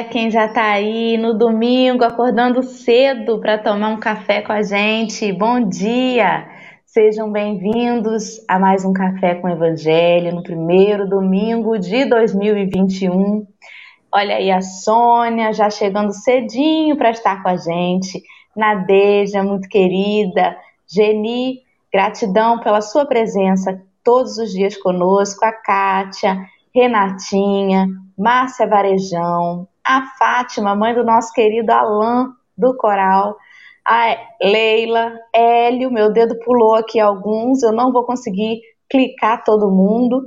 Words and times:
Olha 0.00 0.08
quem 0.08 0.30
já 0.30 0.46
está 0.46 0.64
aí 0.64 1.18
no 1.18 1.36
domingo, 1.36 2.04
acordando 2.04 2.62
cedo 2.62 3.38
para 3.38 3.58
tomar 3.58 3.90
um 3.90 4.00
café 4.00 4.40
com 4.40 4.50
a 4.50 4.62
gente. 4.62 5.30
Bom 5.30 5.68
dia! 5.68 6.48
Sejam 6.86 7.30
bem-vindos 7.30 8.42
a 8.48 8.58
mais 8.58 8.82
um 8.82 8.94
Café 8.94 9.34
com 9.34 9.46
Evangelho 9.46 10.34
no 10.34 10.42
primeiro 10.42 11.06
domingo 11.06 11.78
de 11.78 12.06
2021. 12.06 13.46
Olha 14.10 14.36
aí 14.36 14.50
a 14.50 14.62
Sônia 14.62 15.52
já 15.52 15.68
chegando 15.68 16.14
cedinho 16.14 16.96
para 16.96 17.10
estar 17.10 17.42
com 17.42 17.50
a 17.50 17.56
gente. 17.58 18.22
Nadeja, 18.56 19.42
muito 19.42 19.68
querida. 19.68 20.56
Geni, 20.90 21.58
gratidão 21.92 22.58
pela 22.58 22.80
sua 22.80 23.04
presença 23.04 23.78
todos 24.02 24.38
os 24.38 24.50
dias 24.50 24.78
conosco. 24.78 25.44
A 25.44 25.52
Kátia, 25.52 26.38
Renatinha, 26.74 27.86
Márcia 28.16 28.66
Varejão, 28.66 29.68
a 29.90 30.06
Fátima, 30.16 30.76
mãe 30.76 30.94
do 30.94 31.02
nosso 31.02 31.32
querido 31.32 31.72
Alain 31.72 32.28
do 32.56 32.76
Coral, 32.76 33.36
a 33.84 34.16
Leila, 34.40 35.18
Hélio, 35.34 35.90
meu 35.90 36.12
dedo 36.12 36.38
pulou 36.44 36.76
aqui 36.76 37.00
alguns, 37.00 37.62
eu 37.64 37.72
não 37.72 37.92
vou 37.92 38.04
conseguir 38.04 38.60
clicar 38.88 39.42
todo 39.42 39.70
mundo. 39.70 40.24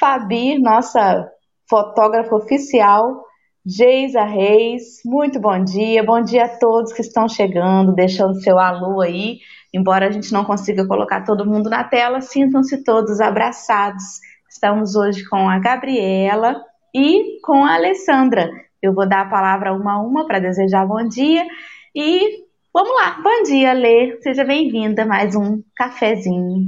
Fabi, 0.00 0.58
nossa 0.58 1.30
fotógrafa 1.68 2.34
oficial, 2.34 3.22
Geisa 3.66 4.24
Reis, 4.24 5.02
muito 5.04 5.38
bom 5.38 5.62
dia, 5.62 6.02
bom 6.02 6.22
dia 6.22 6.46
a 6.46 6.58
todos 6.58 6.94
que 6.94 7.02
estão 7.02 7.28
chegando, 7.28 7.94
deixando 7.94 8.40
seu 8.40 8.58
alô 8.58 9.02
aí, 9.02 9.38
embora 9.72 10.08
a 10.08 10.10
gente 10.10 10.32
não 10.32 10.46
consiga 10.46 10.86
colocar 10.86 11.24
todo 11.24 11.44
mundo 11.44 11.68
na 11.68 11.84
tela, 11.84 12.22
sintam-se 12.22 12.82
todos 12.82 13.20
abraçados. 13.20 14.20
Estamos 14.48 14.94
hoje 14.94 15.28
com 15.28 15.48
a 15.48 15.58
Gabriela, 15.58 16.62
e 16.94 17.40
com 17.42 17.64
a 17.64 17.74
Alessandra. 17.74 18.48
Eu 18.84 18.92
vou 18.92 19.08
dar 19.08 19.22
a 19.22 19.30
palavra 19.30 19.72
uma 19.72 19.94
a 19.94 19.98
uma 19.98 20.26
para 20.26 20.38
desejar 20.38 20.86
bom 20.86 21.08
dia 21.08 21.46
e 21.94 22.44
vamos 22.70 22.94
lá. 22.94 23.18
Bom 23.22 23.42
dia, 23.44 23.72
Lê. 23.72 24.20
Seja 24.20 24.44
bem-vinda 24.44 25.04
a 25.04 25.06
mais 25.06 25.34
um 25.34 25.62
cafezinho. 25.74 26.66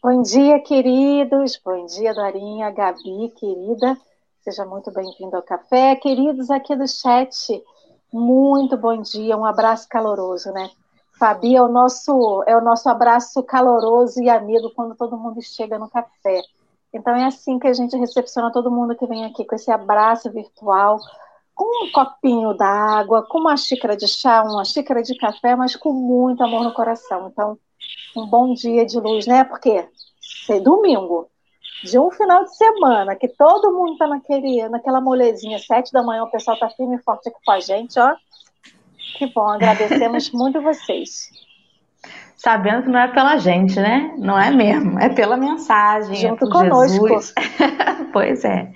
Bom 0.00 0.22
dia, 0.22 0.60
queridos. 0.60 1.60
Bom 1.64 1.86
dia, 1.86 2.14
Dorinha, 2.14 2.70
Gabi, 2.70 3.32
querida. 3.36 3.98
Seja 4.44 4.64
muito 4.64 4.92
bem-vindo 4.92 5.34
ao 5.34 5.42
café. 5.42 5.96
Queridos 5.96 6.52
aqui 6.52 6.76
do 6.76 6.86
chat, 6.86 7.34
muito 8.12 8.76
bom 8.76 9.02
dia, 9.02 9.36
um 9.36 9.44
abraço 9.44 9.88
caloroso, 9.88 10.52
né? 10.52 10.70
Fabi 11.18 11.56
é 11.56 11.62
o 11.62 11.66
nosso 11.66 12.44
é 12.46 12.56
o 12.56 12.60
nosso 12.60 12.88
abraço 12.88 13.42
caloroso 13.42 14.22
e 14.22 14.30
amigo 14.30 14.70
quando 14.76 14.94
todo 14.94 15.18
mundo 15.18 15.42
chega 15.42 15.80
no 15.80 15.90
café. 15.90 16.42
Então 16.92 17.12
é 17.16 17.24
assim 17.24 17.58
que 17.58 17.66
a 17.66 17.72
gente 17.72 17.96
recepciona 17.96 18.52
todo 18.52 18.70
mundo 18.70 18.94
que 18.94 19.04
vem 19.04 19.24
aqui 19.24 19.44
com 19.44 19.56
esse 19.56 19.68
abraço 19.68 20.30
virtual, 20.30 21.00
com 21.54 21.86
um 21.86 21.92
copinho 21.92 22.52
d'água, 22.54 23.26
com 23.28 23.38
uma 23.38 23.56
xícara 23.56 23.96
de 23.96 24.08
chá, 24.08 24.42
uma 24.42 24.64
xícara 24.64 25.02
de 25.02 25.14
café, 25.16 25.54
mas 25.54 25.76
com 25.76 25.92
muito 25.92 26.42
amor 26.42 26.64
no 26.64 26.72
coração. 26.72 27.28
Então, 27.32 27.58
um 28.16 28.26
bom 28.26 28.52
dia 28.54 28.84
de 28.84 28.98
luz, 28.98 29.26
né? 29.26 29.44
Porque 29.44 29.86
é 30.50 30.60
domingo, 30.60 31.28
de 31.82 31.98
um 31.98 32.10
final 32.10 32.44
de 32.44 32.56
semana, 32.56 33.14
que 33.14 33.28
todo 33.28 33.72
mundo 33.72 33.92
está 33.92 34.06
naquele, 34.06 34.68
naquela 34.68 35.00
molezinha, 35.00 35.58
sete 35.58 35.92
da 35.92 36.02
manhã, 36.02 36.24
o 36.24 36.30
pessoal 36.30 36.54
está 36.54 36.68
firme 36.70 36.96
e 36.96 37.02
forte 37.02 37.28
aqui 37.28 37.38
com 37.44 37.52
a 37.52 37.60
gente, 37.60 37.98
ó. 37.98 38.14
Que 39.18 39.26
bom, 39.26 39.48
agradecemos 39.48 40.30
muito 40.32 40.60
vocês 40.60 41.30
sabendo 42.44 42.82
que 42.82 42.90
não 42.90 43.00
é 43.00 43.08
pela 43.08 43.38
gente, 43.38 43.80
né? 43.80 44.12
Não 44.18 44.38
é 44.38 44.50
mesmo, 44.50 44.98
é 45.00 45.08
pela 45.08 45.34
mensagem. 45.34 46.14
Junto 46.14 46.46
é 46.46 46.50
conosco. 46.50 47.08
Jesus. 47.08 47.32
pois 48.12 48.44
é. 48.44 48.70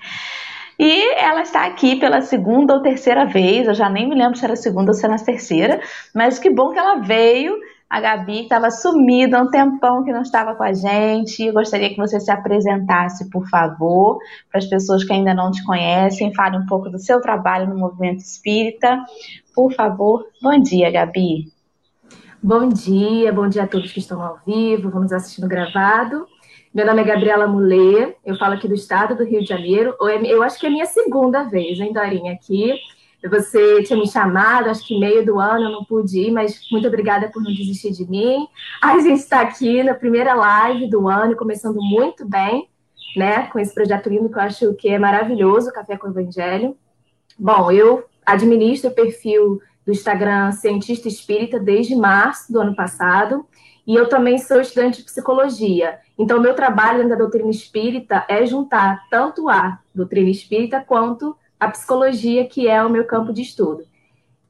E 0.78 1.14
ela 1.14 1.42
está 1.42 1.66
aqui 1.66 1.96
pela 1.96 2.20
segunda 2.20 2.74
ou 2.74 2.80
terceira 2.80 3.26
vez, 3.26 3.66
eu 3.66 3.74
já 3.74 3.88
nem 3.90 4.08
me 4.08 4.14
lembro 4.14 4.38
se 4.38 4.44
era 4.44 4.52
a 4.54 4.56
segunda 4.56 4.92
ou 4.92 4.94
se 4.94 5.04
era 5.04 5.16
a 5.16 5.18
terceira, 5.18 5.80
mas 6.14 6.38
que 6.38 6.48
bom 6.48 6.70
que 6.70 6.78
ela 6.78 7.00
veio. 7.00 7.56
A 7.90 8.00
Gabi 8.00 8.42
estava 8.42 8.70
sumida 8.70 9.38
há 9.38 9.42
um 9.42 9.50
tempão 9.50 10.04
que 10.04 10.12
não 10.12 10.20
estava 10.20 10.54
com 10.54 10.62
a 10.62 10.74
gente. 10.74 11.42
Eu 11.42 11.54
gostaria 11.54 11.88
que 11.88 11.96
você 11.96 12.20
se 12.20 12.30
apresentasse, 12.30 13.30
por 13.30 13.48
favor, 13.48 14.18
para 14.50 14.58
as 14.58 14.66
pessoas 14.66 15.02
que 15.04 15.12
ainda 15.12 15.32
não 15.32 15.50
te 15.50 15.64
conhecem, 15.64 16.34
fale 16.34 16.58
um 16.58 16.66
pouco 16.66 16.90
do 16.90 16.98
seu 16.98 17.18
trabalho 17.20 17.66
no 17.66 17.78
movimento 17.78 18.18
espírita. 18.18 19.02
Por 19.54 19.72
favor, 19.72 20.26
bom 20.42 20.60
dia, 20.60 20.90
Gabi. 20.90 21.50
Bom 22.42 22.68
dia, 22.68 23.32
bom 23.32 23.48
dia 23.48 23.64
a 23.64 23.66
todos 23.66 23.90
que 23.90 23.98
estão 23.98 24.22
ao 24.22 24.38
vivo, 24.46 24.90
vamos 24.90 25.10
assistindo 25.10 25.48
gravado. 25.48 26.26
Meu 26.74 26.84
nome 26.84 27.00
é 27.00 27.04
Gabriela 27.04 27.46
Mulê, 27.46 28.14
eu 28.24 28.36
falo 28.36 28.54
aqui 28.54 28.68
do 28.68 28.74
estado 28.74 29.16
do 29.16 29.24
Rio 29.24 29.40
de 29.40 29.48
Janeiro. 29.48 29.94
É, 30.02 30.32
eu 30.32 30.42
acho 30.42 30.60
que 30.60 30.66
é 30.66 30.68
a 30.68 30.72
minha 30.72 30.84
segunda 30.84 31.44
vez, 31.44 31.80
hein, 31.80 31.94
Dorinha, 31.94 32.34
aqui. 32.34 32.74
Você 33.28 33.82
tinha 33.82 33.98
me 33.98 34.06
chamado, 34.06 34.68
acho 34.68 34.86
que 34.86 34.98
meio 34.98 35.24
do 35.24 35.40
ano 35.40 35.64
eu 35.64 35.70
não 35.72 35.84
pude 35.84 36.20
ir, 36.20 36.30
mas 36.30 36.60
muito 36.70 36.86
obrigada 36.86 37.28
por 37.32 37.42
não 37.42 37.52
desistir 37.52 37.90
de 37.92 38.08
mim. 38.08 38.46
A 38.82 38.98
gente 38.98 39.20
está 39.20 39.40
aqui 39.40 39.82
na 39.82 39.94
primeira 39.94 40.34
live 40.34 40.88
do 40.88 41.08
ano, 41.08 41.34
começando 41.34 41.80
muito 41.80 42.28
bem, 42.28 42.68
né, 43.16 43.46
com 43.46 43.58
esse 43.58 43.74
projeto 43.74 44.10
lindo 44.10 44.28
que 44.28 44.38
eu 44.38 44.42
acho 44.42 44.74
que 44.74 44.88
é 44.88 44.98
maravilhoso, 44.98 45.72
Café 45.72 45.96
com 45.96 46.06
o 46.06 46.10
Evangelho. 46.10 46.76
Bom, 47.38 47.72
eu 47.72 48.04
administro 48.26 48.90
o 48.90 48.94
perfil 48.94 49.58
do 49.86 49.92
Instagram 49.92 50.52
Cientista 50.52 51.08
Espírita 51.08 51.58
desde 51.58 51.96
março 51.96 52.52
do 52.52 52.60
ano 52.60 52.76
passado. 52.76 53.46
E 53.88 53.94
eu 53.94 54.06
também 54.06 54.36
sou 54.36 54.60
estudante 54.60 54.98
de 54.98 55.04
psicologia. 55.04 55.98
Então, 56.18 56.38
meu 56.38 56.52
trabalho 56.52 57.08
da 57.08 57.14
doutrina 57.14 57.48
espírita 57.48 58.22
é 58.28 58.44
juntar 58.44 59.06
tanto 59.10 59.48
a 59.48 59.78
doutrina 59.94 60.28
espírita 60.28 60.84
quanto 60.86 61.34
a 61.58 61.68
psicologia, 61.68 62.46
que 62.46 62.68
é 62.68 62.84
o 62.84 62.90
meu 62.90 63.06
campo 63.06 63.32
de 63.32 63.40
estudo. 63.40 63.82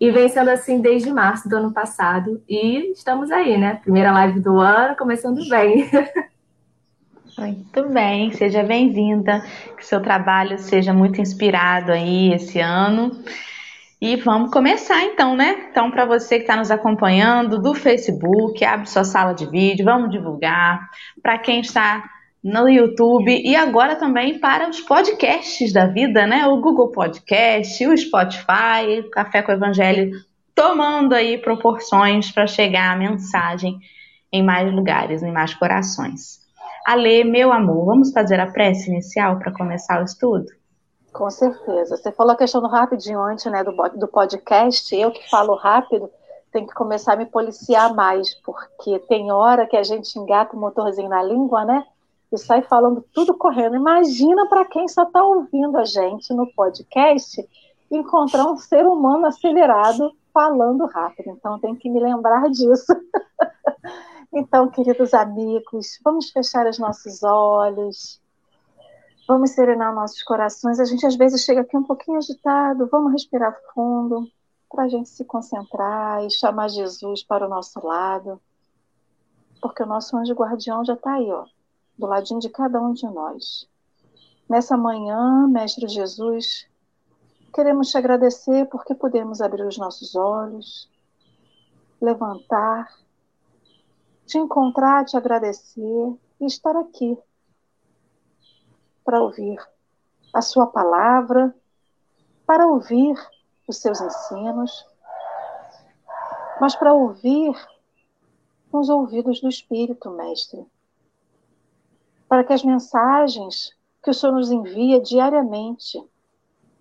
E 0.00 0.10
vem 0.10 0.28
sendo 0.28 0.50
assim 0.50 0.80
desde 0.80 1.12
março 1.12 1.48
do 1.48 1.56
ano 1.56 1.72
passado. 1.72 2.42
E 2.48 2.90
estamos 2.90 3.30
aí, 3.30 3.56
né? 3.56 3.76
Primeira 3.76 4.10
live 4.10 4.40
do 4.40 4.58
ano, 4.58 4.96
começando 4.96 5.48
bem. 5.48 5.88
Muito 7.38 7.88
bem, 7.90 8.32
seja 8.32 8.64
bem-vinda. 8.64 9.44
Que 9.76 9.86
seu 9.86 10.02
trabalho 10.02 10.58
seja 10.58 10.92
muito 10.92 11.20
inspirado 11.20 11.92
aí 11.92 12.34
esse 12.34 12.58
ano. 12.58 13.12
E 14.00 14.14
vamos 14.14 14.52
começar 14.52 15.02
então, 15.02 15.34
né? 15.34 15.66
Então, 15.70 15.90
para 15.90 16.04
você 16.04 16.36
que 16.36 16.42
está 16.42 16.54
nos 16.54 16.70
acompanhando 16.70 17.60
do 17.60 17.74
Facebook, 17.74 18.64
abre 18.64 18.88
sua 18.88 19.02
sala 19.02 19.32
de 19.32 19.44
vídeo, 19.44 19.84
vamos 19.84 20.10
divulgar. 20.10 20.88
Para 21.20 21.36
quem 21.36 21.60
está 21.60 22.08
no 22.42 22.68
YouTube 22.68 23.42
e 23.44 23.56
agora 23.56 23.96
também 23.96 24.38
para 24.38 24.70
os 24.70 24.80
podcasts 24.80 25.72
da 25.72 25.86
vida, 25.86 26.28
né? 26.28 26.46
O 26.46 26.60
Google 26.60 26.92
Podcast, 26.92 27.84
o 27.88 27.98
Spotify, 27.98 29.00
o 29.04 29.10
Café 29.10 29.42
com 29.42 29.50
o 29.50 29.56
Evangelho, 29.56 30.12
tomando 30.54 31.12
aí 31.12 31.36
proporções 31.36 32.30
para 32.30 32.46
chegar 32.46 32.92
a 32.92 32.96
mensagem 32.96 33.80
em 34.32 34.44
mais 34.44 34.72
lugares, 34.72 35.24
em 35.24 35.32
mais 35.32 35.54
corações. 35.54 36.38
Ale, 36.86 37.24
meu 37.24 37.52
amor, 37.52 37.84
vamos 37.84 38.12
fazer 38.12 38.38
a 38.38 38.46
prece 38.46 38.90
inicial 38.90 39.40
para 39.40 39.52
começar 39.52 40.00
o 40.00 40.04
estudo? 40.04 40.46
Com 41.18 41.32
certeza. 41.32 41.96
Você 41.96 42.12
falou 42.12 42.32
a 42.32 42.36
questão 42.36 42.60
do 42.60 42.68
rapidinho 42.68 43.20
antes, 43.20 43.44
né, 43.46 43.64
do, 43.64 43.72
do 43.72 44.06
podcast. 44.06 44.94
Eu 44.94 45.10
que 45.10 45.28
falo 45.28 45.56
rápido, 45.56 46.08
tenho 46.52 46.68
que 46.68 46.72
começar 46.72 47.14
a 47.14 47.16
me 47.16 47.26
policiar 47.26 47.92
mais, 47.92 48.34
porque 48.44 49.00
tem 49.00 49.32
hora 49.32 49.66
que 49.66 49.76
a 49.76 49.82
gente 49.82 50.16
engata 50.16 50.54
o 50.54 50.60
motorzinho 50.60 51.08
na 51.08 51.20
língua, 51.20 51.64
né? 51.64 51.84
E 52.30 52.38
sai 52.38 52.62
falando 52.62 53.04
tudo 53.12 53.36
correndo. 53.36 53.74
Imagina 53.74 54.48
para 54.48 54.64
quem 54.66 54.86
só 54.86 55.02
está 55.02 55.24
ouvindo 55.24 55.76
a 55.76 55.84
gente 55.84 56.32
no 56.32 56.46
podcast 56.52 57.44
encontrar 57.90 58.44
um 58.44 58.56
ser 58.56 58.86
humano 58.86 59.26
acelerado 59.26 60.12
falando 60.32 60.86
rápido. 60.86 61.30
Então, 61.30 61.58
tem 61.58 61.74
que 61.74 61.90
me 61.90 61.98
lembrar 61.98 62.48
disso. 62.48 62.94
então, 64.32 64.68
queridos 64.68 65.12
amigos, 65.12 65.98
vamos 66.04 66.30
fechar 66.30 66.64
os 66.68 66.78
nossos 66.78 67.24
olhos 67.24 68.20
Vamos 69.28 69.50
serenar 69.50 69.94
nossos 69.94 70.22
corações. 70.22 70.80
A 70.80 70.86
gente 70.86 71.04
às 71.04 71.14
vezes 71.14 71.44
chega 71.44 71.60
aqui 71.60 71.76
um 71.76 71.82
pouquinho 71.82 72.16
agitado. 72.16 72.88
Vamos 72.90 73.12
respirar 73.12 73.54
fundo 73.74 74.26
para 74.70 74.84
a 74.84 74.88
gente 74.88 75.10
se 75.10 75.22
concentrar 75.22 76.24
e 76.24 76.30
chamar 76.30 76.68
Jesus 76.68 77.22
para 77.22 77.44
o 77.44 77.48
nosso 77.48 77.78
lado. 77.86 78.40
Porque 79.60 79.82
o 79.82 79.86
nosso 79.86 80.16
anjo 80.16 80.32
guardião 80.32 80.82
já 80.82 80.94
está 80.94 81.12
aí, 81.12 81.30
ó, 81.30 81.44
do 81.98 82.06
ladinho 82.06 82.40
de 82.40 82.48
cada 82.48 82.80
um 82.80 82.94
de 82.94 83.04
nós. 83.04 83.68
Nessa 84.48 84.78
manhã, 84.78 85.46
Mestre 85.46 85.86
Jesus, 85.88 86.66
queremos 87.52 87.90
te 87.90 87.98
agradecer 87.98 88.66
porque 88.70 88.94
podemos 88.94 89.42
abrir 89.42 89.66
os 89.66 89.76
nossos 89.76 90.16
olhos, 90.16 90.90
levantar, 92.00 92.88
te 94.24 94.38
encontrar, 94.38 95.04
te 95.04 95.18
agradecer 95.18 96.16
e 96.40 96.46
estar 96.46 96.74
aqui 96.76 97.18
para 99.08 99.22
ouvir 99.22 99.58
a 100.34 100.42
Sua 100.42 100.66
palavra, 100.66 101.54
para 102.46 102.66
ouvir 102.66 103.16
os 103.66 103.78
seus 103.78 104.02
ensinos, 104.02 104.86
mas 106.60 106.76
para 106.76 106.92
ouvir 106.92 107.54
com 108.70 108.80
os 108.80 108.90
ouvidos 108.90 109.40
do 109.40 109.48
Espírito, 109.48 110.10
Mestre. 110.10 110.62
Para 112.28 112.44
que 112.44 112.52
as 112.52 112.62
mensagens 112.62 113.74
que 114.02 114.10
o 114.10 114.14
Senhor 114.14 114.34
nos 114.34 114.50
envia 114.50 115.00
diariamente 115.00 115.98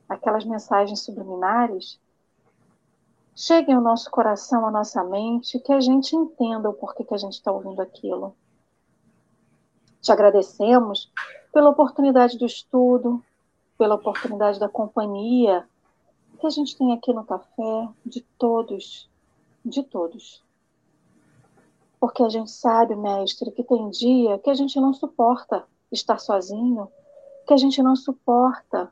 aquelas 0.09 0.43
mensagens 0.43 0.99
subliminares, 1.05 1.97
cheguem 3.33 3.73
ao 3.73 3.81
nosso 3.81 4.11
coração, 4.11 4.65
à 4.65 4.71
nossa 4.71 5.01
mente, 5.01 5.61
que 5.61 5.71
a 5.71 5.79
gente 5.79 6.13
entenda 6.13 6.69
o 6.69 6.73
porquê 6.73 7.05
que 7.05 7.13
a 7.13 7.17
gente 7.17 7.35
está 7.35 7.53
ouvindo 7.53 7.81
aquilo. 7.81 8.35
Te 10.01 10.11
agradecemos 10.11 11.11
pela 11.51 11.69
oportunidade 11.69 12.37
do 12.37 12.45
estudo, 12.45 13.23
pela 13.77 13.95
oportunidade 13.95 14.59
da 14.59 14.69
companhia 14.69 15.67
que 16.39 16.45
a 16.45 16.49
gente 16.49 16.77
tem 16.77 16.93
aqui 16.93 17.13
no 17.13 17.23
café, 17.23 17.89
de 18.05 18.21
todos, 18.37 19.09
de 19.65 19.83
todos. 19.83 20.43
Porque 21.99 22.21
a 22.21 22.29
gente 22.29 22.51
sabe, 22.51 22.95
mestre, 22.95 23.51
que 23.51 23.63
tem 23.63 23.89
dia 23.89 24.37
que 24.39 24.49
a 24.49 24.53
gente 24.53 24.79
não 24.79 24.93
suporta 24.93 25.65
estar 25.91 26.19
sozinho, 26.19 26.87
que 27.47 27.53
a 27.53 27.57
gente 27.57 27.81
não 27.81 27.95
suporta 27.95 28.91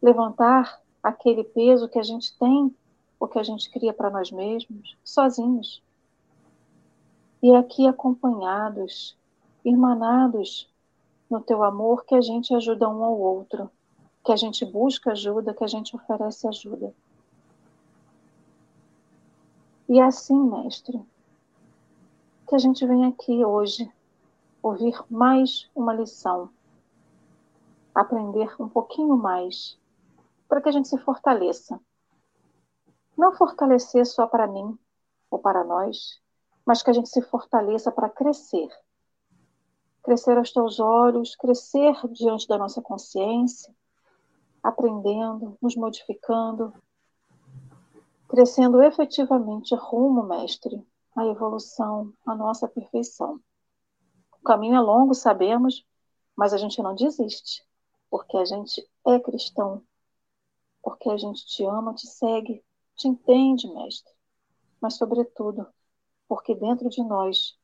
levantar 0.00 0.80
aquele 1.02 1.44
peso 1.44 1.88
que 1.88 1.98
a 1.98 2.02
gente 2.02 2.36
tem 2.38 2.74
ou 3.18 3.28
que 3.28 3.38
a 3.38 3.42
gente 3.42 3.70
cria 3.70 3.92
para 3.92 4.10
nós 4.10 4.30
mesmos, 4.30 4.96
sozinhos. 5.04 5.82
E 7.42 7.54
aqui 7.54 7.86
acompanhados, 7.86 9.15
irmanados 9.66 10.72
no 11.28 11.40
teu 11.40 11.64
amor, 11.64 12.04
que 12.04 12.14
a 12.14 12.20
gente 12.20 12.54
ajuda 12.54 12.88
um 12.88 13.02
ao 13.02 13.18
outro, 13.18 13.68
que 14.24 14.30
a 14.30 14.36
gente 14.36 14.64
busca 14.64 15.10
ajuda, 15.10 15.52
que 15.52 15.64
a 15.64 15.66
gente 15.66 15.94
oferece 15.96 16.46
ajuda. 16.46 16.94
E 19.88 19.98
é 19.98 20.04
assim, 20.04 20.38
mestre, 20.38 21.04
que 22.48 22.54
a 22.54 22.58
gente 22.58 22.86
vem 22.86 23.06
aqui 23.06 23.44
hoje 23.44 23.90
ouvir 24.62 24.96
mais 25.10 25.68
uma 25.74 25.92
lição, 25.92 26.48
aprender 27.92 28.54
um 28.60 28.68
pouquinho 28.68 29.16
mais, 29.16 29.76
para 30.48 30.60
que 30.60 30.68
a 30.68 30.72
gente 30.72 30.88
se 30.88 30.98
fortaleça. 30.98 31.80
Não 33.16 33.32
fortalecer 33.32 34.06
só 34.06 34.28
para 34.28 34.46
mim 34.46 34.78
ou 35.28 35.40
para 35.40 35.64
nós, 35.64 36.20
mas 36.64 36.82
que 36.82 36.90
a 36.90 36.92
gente 36.92 37.08
se 37.08 37.22
fortaleça 37.22 37.90
para 37.90 38.08
crescer. 38.08 38.68
Crescer 40.06 40.38
aos 40.38 40.52
teus 40.52 40.78
olhos, 40.78 41.34
crescer 41.34 41.96
diante 42.12 42.46
da 42.46 42.56
nossa 42.56 42.80
consciência, 42.80 43.74
aprendendo, 44.62 45.58
nos 45.60 45.74
modificando, 45.74 46.72
crescendo 48.28 48.80
efetivamente 48.84 49.74
rumo, 49.74 50.22
mestre, 50.22 50.80
à 51.16 51.26
evolução, 51.26 52.12
à 52.24 52.36
nossa 52.36 52.68
perfeição. 52.68 53.40
O 54.40 54.44
caminho 54.44 54.76
é 54.76 54.80
longo, 54.80 55.12
sabemos, 55.12 55.84
mas 56.36 56.54
a 56.54 56.56
gente 56.56 56.80
não 56.80 56.94
desiste, 56.94 57.66
porque 58.08 58.36
a 58.36 58.44
gente 58.44 58.88
é 59.08 59.18
cristão, 59.18 59.82
porque 60.84 61.10
a 61.10 61.16
gente 61.16 61.44
te 61.44 61.64
ama, 61.64 61.92
te 61.92 62.06
segue, 62.06 62.64
te 62.94 63.08
entende, 63.08 63.66
mestre, 63.74 64.12
mas 64.80 64.94
sobretudo, 64.94 65.66
porque 66.28 66.54
dentro 66.54 66.88
de 66.88 67.02
nós 67.02 67.58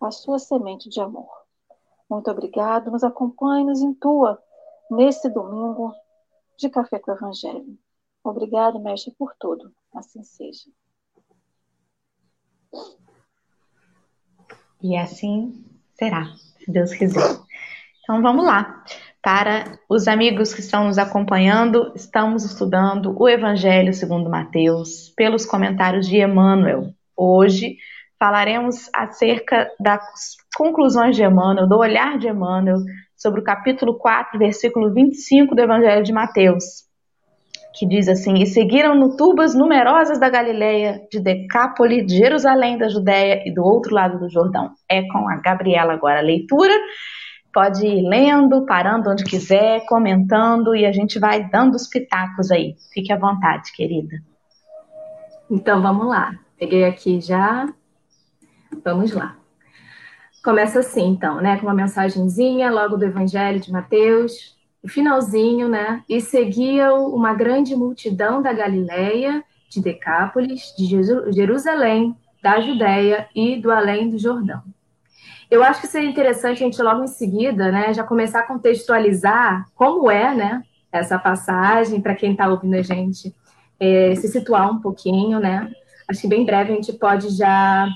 a 0.00 0.10
sua 0.10 0.38
semente 0.38 0.88
de 0.88 0.98
amor. 0.98 1.41
Muito 2.12 2.30
obrigado, 2.30 2.90
nos 2.90 3.02
acompanhe, 3.02 3.64
nos 3.64 3.80
intua 3.80 4.38
nesse 4.90 5.30
domingo 5.30 5.94
de 6.58 6.68
Café 6.68 6.98
com 6.98 7.10
o 7.10 7.14
Evangelho. 7.14 7.78
Obrigado, 8.22 8.78
mestre, 8.78 9.14
por 9.18 9.32
tudo. 9.40 9.72
Assim 9.94 10.22
seja. 10.22 10.68
E 14.82 14.94
assim 14.94 15.64
será, 15.94 16.26
se 16.58 16.70
Deus 16.70 16.92
quiser. 16.92 17.40
Então 18.02 18.20
vamos 18.20 18.44
lá. 18.44 18.84
Para 19.22 19.78
os 19.88 20.06
amigos 20.06 20.52
que 20.52 20.60
estão 20.60 20.88
nos 20.88 20.98
acompanhando, 20.98 21.92
estamos 21.94 22.44
estudando 22.44 23.18
o 23.18 23.26
Evangelho 23.26 23.94
segundo 23.94 24.28
Mateus 24.28 25.08
pelos 25.16 25.46
comentários 25.46 26.06
de 26.06 26.18
Emmanuel. 26.18 26.92
Hoje 27.16 27.78
falaremos 28.22 28.88
acerca 28.94 29.68
das 29.80 30.36
conclusões 30.56 31.16
de 31.16 31.24
Emmanuel, 31.24 31.68
do 31.68 31.76
olhar 31.76 32.16
de 32.18 32.28
Emmanuel 32.28 32.76
sobre 33.16 33.40
o 33.40 33.42
capítulo 33.42 33.98
4, 33.98 34.38
versículo 34.38 34.94
25 34.94 35.56
do 35.56 35.60
Evangelho 35.60 36.04
de 36.04 36.12
Mateus 36.12 36.84
que 37.74 37.84
diz 37.84 38.06
assim: 38.06 38.34
E 38.34 38.46
seguiram 38.46 38.94
no 38.94 39.16
tubas 39.16 39.56
numerosas 39.56 40.20
da 40.20 40.28
Galileia, 40.28 41.00
de 41.10 41.18
Decápole, 41.18 42.04
de 42.04 42.16
Jerusalém 42.16 42.78
da 42.78 42.88
Judéia 42.88 43.42
e 43.44 43.52
do 43.52 43.64
outro 43.64 43.92
lado 43.92 44.20
do 44.20 44.30
Jordão. 44.30 44.70
É 44.88 45.02
com 45.08 45.28
a 45.28 45.36
Gabriela 45.36 45.92
agora 45.92 46.20
a 46.20 46.22
leitura. 46.22 46.74
Pode 47.52 47.84
ir 47.84 48.08
lendo, 48.08 48.64
parando 48.66 49.10
onde 49.10 49.24
quiser, 49.24 49.84
comentando 49.86 50.76
e 50.76 50.86
a 50.86 50.92
gente 50.92 51.18
vai 51.18 51.48
dando 51.50 51.74
os 51.74 51.88
pitacos 51.88 52.52
aí. 52.52 52.76
Fique 52.94 53.12
à 53.12 53.18
vontade, 53.18 53.72
querida. 53.72 54.16
Então 55.50 55.82
vamos 55.82 56.06
lá. 56.06 56.32
Peguei 56.56 56.84
aqui 56.84 57.20
já. 57.20 57.66
Vamos 58.84 59.12
lá. 59.12 59.36
Começa 60.44 60.80
assim, 60.80 61.08
então, 61.08 61.40
né? 61.40 61.56
Com 61.58 61.66
uma 61.66 61.74
mensagenzinha 61.74 62.70
logo 62.70 62.96
do 62.96 63.04
Evangelho 63.04 63.60
de 63.60 63.70
Mateus, 63.70 64.56
o 64.82 64.88
finalzinho, 64.88 65.68
né? 65.68 66.02
E 66.08 66.20
seguiam 66.20 67.06
uma 67.14 67.32
grande 67.32 67.76
multidão 67.76 68.42
da 68.42 68.52
Galileia, 68.52 69.44
de 69.68 69.80
Decápolis, 69.80 70.74
de 70.76 70.86
Jerusalém, 71.32 72.16
da 72.42 72.60
Judéia 72.60 73.28
e 73.34 73.56
do 73.60 73.70
além 73.70 74.10
do 74.10 74.18
Jordão. 74.18 74.62
Eu 75.50 75.62
acho 75.62 75.80
que 75.82 75.86
seria 75.86 76.08
interessante 76.08 76.62
a 76.62 76.66
gente 76.66 76.82
logo 76.82 77.04
em 77.04 77.08
seguida, 77.08 77.70
né, 77.70 77.92
já 77.92 78.02
começar 78.02 78.40
a 78.40 78.46
contextualizar 78.46 79.66
como 79.74 80.10
é, 80.10 80.34
né, 80.34 80.62
essa 80.90 81.18
passagem 81.18 82.00
para 82.00 82.14
quem 82.14 82.32
está 82.32 82.48
ouvindo 82.48 82.74
a 82.74 82.82
gente 82.82 83.34
é, 83.78 84.14
se 84.14 84.28
situar 84.28 84.70
um 84.70 84.80
pouquinho, 84.80 85.38
né? 85.38 85.70
Acho 86.08 86.22
que 86.22 86.28
bem 86.28 86.44
breve 86.44 86.72
a 86.72 86.74
gente 86.74 86.92
pode 86.94 87.30
já 87.30 87.86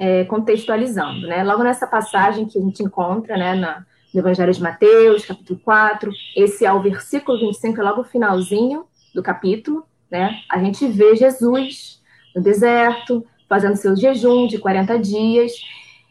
é, 0.00 0.24
contextualizando, 0.24 1.26
né? 1.26 1.44
Logo 1.44 1.62
nessa 1.62 1.86
passagem 1.86 2.46
que 2.46 2.58
a 2.58 2.62
gente 2.62 2.82
encontra, 2.82 3.36
né, 3.36 3.54
na, 3.54 3.84
no 4.14 4.20
Evangelho 4.20 4.50
de 4.50 4.62
Mateus, 4.62 5.26
capítulo 5.26 5.60
4. 5.62 6.10
Esse 6.34 6.64
é 6.64 6.72
o 6.72 6.80
versículo 6.80 7.38
25, 7.38 7.78
é 7.78 7.84
logo 7.84 8.00
o 8.00 8.04
finalzinho 8.04 8.86
do 9.14 9.22
capítulo, 9.22 9.84
né? 10.10 10.40
A 10.48 10.58
gente 10.58 10.88
vê 10.88 11.14
Jesus 11.14 12.00
no 12.34 12.42
deserto, 12.42 13.26
fazendo 13.46 13.76
seu 13.76 13.94
jejum 13.94 14.46
de 14.46 14.56
40 14.56 14.98
dias, 14.98 15.52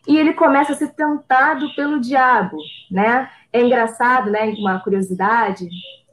e 0.08 0.18
ele 0.18 0.34
começa 0.34 0.74
a 0.74 0.76
ser 0.76 0.90
tentado 0.90 1.74
pelo 1.76 2.00
diabo, 2.00 2.58
né? 2.92 3.28
É 3.52 3.60
engraçado, 3.60 4.30
né, 4.30 4.54
uma 4.60 4.80
curiosidade, 4.80 5.68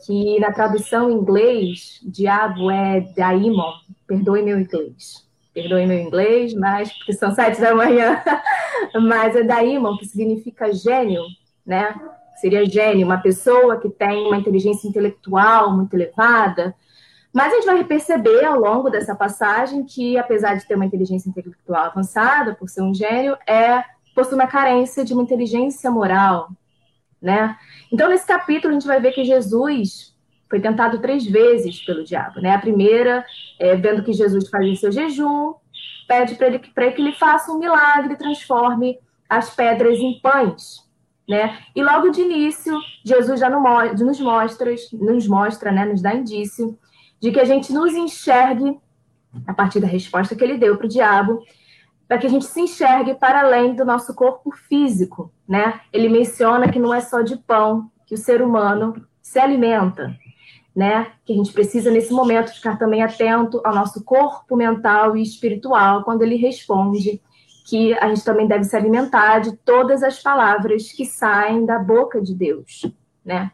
que 0.06 0.40
na 0.40 0.50
tradução 0.50 1.10
em 1.10 1.14
inglês, 1.14 2.00
diabo 2.02 2.70
é 2.70 3.00
daimon, 3.14 3.72
perdoe 4.06 4.42
meu 4.42 4.58
inglês. 4.58 5.25
Perdoe 5.56 5.86
meu 5.86 5.98
inglês, 5.98 6.52
mas 6.52 6.92
porque 6.92 7.14
são 7.14 7.34
sete 7.34 7.58
da 7.62 7.74
manhã, 7.74 8.22
mas 9.08 9.34
é 9.34 9.42
daimon, 9.42 9.96
que 9.96 10.04
significa 10.04 10.70
gênio, 10.70 11.22
né? 11.64 11.98
Seria 12.34 12.66
gênio, 12.66 13.06
uma 13.06 13.16
pessoa 13.16 13.80
que 13.80 13.88
tem 13.88 14.26
uma 14.26 14.36
inteligência 14.36 14.86
intelectual 14.86 15.74
muito 15.74 15.94
elevada. 15.94 16.74
Mas 17.32 17.54
a 17.54 17.56
gente 17.56 17.64
vai 17.64 17.82
perceber 17.84 18.44
ao 18.44 18.60
longo 18.60 18.90
dessa 18.90 19.14
passagem 19.14 19.82
que, 19.82 20.18
apesar 20.18 20.56
de 20.56 20.66
ter 20.66 20.74
uma 20.74 20.84
inteligência 20.84 21.30
intelectual 21.30 21.86
avançada, 21.86 22.54
por 22.54 22.68
ser 22.68 22.82
um 22.82 22.92
gênio, 22.92 23.34
é 23.48 23.82
possui 24.14 24.34
uma 24.34 24.46
carência 24.46 25.06
de 25.06 25.14
uma 25.14 25.22
inteligência 25.22 25.90
moral, 25.90 26.50
né? 27.20 27.56
Então, 27.90 28.10
nesse 28.10 28.26
capítulo, 28.26 28.72
a 28.72 28.74
gente 28.74 28.86
vai 28.86 29.00
ver 29.00 29.12
que 29.12 29.24
Jesus 29.24 30.14
foi 30.48 30.60
tentado 30.60 31.00
três 31.00 31.24
vezes 31.26 31.84
pelo 31.84 32.04
diabo, 32.04 32.40
né? 32.40 32.54
A 32.54 32.58
primeira, 32.58 33.24
é, 33.58 33.74
vendo 33.74 34.02
que 34.02 34.12
Jesus 34.12 34.48
fazia 34.48 34.76
seu 34.76 34.92
jejum, 34.92 35.54
pede 36.06 36.34
para 36.36 36.46
ele, 36.46 36.60
ele 36.76 36.90
que 36.92 37.02
ele 37.02 37.12
faça 37.12 37.52
um 37.52 37.58
milagre 37.58 38.16
transforme 38.16 38.98
as 39.28 39.54
pedras 39.54 39.98
em 39.98 40.20
pães. 40.20 40.86
Né? 41.28 41.58
E 41.74 41.82
logo 41.82 42.10
de 42.10 42.20
início, 42.20 42.78
Jesus 43.04 43.40
já 43.40 43.50
nos 43.50 44.20
mostra, 44.20 44.74
nos 44.92 45.26
mostra, 45.26 45.72
né, 45.72 45.84
nos 45.84 46.00
dá 46.00 46.14
indício 46.14 46.78
de 47.20 47.32
que 47.32 47.40
a 47.40 47.44
gente 47.44 47.72
nos 47.72 47.92
enxergue 47.94 48.78
a 49.44 49.52
partir 49.52 49.80
da 49.80 49.88
resposta 49.88 50.36
que 50.36 50.44
ele 50.44 50.56
deu 50.56 50.76
para 50.76 50.86
o 50.86 50.88
diabo, 50.88 51.42
para 52.06 52.18
que 52.18 52.26
a 52.26 52.30
gente 52.30 52.44
se 52.44 52.60
enxergue 52.60 53.14
para 53.14 53.40
além 53.40 53.74
do 53.74 53.84
nosso 53.84 54.14
corpo 54.14 54.52
físico, 54.52 55.32
né? 55.48 55.80
Ele 55.92 56.08
menciona 56.08 56.70
que 56.70 56.78
não 56.78 56.94
é 56.94 57.00
só 57.00 57.20
de 57.20 57.36
pão 57.36 57.90
que 58.06 58.14
o 58.14 58.18
ser 58.18 58.40
humano 58.40 59.04
se 59.20 59.40
alimenta, 59.40 60.16
né? 60.76 61.12
Que 61.24 61.32
a 61.32 61.36
gente 61.36 61.54
precisa 61.54 61.90
nesse 61.90 62.12
momento 62.12 62.52
ficar 62.52 62.76
também 62.76 63.02
atento 63.02 63.62
ao 63.64 63.74
nosso 63.74 64.04
corpo 64.04 64.54
mental 64.54 65.16
e 65.16 65.22
espiritual 65.22 66.04
quando 66.04 66.20
ele 66.20 66.36
responde 66.36 67.22
que 67.66 67.94
a 67.94 68.08
gente 68.08 68.22
também 68.22 68.46
deve 68.46 68.64
se 68.64 68.76
alimentar 68.76 69.38
de 69.38 69.56
todas 69.56 70.02
as 70.02 70.22
palavras 70.22 70.92
que 70.92 71.06
saem 71.06 71.64
da 71.64 71.78
boca 71.78 72.20
de 72.20 72.34
Deus, 72.34 72.84
né? 73.24 73.50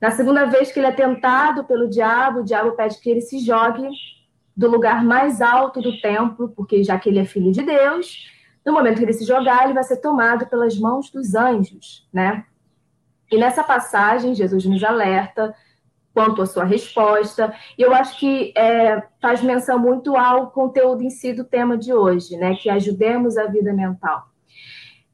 Na 0.00 0.10
segunda 0.10 0.46
vez 0.46 0.72
que 0.72 0.78
ele 0.80 0.86
é 0.86 0.92
tentado 0.92 1.64
pelo 1.64 1.88
diabo, 1.88 2.40
o 2.40 2.44
diabo 2.44 2.72
pede 2.72 2.98
que 2.98 3.10
ele 3.10 3.20
se 3.20 3.40
jogue 3.40 3.88
do 4.56 4.70
lugar 4.70 5.04
mais 5.04 5.40
alto 5.42 5.80
do 5.80 6.00
templo, 6.00 6.48
porque 6.50 6.82
já 6.82 6.98
que 6.98 7.08
ele 7.08 7.18
é 7.18 7.24
filho 7.24 7.52
de 7.52 7.62
Deus, 7.62 8.30
no 8.64 8.72
momento 8.72 8.98
que 8.98 9.04
ele 9.04 9.12
se 9.12 9.24
jogar, 9.24 9.64
ele 9.64 9.74
vai 9.74 9.84
ser 9.84 9.96
tomado 9.98 10.46
pelas 10.46 10.78
mãos 10.78 11.10
dos 11.10 11.34
anjos, 11.34 12.08
né? 12.12 12.44
E 13.30 13.36
nessa 13.36 13.64
passagem, 13.64 14.34
Jesus 14.34 14.64
nos 14.64 14.82
alerta 14.82 15.54
quanto 16.14 16.42
à 16.42 16.46
sua 16.46 16.64
resposta. 16.64 17.54
E 17.78 17.82
eu 17.82 17.94
acho 17.94 18.18
que 18.18 18.52
é, 18.56 19.02
faz 19.20 19.42
menção 19.42 19.78
muito 19.78 20.16
ao 20.16 20.50
conteúdo 20.50 21.02
em 21.02 21.10
si 21.10 21.32
do 21.32 21.44
tema 21.44 21.76
de 21.76 21.92
hoje, 21.92 22.36
né? 22.36 22.54
Que 22.54 22.68
ajudemos 22.68 23.36
a 23.36 23.46
vida 23.46 23.72
mental. 23.72 24.26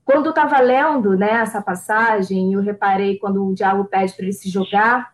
Quando 0.04 0.26
eu 0.26 0.30
estava 0.30 0.58
lendo 0.60 1.16
né, 1.16 1.32
essa 1.32 1.60
passagem, 1.60 2.54
eu 2.54 2.62
reparei 2.62 3.18
quando 3.18 3.46
o 3.46 3.54
diabo 3.54 3.84
pede 3.84 4.14
para 4.14 4.24
ele 4.24 4.32
se 4.32 4.48
jogar 4.48 5.12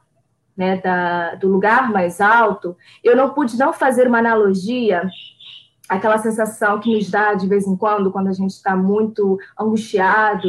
né, 0.57 0.77
da, 0.77 1.35
do 1.35 1.49
lugar 1.49 1.91
mais 1.91 2.21
alto, 2.21 2.77
eu 3.03 3.17
não 3.17 3.31
pude 3.31 3.59
não 3.59 3.73
fazer 3.73 4.07
uma 4.07 4.19
analogia 4.19 5.03
aquela 5.89 6.19
sensação 6.19 6.81
que 6.81 6.95
nos 6.95 7.11
dá 7.11 7.35
de 7.35 7.47
vez 7.47 7.67
em 7.67 7.77
quando, 7.77 8.11
quando 8.11 8.29
a 8.29 8.33
gente 8.33 8.53
está 8.53 8.77
muito 8.77 9.39
angustiado, 9.59 10.49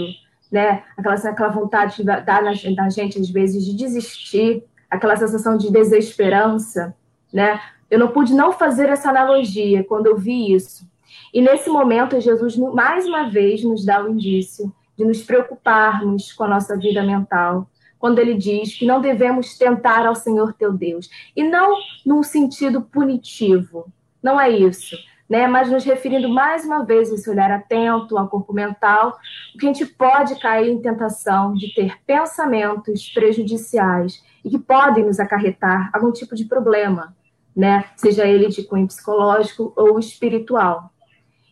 né? 0.52 0.84
Aquela, 0.98 1.16
aquela 1.16 1.50
vontade 1.50 1.96
que 1.96 2.04
dá 2.04 2.42
na, 2.42 2.52
na 2.76 2.90
gente, 2.90 3.20
às 3.20 3.30
vezes, 3.30 3.66
de 3.66 3.76
desistir, 3.76 4.64
aquela 4.90 5.16
sensação 5.16 5.58
de 5.58 5.72
desesperança, 5.72 6.96
né? 7.34 7.60
Eu 7.90 8.00
não 8.00 8.10
pude 8.10 8.34
não 8.34 8.52
fazer 8.52 8.90
essa 8.90 9.10
analogia 9.10 9.84
quando 9.84 10.08
eu 10.08 10.18
vi 10.18 10.54
isso. 10.54 10.88
E 11.34 11.42
nesse 11.42 11.70
momento, 11.70 12.20
Jesus, 12.20 12.56
mais 12.58 13.06
uma 13.06 13.30
vez, 13.30 13.64
nos 13.64 13.86
dá 13.86 14.04
o 14.04 14.10
indício 14.10 14.74
de 14.98 15.06
nos 15.06 15.22
preocuparmos 15.22 16.32
com 16.34 16.44
a 16.44 16.48
nossa 16.48 16.78
vida 16.78 17.04
mental, 17.04 17.70
quando 18.00 18.20
ele 18.20 18.34
diz 18.34 18.78
que 18.78 18.86
não 18.86 19.02
devemos 19.02 19.58
tentar 19.58 20.06
ao 20.06 20.16
Senhor 20.16 20.54
teu 20.54 20.72
Deus. 20.72 21.10
E 21.36 21.44
não 21.44 21.76
num 22.06 22.24
sentido 22.24 22.82
punitivo, 22.82 23.88
não 24.24 24.40
é 24.40 24.50
isso 24.50 24.96
né? 25.30 25.48
Mas 25.48 25.72
nos 25.72 25.84
referindo 25.84 26.30
mais 26.30 26.66
uma 26.66 26.86
vez 26.86 27.12
a 27.12 27.16
esse 27.16 27.30
olhar 27.30 27.52
atento 27.52 28.18
ao 28.18 28.28
corpo 28.28 28.54
mental, 28.54 29.18
que 29.60 29.66
a 29.66 29.74
gente 29.74 29.86
pode 29.86 30.40
cair 30.40 30.70
em 30.70 30.82
tentação 30.82 31.54
de 31.54 31.74
ter 31.74 32.00
pensamentos 32.06 33.10
prejudiciais 33.10 34.24
e 34.44 34.50
que 34.50 34.60
podem 34.60 35.06
nos 35.06 35.20
acarretar 35.20 35.90
algum 35.94 36.12
tipo 36.12 36.36
de 36.36 36.46
problema, 36.46 37.16
né? 37.56 37.86
Seja 37.96 38.26
ele 38.26 38.48
de 38.48 38.64
cunho 38.64 38.88
psicológico 38.88 39.74
ou 39.76 40.00
espiritual. 40.00 40.92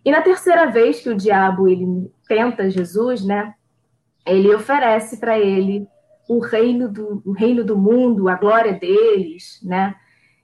E 0.05 0.11
na 0.11 0.21
terceira 0.21 0.67
vez 0.69 1.01
que 1.01 1.09
o 1.09 1.15
diabo 1.15 1.67
ele 1.67 2.11
tenta 2.27 2.69
Jesus, 2.69 3.25
né? 3.25 3.55
Ele 4.25 4.53
oferece 4.53 5.17
para 5.17 5.39
ele 5.39 5.87
o 6.27 6.39
reino 6.39 6.87
do 6.87 7.21
o 7.25 7.31
reino 7.31 7.63
do 7.63 7.77
mundo, 7.77 8.29
a 8.29 8.35
glória 8.35 8.73
deles, 8.73 9.59
né? 9.63 9.95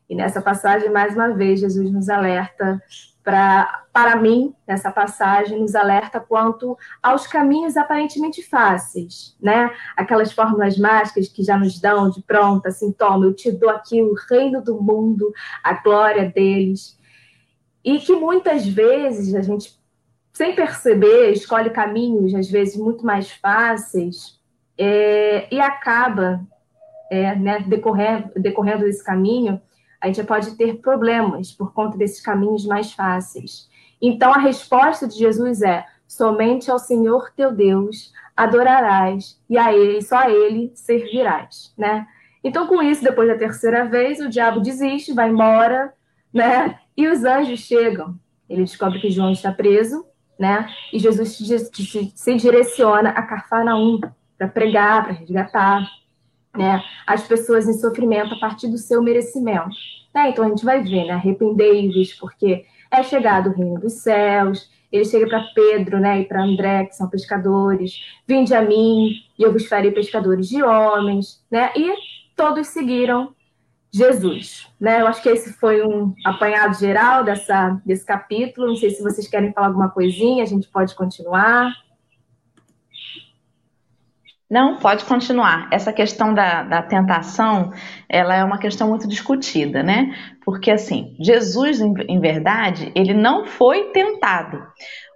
E 0.10 0.16
nessa 0.16 0.42
passagem, 0.42 0.90
mais 0.90 1.14
uma 1.14 1.36
vez, 1.36 1.60
Jesus 1.60 1.92
nos 1.92 2.10
alerta 2.10 2.82
para 3.24 3.86
para 3.92 4.16
mim, 4.16 4.56
nessa 4.66 4.92
passagem, 4.92 5.60
nos 5.60 5.76
alerta 5.76 6.22
quanto 6.22 6.78
aos 7.04 7.28
caminhos 7.28 7.76
aparentemente 7.76 8.42
fáceis, 8.42 9.36
né? 9.42 9.70
Aquelas 9.98 10.32
fórmulas 10.32 10.78
mágicas 10.78 11.28
que 11.28 11.44
já 11.44 11.58
nos 11.58 11.82
dão 11.82 12.10
de 12.10 12.22
pronta, 12.22 12.70
assim, 12.70 12.94
toma, 12.94 13.26
eu 13.26 13.34
te 13.34 13.52
dou 13.52 13.70
aqui 13.70 14.02
o 14.02 14.14
reino 14.30 14.64
do 14.64 14.82
mundo, 14.82 15.34
a 15.62 15.74
glória 15.74 16.30
deles. 16.30 16.98
E 17.84 18.00
que 18.00 18.16
muitas 18.16 18.66
vezes 18.66 19.36
a 19.36 19.42
gente, 19.42 19.78
sem 20.32 20.56
perceber, 20.56 21.32
escolhe 21.32 21.70
caminhos, 21.72 22.34
às 22.34 22.50
vezes, 22.50 22.78
muito 22.78 23.06
mais 23.06 23.30
fáceis 23.32 24.40
é, 24.78 25.54
e 25.54 25.60
acaba, 25.60 26.40
é, 27.12 27.36
né, 27.36 27.66
decorrendo 27.68 28.86
desse 28.86 29.04
caminho, 29.04 29.62
a 30.02 30.08
gente 30.08 30.24
pode 30.24 30.56
ter 30.56 30.78
problemas 30.78 31.52
por 31.52 31.74
conta 31.74 31.98
desses 31.98 32.22
caminhos 32.22 32.66
mais 32.66 32.94
fáceis. 32.94 33.70
Então, 34.02 34.34
a 34.34 34.38
resposta 34.38 35.08
de 35.08 35.18
Jesus 35.18 35.62
é: 35.62 35.86
somente 36.08 36.72
ao 36.72 36.80
Senhor 36.80 37.32
teu 37.36 37.52
Deus 37.52 38.14
adorarás 38.36 39.40
e 39.50 39.58
a 39.58 39.74
ele, 39.74 40.02
só 40.02 40.20
a 40.20 40.30
ele 40.30 40.72
servirás, 40.74 41.74
né? 41.78 42.08
Então, 42.42 42.68
com 42.68 42.82
isso, 42.82 43.04
depois 43.04 43.28
da 43.28 43.38
terceira 43.38 43.84
vez, 43.86 44.22
o 44.22 44.30
diabo 44.30 44.62
desiste, 44.62 45.14
vai 45.14 45.30
embora, 45.30 45.94
né? 46.34 46.80
E 46.96 47.08
os 47.08 47.26
anjos 47.26 47.60
chegam. 47.60 48.18
Ele 48.50 48.64
descobre 48.64 49.00
que 49.00 49.12
João 49.12 49.32
está 49.32 49.52
preso, 49.52 50.06
né? 50.40 50.70
E 50.94 51.00
Jesus 51.00 51.38
se 52.16 52.36
direciona 52.36 53.10
a 53.10 53.22
Carfanaum 53.24 54.00
para 54.38 54.48
pregar, 54.48 55.04
para 55.04 55.14
resgatar, 55.14 55.86
né, 56.60 56.84
as 57.08 57.26
pessoas 57.26 57.68
em 57.70 57.74
sofrimento 57.74 58.34
a 58.34 58.38
partir 58.38 58.68
do 58.68 58.78
seu 58.78 59.02
merecimento. 59.02 59.70
Né? 60.14 60.30
Então 60.30 60.46
a 60.46 60.50
gente 60.50 60.66
vai 60.66 60.84
ver, 60.84 61.06
né, 61.06 61.14
arrependei-vos, 61.14 62.14
porque 62.16 62.66
é 62.92 63.02
chegado 63.02 63.50
o 63.50 63.54
reino 63.54 63.80
dos 63.80 63.94
céus. 63.94 64.70
Ele 64.92 65.06
chega 65.06 65.28
para 65.28 65.48
Pedro 65.56 66.00
né, 66.00 66.20
e 66.20 66.26
para 66.26 66.44
André, 66.44 66.86
que 66.86 66.96
são 66.96 67.08
pescadores. 67.08 68.04
Vinde 68.28 68.54
a 68.54 68.62
mim, 68.62 69.12
e 69.38 69.44
eu 69.44 69.54
vos 69.54 69.68
farei 69.68 69.92
pescadores 69.92 70.50
de 70.50 70.62
homens. 70.62 71.42
Né? 71.50 71.72
E 71.78 71.94
todos 72.36 72.68
seguiram 72.68 73.34
Jesus. 73.92 74.68
Né? 74.80 75.02
Eu 75.02 75.08
acho 75.08 75.22
que 75.24 75.30
esse 75.30 75.54
foi 75.54 75.82
um 75.82 76.14
apanhado 76.26 76.78
geral 76.78 77.24
dessa, 77.24 77.80
desse 77.86 78.06
capítulo. 78.06 78.68
Não 78.68 78.76
sei 78.76 78.90
se 78.90 79.02
vocês 79.02 79.28
querem 79.28 79.54
falar 79.54 79.68
alguma 79.68 79.90
coisinha, 79.90 80.44
a 80.44 80.48
gente 80.48 80.68
pode 80.68 80.94
continuar. 80.96 81.72
Não, 84.50 84.78
pode 84.78 85.06
continuar. 85.06 85.70
Essa 85.72 85.94
questão 85.94 86.34
da, 86.34 86.64
da 86.64 86.82
tentação, 86.82 87.72
ela 88.10 88.36
é 88.36 88.44
uma 88.44 88.58
questão 88.58 88.88
muito 88.90 89.08
discutida, 89.08 89.84
né? 89.84 90.16
Porque, 90.44 90.72
assim, 90.72 91.16
Jesus, 91.20 91.80
em, 91.80 91.94
em 92.08 92.20
verdade, 92.20 92.92
ele 92.96 93.14
não 93.14 93.46
foi 93.46 93.92
tentado. 93.92 94.60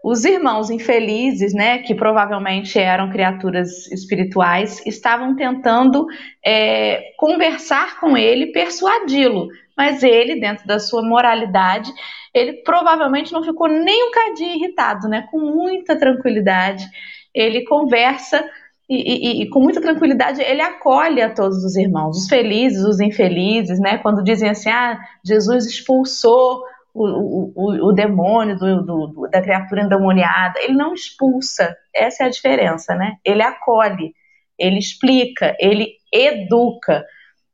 Os 0.04 0.24
irmãos 0.24 0.70
infelizes, 0.70 1.52
né, 1.52 1.80
que 1.80 1.96
provavelmente 1.96 2.78
eram 2.78 3.10
criaturas 3.10 3.88
espirituais, 3.88 4.86
estavam 4.86 5.36
tentando 5.36 6.06
é, 6.46 7.02
conversar 7.18 8.00
com 8.00 8.16
ele, 8.16 8.52
persuadi-lo. 8.52 9.48
Mas 9.76 10.04
ele, 10.04 10.40
dentro 10.40 10.68
da 10.68 10.78
sua 10.78 11.02
moralidade, 11.02 11.92
ele 12.36 12.62
provavelmente 12.64 13.34
não 13.34 13.44
ficou 13.44 13.68
nem 13.68 14.10
um 14.10 14.12
cadinho 14.12 14.58
irritado, 14.58 15.08
né? 15.08 15.26
Com 15.32 15.40
muita 15.40 15.98
tranquilidade, 15.98 16.86
ele 17.34 17.64
conversa 17.64 18.48
e, 18.90 18.96
e, 18.96 19.44
e, 19.44 19.50
com 19.50 19.62
muita 19.62 19.82
tranquilidade 19.82 20.42
ele 20.42 20.62
acolhe 20.62 21.22
a 21.22 21.34
todos 21.34 21.64
os 21.64 21.76
irmãos, 21.76 22.18
os 22.18 22.28
felizes, 22.28 22.84
os 22.84 23.00
infelizes, 23.00 23.80
né? 23.80 23.98
Quando 23.98 24.24
dizem 24.24 24.50
assim, 24.50 24.70
ah, 24.70 25.00
Jesus 25.26 25.66
expulsou 25.66 26.64
o, 26.94 27.52
o, 27.56 27.90
o 27.90 27.94
demônio 27.94 28.58
do, 28.58 28.82
do, 28.82 29.28
da 29.32 29.42
criatura 29.42 29.84
endemoniada, 29.84 30.60
ele 30.60 30.74
não 30.74 30.94
expulsa, 30.94 31.76
essa 31.94 32.24
é 32.24 32.28
a 32.28 32.30
diferença, 32.30 32.94
né? 32.94 33.16
Ele 33.24 33.42
acolhe, 33.42 34.14
ele 34.60 34.78
explica, 34.78 35.56
ele 35.60 35.94
educa. 36.12 37.04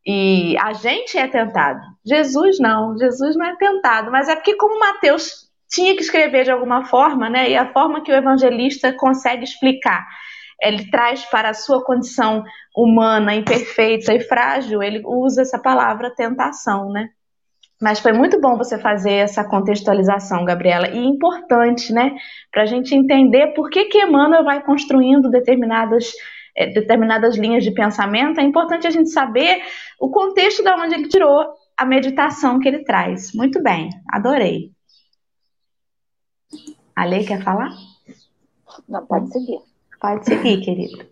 E 0.05 0.57
a 0.57 0.73
gente 0.73 1.17
é 1.17 1.27
tentado. 1.27 1.79
Jesus 2.03 2.59
não, 2.59 2.97
Jesus 2.97 3.35
não 3.35 3.45
é 3.45 3.55
tentado, 3.55 4.11
mas 4.11 4.27
é 4.27 4.35
porque 4.35 4.55
como 4.55 4.79
Mateus 4.79 5.47
tinha 5.69 5.95
que 5.95 6.01
escrever 6.01 6.45
de 6.45 6.51
alguma 6.51 6.85
forma, 6.85 7.29
né? 7.29 7.51
E 7.51 7.55
a 7.55 7.71
forma 7.71 8.03
que 8.03 8.11
o 8.11 8.15
evangelista 8.15 8.91
consegue 8.91 9.43
explicar 9.43 10.05
ele 10.61 10.89
traz 10.89 11.25
para 11.25 11.49
a 11.49 11.53
sua 11.53 11.83
condição 11.83 12.43
humana, 12.75 13.35
imperfeita 13.35 14.13
e 14.13 14.19
frágil, 14.19 14.83
ele 14.83 15.01
usa 15.05 15.41
essa 15.41 15.59
palavra 15.59 16.13
tentação, 16.13 16.89
né? 16.91 17.09
Mas 17.81 17.99
foi 17.99 18.11
muito 18.11 18.41
bom 18.41 18.57
você 18.57 18.77
fazer 18.77 19.13
essa 19.13 19.43
contextualização, 19.43 20.43
Gabriela, 20.43 20.89
e 20.89 20.97
importante, 20.97 21.93
né, 21.93 22.13
para 22.51 22.63
a 22.63 22.65
gente 22.65 22.93
entender 22.93 23.53
por 23.53 23.69
que 23.69 23.85
que 23.85 24.03
Emmanuel 24.03 24.43
vai 24.43 24.61
construindo 24.61 25.29
determinadas 25.29 26.11
é, 26.55 26.67
determinadas 26.67 27.37
linhas 27.37 27.63
de 27.63 27.71
pensamento. 27.71 28.39
É 28.39 28.43
importante 28.43 28.85
a 28.85 28.89
gente 28.89 29.09
saber 29.09 29.61
o 29.97 30.09
contexto 30.09 30.61
da 30.61 30.75
onde 30.75 30.93
ele 30.93 31.07
tirou 31.07 31.53
a 31.77 31.85
meditação 31.85 32.59
que 32.59 32.67
ele 32.67 32.83
traz. 32.83 33.33
Muito 33.33 33.63
bem, 33.63 33.89
adorei. 34.11 34.71
A 36.93 37.05
Lei 37.05 37.23
quer 37.23 37.41
falar? 37.41 37.69
Não, 38.89 39.05
pode 39.05 39.31
seguir. 39.31 39.68
Pode 39.99 40.25
seguir, 40.25 40.61
querido. 40.61 41.05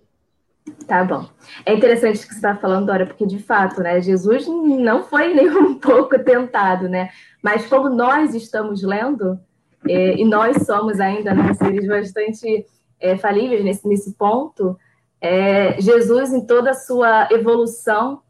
Tá 0.85 1.03
bom. 1.03 1.27
É 1.65 1.73
interessante 1.73 2.17
o 2.17 2.21
que 2.21 2.27
você 2.27 2.35
está 2.35 2.55
falando, 2.55 2.87
Dora, 2.87 3.05
porque 3.05 3.25
de 3.25 3.39
fato, 3.39 3.81
né, 3.81 4.01
Jesus 4.01 4.47
não 4.47 5.03
foi 5.03 5.31
nem 5.35 5.49
um 5.49 5.75
pouco 5.75 6.17
tentado, 6.19 6.89
né? 6.89 7.09
Mas 7.41 7.67
como 7.67 7.89
nós 7.89 8.33
estamos 8.33 8.83
lendo, 8.83 9.39
é, 9.87 10.15
e 10.17 10.25
nós 10.25 10.65
somos 10.65 10.99
ainda 10.99 11.33
né, 11.33 11.53
seres 11.53 11.87
bastante 11.87 12.65
é, 12.99 13.17
falíveis 13.17 13.63
nesse, 13.63 13.87
nesse 13.87 14.13
ponto, 14.13 14.77
é, 15.19 15.79
Jesus, 15.79 16.33
em 16.33 16.45
toda 16.45 16.71
a 16.71 16.75
sua 16.75 17.27
evolução, 17.31 18.21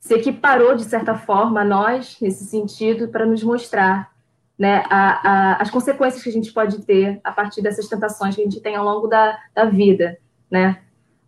se 0.00 0.14
equiparou, 0.14 0.74
de 0.74 0.84
certa 0.84 1.14
forma, 1.14 1.62
a 1.62 1.64
nós, 1.64 2.18
nesse 2.20 2.44
sentido, 2.44 3.08
para 3.08 3.24
nos 3.24 3.42
mostrar 3.42 4.13
né, 4.58 4.84
a, 4.88 5.28
a, 5.28 5.62
as 5.62 5.70
consequências 5.70 6.22
que 6.22 6.28
a 6.28 6.32
gente 6.32 6.52
pode 6.52 6.80
ter 6.84 7.20
a 7.24 7.32
partir 7.32 7.60
dessas 7.60 7.88
tentações 7.88 8.34
que 8.34 8.40
a 8.40 8.44
gente 8.44 8.60
tem 8.60 8.76
ao 8.76 8.84
longo 8.84 9.08
da, 9.08 9.36
da 9.54 9.64
vida, 9.64 10.16
né? 10.50 10.80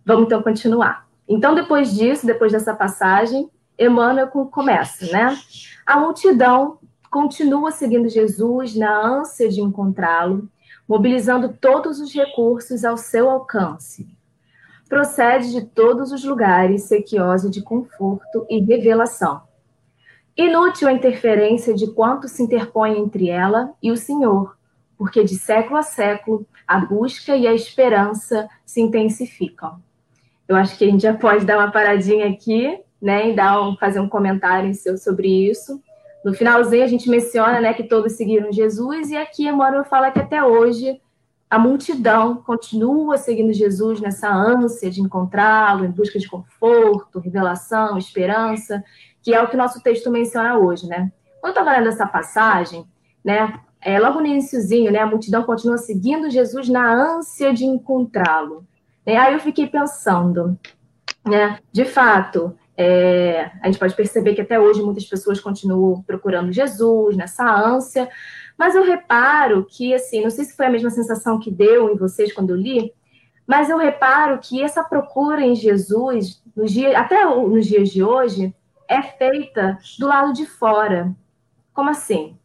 Vamos 0.04 0.26
então 0.26 0.42
continuar. 0.42 1.06
Então, 1.28 1.54
depois 1.54 1.92
disso, 1.92 2.24
depois 2.24 2.52
dessa 2.52 2.74
passagem, 2.74 3.50
Emmanuel 3.76 4.28
começa, 4.28 5.10
né? 5.10 5.36
A 5.84 5.98
multidão 5.98 6.78
continua 7.10 7.72
seguindo 7.72 8.08
Jesus 8.08 8.76
na 8.76 9.04
ânsia 9.04 9.48
de 9.48 9.60
encontrá-lo, 9.60 10.48
mobilizando 10.88 11.52
todos 11.60 12.00
os 12.00 12.12
recursos 12.14 12.84
ao 12.84 12.96
seu 12.96 13.28
alcance. 13.28 14.08
procede 14.88 15.50
de 15.50 15.64
todos 15.66 16.12
os 16.12 16.22
lugares, 16.22 16.84
sequiosa 16.84 17.50
de 17.50 17.60
conforto 17.60 18.46
e 18.48 18.60
revelação. 18.60 19.45
Inútil 20.36 20.88
a 20.88 20.92
interferência 20.92 21.72
de 21.72 21.86
quanto 21.92 22.28
se 22.28 22.42
interpõe 22.42 22.98
entre 22.98 23.30
ela 23.30 23.72
e 23.82 23.90
o 23.90 23.96
Senhor, 23.96 24.56
porque 24.98 25.24
de 25.24 25.34
século 25.38 25.78
a 25.78 25.82
século 25.82 26.46
a 26.68 26.78
busca 26.78 27.34
e 27.34 27.46
a 27.46 27.54
esperança 27.54 28.48
se 28.64 28.80
intensificam. 28.80 29.80
Eu 30.46 30.54
acho 30.56 30.76
que 30.76 30.84
a 30.84 30.88
gente 30.88 31.02
já 31.02 31.14
pode 31.14 31.44
dar 31.46 31.58
uma 31.58 31.70
paradinha 31.70 32.28
aqui, 32.28 32.78
né, 33.00 33.30
e 33.30 33.36
dar 33.36 33.62
um, 33.62 33.76
fazer 33.76 34.00
um 34.00 34.08
comentário 34.08 34.74
seu 34.74 34.98
sobre 34.98 35.28
isso. 35.48 35.80
No 36.24 36.34
finalzinho 36.34 36.84
a 36.84 36.88
gente 36.88 37.08
menciona, 37.08 37.60
né, 37.60 37.72
que 37.72 37.84
todos 37.84 38.12
seguiram 38.12 38.52
Jesus 38.52 39.10
e 39.10 39.16
aqui 39.16 39.46
Emmanuel 39.46 39.84
fala 39.84 40.10
que 40.10 40.18
até 40.18 40.42
hoje 40.42 41.00
a 41.48 41.58
multidão 41.58 42.36
continua 42.36 43.16
seguindo 43.16 43.52
Jesus 43.52 44.00
nessa 44.00 44.28
ânsia 44.28 44.90
de 44.90 45.00
encontrá-lo, 45.00 45.84
em 45.84 45.90
busca 45.90 46.18
de 46.18 46.28
conforto, 46.28 47.20
revelação, 47.20 47.96
esperança, 47.96 48.82
que 49.26 49.34
é 49.34 49.42
o 49.42 49.48
que 49.48 49.56
nosso 49.56 49.82
texto 49.82 50.08
menciona 50.08 50.56
hoje, 50.56 50.86
né? 50.86 51.10
Quando 51.40 51.56
eu 51.56 51.60
estava 51.60 51.76
lendo 51.76 51.88
essa 51.88 52.06
passagem, 52.06 52.86
né, 53.24 53.58
é, 53.80 53.98
logo 53.98 54.20
no 54.20 54.26
iníciozinho, 54.26 54.92
né, 54.92 55.00
a 55.00 55.06
multidão 55.06 55.42
continua 55.42 55.78
seguindo 55.78 56.30
Jesus 56.30 56.68
na 56.68 56.92
ânsia 56.92 57.52
de 57.52 57.64
encontrá-lo. 57.64 58.64
Aí 59.04 59.34
eu 59.34 59.40
fiquei 59.40 59.66
pensando, 59.66 60.56
né, 61.26 61.58
de 61.72 61.84
fato, 61.84 62.56
é, 62.76 63.50
a 63.60 63.66
gente 63.66 63.80
pode 63.80 63.96
perceber 63.96 64.36
que 64.36 64.42
até 64.42 64.60
hoje 64.60 64.80
muitas 64.80 65.04
pessoas 65.04 65.40
continuam 65.40 66.02
procurando 66.02 66.52
Jesus 66.52 67.16
nessa 67.16 67.52
ânsia, 67.52 68.08
mas 68.56 68.76
eu 68.76 68.84
reparo 68.84 69.66
que, 69.68 69.92
assim, 69.92 70.22
não 70.22 70.30
sei 70.30 70.44
se 70.44 70.54
foi 70.54 70.66
a 70.66 70.70
mesma 70.70 70.90
sensação 70.90 71.40
que 71.40 71.50
deu 71.50 71.90
em 71.90 71.96
vocês 71.96 72.32
quando 72.32 72.50
eu 72.50 72.56
li, 72.56 72.92
mas 73.44 73.68
eu 73.70 73.76
reparo 73.76 74.38
que 74.38 74.62
essa 74.62 74.84
procura 74.84 75.44
em 75.44 75.56
Jesus, 75.56 76.40
nos 76.54 76.70
dias, 76.70 76.94
até 76.94 77.24
nos 77.24 77.66
dias 77.66 77.88
de 77.88 78.04
hoje, 78.04 78.54
é 78.88 79.02
feita 79.02 79.78
do 79.98 80.06
lado 80.06 80.32
de 80.32 80.46
fora. 80.46 81.14
Como 81.72 81.90
assim? 81.90 82.36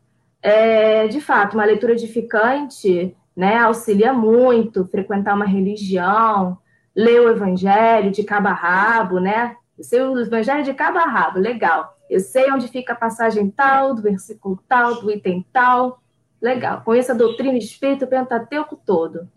É, 0.41 1.07
de 1.07 1.21
fato, 1.21 1.53
uma 1.53 1.65
leitura 1.65 1.93
edificante 1.93 3.15
né, 3.35 3.57
auxilia 3.57 4.13
muito, 4.13 4.85
frequentar 4.87 5.35
uma 5.35 5.45
religião, 5.45 6.57
ler 6.95 7.21
o 7.21 7.29
evangelho 7.29 8.11
de 8.11 8.23
cabo 8.23 8.47
a 8.47 8.53
rabo, 8.53 9.19
né? 9.19 9.55
Eu 9.77 9.83
sei 9.83 10.01
o 10.01 10.19
evangelho 10.19 10.63
de 10.63 10.73
cabo 10.73 10.97
a 10.97 11.05
rabo, 11.05 11.39
legal. 11.39 11.97
Eu 12.09 12.19
sei 12.19 12.51
onde 12.51 12.67
fica 12.67 12.93
a 12.93 12.95
passagem 12.95 13.49
tal, 13.49 13.95
do 13.95 14.01
versículo 14.01 14.59
tal, 14.67 15.01
do 15.01 15.09
item 15.09 15.45
tal. 15.51 16.01
Legal. 16.41 16.81
Conheço 16.81 17.11
a 17.11 17.15
doutrina 17.15 17.57
espírita, 17.57 18.05
o 18.05 18.07
Pentateuco 18.07 18.75
todo. 18.75 19.29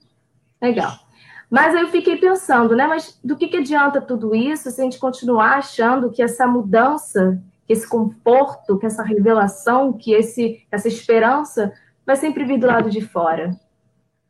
Legal. 0.60 1.03
Mas 1.50 1.74
eu 1.74 1.88
fiquei 1.88 2.16
pensando, 2.16 2.74
né? 2.74 2.86
Mas 2.86 3.18
do 3.22 3.36
que, 3.36 3.48
que 3.48 3.58
adianta 3.58 4.00
tudo 4.00 4.34
isso 4.34 4.70
se 4.70 4.80
a 4.80 4.84
gente 4.84 4.98
continuar 4.98 5.58
achando 5.58 6.10
que 6.10 6.22
essa 6.22 6.46
mudança, 6.46 7.40
que 7.66 7.72
esse 7.72 7.88
conforto, 7.88 8.78
que 8.78 8.86
essa 8.86 9.02
revelação, 9.02 9.92
que 9.92 10.12
esse, 10.12 10.66
essa 10.70 10.88
esperança 10.88 11.72
vai 12.04 12.16
sempre 12.16 12.44
vir 12.44 12.58
do 12.58 12.66
lado 12.66 12.90
de 12.90 13.00
fora? 13.00 13.58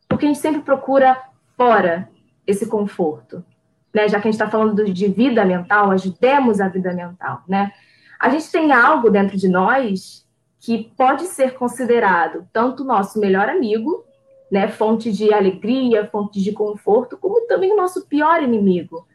Porque 0.08 0.26
a 0.26 0.28
gente 0.28 0.40
sempre 0.40 0.62
procura 0.62 1.16
fora 1.56 2.08
esse 2.46 2.66
conforto. 2.66 3.44
Né? 3.92 4.08
Já 4.08 4.20
que 4.20 4.28
a 4.28 4.30
gente 4.30 4.40
está 4.40 4.50
falando 4.50 4.84
de 4.84 5.08
vida 5.08 5.44
mental, 5.44 5.90
ajudemos 5.92 6.60
a 6.60 6.68
vida 6.68 6.92
mental, 6.92 7.42
né? 7.48 7.72
A 8.18 8.28
gente 8.28 8.50
tem 8.50 8.72
algo 8.72 9.10
dentro 9.10 9.36
de 9.36 9.48
nós 9.48 10.26
que 10.58 10.90
pode 10.96 11.24
ser 11.24 11.54
considerado 11.54 12.48
tanto 12.52 12.84
nosso 12.84 13.20
melhor 13.20 13.50
amigo, 13.50 14.04
né, 14.50 14.68
fonte 14.68 15.10
de 15.10 15.32
alegria, 15.32 16.08
fonte 16.10 16.40
de 16.42 16.52
conforto, 16.52 17.16
como 17.16 17.46
também 17.46 17.72
o 17.72 17.76
nosso 17.76 18.06
pior 18.06 18.42
inimigo, 18.42 19.06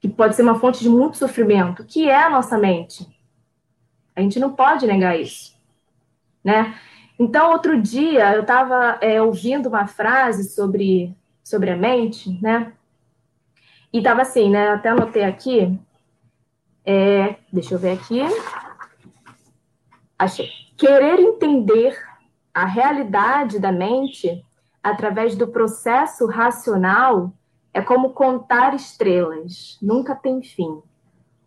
que 0.00 0.08
pode 0.08 0.36
ser 0.36 0.42
uma 0.42 0.58
fonte 0.58 0.80
de 0.80 0.88
muito 0.88 1.16
sofrimento, 1.16 1.84
que 1.84 2.08
é 2.08 2.22
a 2.22 2.30
nossa 2.30 2.58
mente. 2.58 3.06
A 4.14 4.20
gente 4.20 4.38
não 4.38 4.52
pode 4.52 4.86
negar 4.86 5.18
isso, 5.18 5.58
né? 6.42 6.74
Então, 7.18 7.52
outro 7.52 7.80
dia, 7.80 8.34
eu 8.34 8.42
estava 8.42 8.98
é, 9.00 9.22
ouvindo 9.22 9.68
uma 9.68 9.86
frase 9.86 10.50
sobre, 10.50 11.16
sobre 11.42 11.70
a 11.70 11.76
mente, 11.76 12.38
né? 12.42 12.72
E 13.92 13.98
estava 13.98 14.22
assim, 14.22 14.50
né? 14.50 14.70
Até 14.70 14.88
anotei 14.88 15.22
aqui. 15.22 15.78
É, 16.84 17.36
deixa 17.52 17.74
eu 17.74 17.78
ver 17.78 17.92
aqui. 17.92 18.20
Achei. 20.18 20.50
Querer 20.76 21.20
entender 21.20 21.96
a 22.54 22.64
realidade 22.64 23.58
da 23.58 23.72
mente 23.72 24.44
através 24.82 25.34
do 25.34 25.48
processo 25.48 26.26
racional 26.26 27.32
é 27.72 27.82
como 27.82 28.10
contar 28.10 28.74
estrelas, 28.74 29.76
nunca 29.82 30.14
tem 30.14 30.40
fim, 30.42 30.80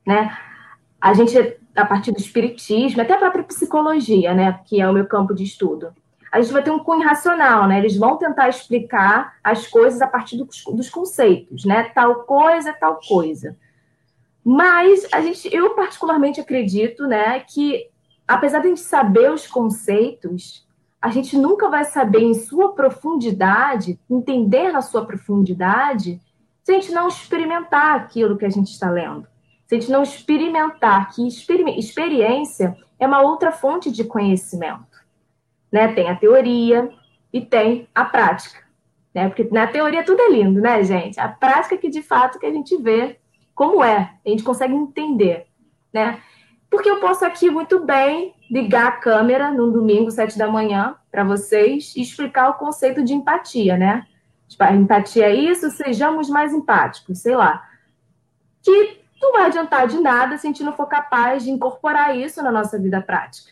né? 0.06 0.38
A 1.00 1.14
gente, 1.14 1.38
a 1.76 1.86
partir 1.86 2.12
do 2.12 2.20
espiritismo, 2.20 3.02
até 3.02 3.14
a 3.14 3.20
própria 3.20 3.44
psicologia, 3.44 4.34
né, 4.34 4.60
que 4.66 4.82
é 4.82 4.90
o 4.90 4.94
meu 4.94 5.06
campo 5.06 5.34
de 5.34 5.44
estudo, 5.44 5.94
a 6.30 6.42
gente 6.42 6.52
vai 6.52 6.62
ter 6.62 6.72
um 6.72 6.80
cunho 6.80 7.08
racional, 7.08 7.68
né? 7.68 7.78
Eles 7.78 7.96
vão 7.96 8.18
tentar 8.18 8.50
explicar 8.50 9.38
as 9.42 9.66
coisas 9.66 10.02
a 10.02 10.08
partir 10.08 10.36
dos, 10.38 10.66
dos 10.66 10.90
conceitos, 10.90 11.64
né? 11.64 11.84
Tal 11.96 12.24
coisa, 12.24 12.74
tal 12.74 13.00
coisa. 13.00 13.56
Mas 14.44 15.08
a 15.14 15.22
gente, 15.22 15.54
eu 15.56 15.74
particularmente 15.74 16.42
acredito, 16.42 17.08
né, 17.08 17.40
que 17.40 17.90
apesar 18.28 18.60
de 18.60 18.68
a 18.68 18.70
gente 18.70 18.82
saber 18.82 19.32
os 19.32 19.48
conceitos, 19.48 20.67
a 21.02 21.10
gente 21.10 21.38
nunca 21.38 21.70
vai 21.70 21.86
saber 21.86 22.22
em 22.22 22.34
sua 22.34 22.74
profundidade, 22.74 24.00
entender 24.10 24.72
na 24.72 24.82
sua 24.82 25.06
profundidade, 25.06 26.20
se 26.64 26.72
a 26.72 26.74
gente 26.76 26.92
não 26.92 27.08
experimentar 27.08 27.96
aquilo 27.96 28.38
que 28.38 28.46
a 28.46 28.50
gente 28.50 28.72
está 28.72 28.90
lendo. 28.90 29.28
Se 29.66 29.76
a 29.76 29.80
gente 29.80 29.92
não 29.92 30.04
experimentar 30.04 31.10
que 31.12 31.28
experiência 31.28 32.76
é 33.00 33.06
uma 33.06 33.22
outra 33.22 33.52
fonte 33.52 33.92
de 33.92 34.04
conhecimento. 34.04 34.98
Né? 35.72 35.88
Tem 35.94 36.10
a 36.10 36.16
teoria 36.16 36.90
e 37.32 37.42
tem 37.42 37.88
a 37.94 38.04
prática. 38.06 38.60
Né? 39.14 39.28
Porque 39.28 39.44
na 39.52 39.68
teoria 39.68 40.04
tudo 40.04 40.22
é 40.22 40.30
lindo, 40.30 40.60
né, 40.60 40.84
gente? 40.84 41.20
A 41.20 41.28
prática 41.28 41.76
é 41.76 41.78
que 41.78 41.90
de 41.90 42.02
fato 42.02 42.40
que 42.40 42.46
a 42.46 42.52
gente 42.52 42.76
vê 42.78 43.20
como 43.54 43.84
é, 43.84 44.14
a 44.26 44.30
gente 44.30 44.44
consegue 44.44 44.74
entender. 44.74 45.48
Né? 45.94 46.20
Porque 46.70 46.90
eu 46.90 47.00
posso 47.00 47.26
aqui 47.26 47.50
muito 47.50 47.80
bem 47.80 48.36
ligar 48.50 48.88
a 48.88 48.92
câmera 48.92 49.52
num 49.52 49.72
domingo, 49.72 50.12
sete 50.12 50.38
da 50.38 50.48
manhã, 50.48 50.96
para 51.12 51.24
vocês 51.24 51.94
e 51.96 52.02
explicar 52.02 52.50
o 52.50 52.56
conceito 52.56 53.04
de 53.04 53.14
empatia, 53.14 53.78
né? 53.78 54.06
Tipo, 54.48 54.64
empatia 54.66 55.26
é 55.26 55.36
isso, 55.36 55.70
sejamos 55.72 56.30
mais 56.30 56.54
empáticos, 56.54 57.20
sei 57.20 57.36
lá. 57.36 57.64
Que 58.62 59.02
não 59.22 59.34
vai 59.34 59.46
adiantar 59.46 59.88
de 59.88 60.00
nada 60.00 60.38
se 60.38 60.48
a 60.48 60.50
gente 60.50 60.64
não 60.64 60.74
for 60.74 60.88
capaz 60.88 61.44
de 61.44 61.52
incorporar 61.52 62.16
isso 62.16 62.42
na 62.42 62.52
nossa 62.52 62.80
vida 62.80 63.02
prática, 63.02 63.52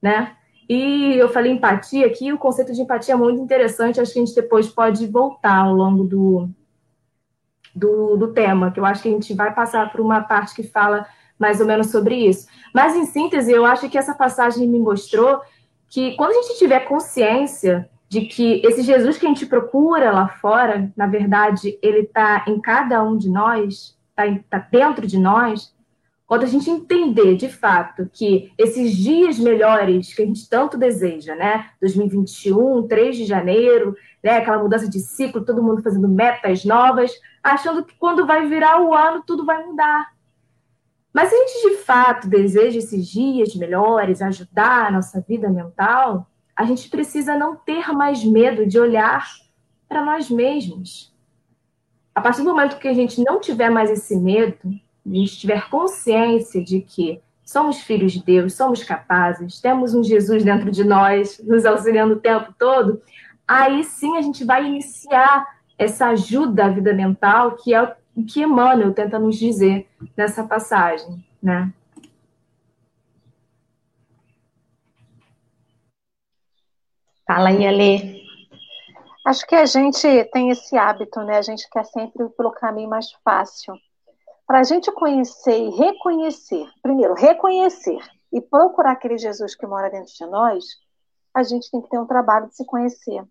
né? 0.00 0.36
E 0.68 1.14
eu 1.14 1.28
falei 1.28 1.52
empatia 1.52 2.06
aqui, 2.06 2.32
o 2.32 2.38
conceito 2.38 2.72
de 2.72 2.80
empatia 2.80 3.14
é 3.14 3.16
muito 3.16 3.40
interessante, 3.40 4.00
acho 4.00 4.12
que 4.12 4.18
a 4.18 4.24
gente 4.24 4.34
depois 4.34 4.68
pode 4.68 5.06
voltar 5.06 5.58
ao 5.58 5.74
longo 5.74 6.04
do, 6.04 6.48
do, 7.74 8.16
do 8.16 8.32
tema, 8.32 8.70
que 8.70 8.80
eu 8.80 8.86
acho 8.86 9.02
que 9.02 9.08
a 9.08 9.12
gente 9.12 9.34
vai 9.34 9.52
passar 9.52 9.90
por 9.90 10.00
uma 10.00 10.20
parte 10.22 10.54
que 10.54 10.62
fala 10.62 11.06
mais 11.42 11.60
ou 11.60 11.66
menos 11.66 11.88
sobre 11.90 12.14
isso. 12.14 12.46
Mas, 12.72 12.94
em 12.94 13.04
síntese, 13.04 13.50
eu 13.50 13.66
acho 13.66 13.90
que 13.90 13.98
essa 13.98 14.14
passagem 14.14 14.68
me 14.68 14.78
mostrou 14.78 15.40
que 15.88 16.14
quando 16.14 16.30
a 16.30 16.42
gente 16.42 16.56
tiver 16.56 16.80
consciência 16.86 17.90
de 18.08 18.20
que 18.22 18.62
esse 18.64 18.82
Jesus 18.82 19.18
que 19.18 19.26
a 19.26 19.28
gente 19.28 19.44
procura 19.44 20.12
lá 20.12 20.28
fora, 20.28 20.92
na 20.96 21.08
verdade, 21.08 21.76
ele 21.82 22.02
está 22.02 22.44
em 22.46 22.60
cada 22.60 23.02
um 23.02 23.18
de 23.18 23.28
nós, 23.28 23.98
está 24.16 24.40
tá 24.48 24.68
dentro 24.70 25.04
de 25.04 25.18
nós, 25.18 25.74
quando 26.24 26.44
a 26.44 26.46
gente 26.46 26.70
entender 26.70 27.34
de 27.36 27.48
fato 27.48 28.08
que 28.12 28.52
esses 28.56 28.96
dias 28.96 29.38
melhores 29.38 30.14
que 30.14 30.22
a 30.22 30.26
gente 30.26 30.48
tanto 30.48 30.78
deseja, 30.78 31.34
né? 31.34 31.70
2021, 31.80 32.86
3 32.86 33.16
de 33.16 33.24
janeiro, 33.26 33.96
né? 34.22 34.36
Aquela 34.38 34.62
mudança 34.62 34.88
de 34.88 35.00
ciclo, 35.00 35.44
todo 35.44 35.62
mundo 35.62 35.82
fazendo 35.82 36.08
metas 36.08 36.64
novas, 36.64 37.10
achando 37.42 37.84
que 37.84 37.94
quando 37.98 38.26
vai 38.26 38.46
virar 38.46 38.80
o 38.80 38.94
ano 38.94 39.24
tudo 39.26 39.44
vai 39.44 39.62
mudar. 39.64 40.12
Mas 41.12 41.28
se 41.28 41.34
a 41.34 41.38
gente 41.38 41.68
de 41.70 41.76
fato 41.82 42.28
deseja 42.28 42.78
esses 42.78 43.06
dias 43.06 43.54
melhores, 43.54 44.22
ajudar 44.22 44.86
a 44.86 44.90
nossa 44.90 45.20
vida 45.20 45.48
mental, 45.50 46.26
a 46.56 46.64
gente 46.64 46.88
precisa 46.88 47.36
não 47.36 47.54
ter 47.54 47.88
mais 47.92 48.24
medo 48.24 48.66
de 48.66 48.78
olhar 48.78 49.26
para 49.88 50.04
nós 50.04 50.30
mesmos. 50.30 51.12
A 52.14 52.20
partir 52.20 52.42
do 52.42 52.48
momento 52.48 52.78
que 52.78 52.88
a 52.88 52.94
gente 52.94 53.22
não 53.22 53.40
tiver 53.40 53.70
mais 53.70 53.90
esse 53.90 54.16
medo, 54.16 54.56
a 55.04 55.08
gente 55.08 55.38
tiver 55.38 55.68
consciência 55.68 56.62
de 56.62 56.80
que 56.80 57.20
somos 57.44 57.80
filhos 57.80 58.12
de 58.12 58.22
Deus, 58.22 58.54
somos 58.54 58.82
capazes, 58.82 59.60
temos 59.60 59.94
um 59.94 60.02
Jesus 60.02 60.44
dentro 60.44 60.70
de 60.70 60.84
nós, 60.84 61.40
nos 61.44 61.66
auxiliando 61.66 62.14
o 62.14 62.20
tempo 62.20 62.54
todo, 62.58 63.02
aí 63.46 63.84
sim 63.84 64.16
a 64.16 64.22
gente 64.22 64.44
vai 64.44 64.64
iniciar 64.66 65.46
essa 65.76 66.08
ajuda 66.08 66.66
à 66.66 66.68
vida 66.68 66.94
mental, 66.94 67.56
que 67.56 67.74
é 67.74 67.96
o 68.14 68.24
que 68.24 68.42
Emmanuel 68.42 68.94
tenta 68.94 69.18
nos 69.18 69.36
dizer 69.36 69.88
nessa 70.16 70.44
passagem, 70.44 71.24
né? 71.42 71.72
Fala 77.26 77.48
aí, 77.48 77.66
Ale. 77.66 78.22
Acho 79.24 79.46
que 79.46 79.54
a 79.54 79.64
gente 79.64 80.06
tem 80.32 80.50
esse 80.50 80.76
hábito, 80.76 81.20
né? 81.20 81.38
A 81.38 81.42
gente 81.42 81.68
quer 81.70 81.84
sempre 81.84 82.24
ir 82.24 82.28
pelo 82.30 82.50
caminho 82.50 82.90
mais 82.90 83.12
fácil. 83.24 83.74
Para 84.46 84.60
a 84.60 84.64
gente 84.64 84.90
conhecer 84.92 85.56
e 85.56 85.70
reconhecer, 85.70 86.68
primeiro, 86.82 87.14
reconhecer 87.14 87.98
e 88.32 88.40
procurar 88.40 88.92
aquele 88.92 89.16
Jesus 89.16 89.54
que 89.54 89.66
mora 89.66 89.88
dentro 89.88 90.12
de 90.12 90.26
nós, 90.26 90.64
a 91.32 91.42
gente 91.42 91.70
tem 91.70 91.80
que 91.80 91.88
ter 91.88 91.98
um 91.98 92.06
trabalho 92.06 92.48
de 92.48 92.56
se 92.56 92.66
conhecer. 92.66 93.24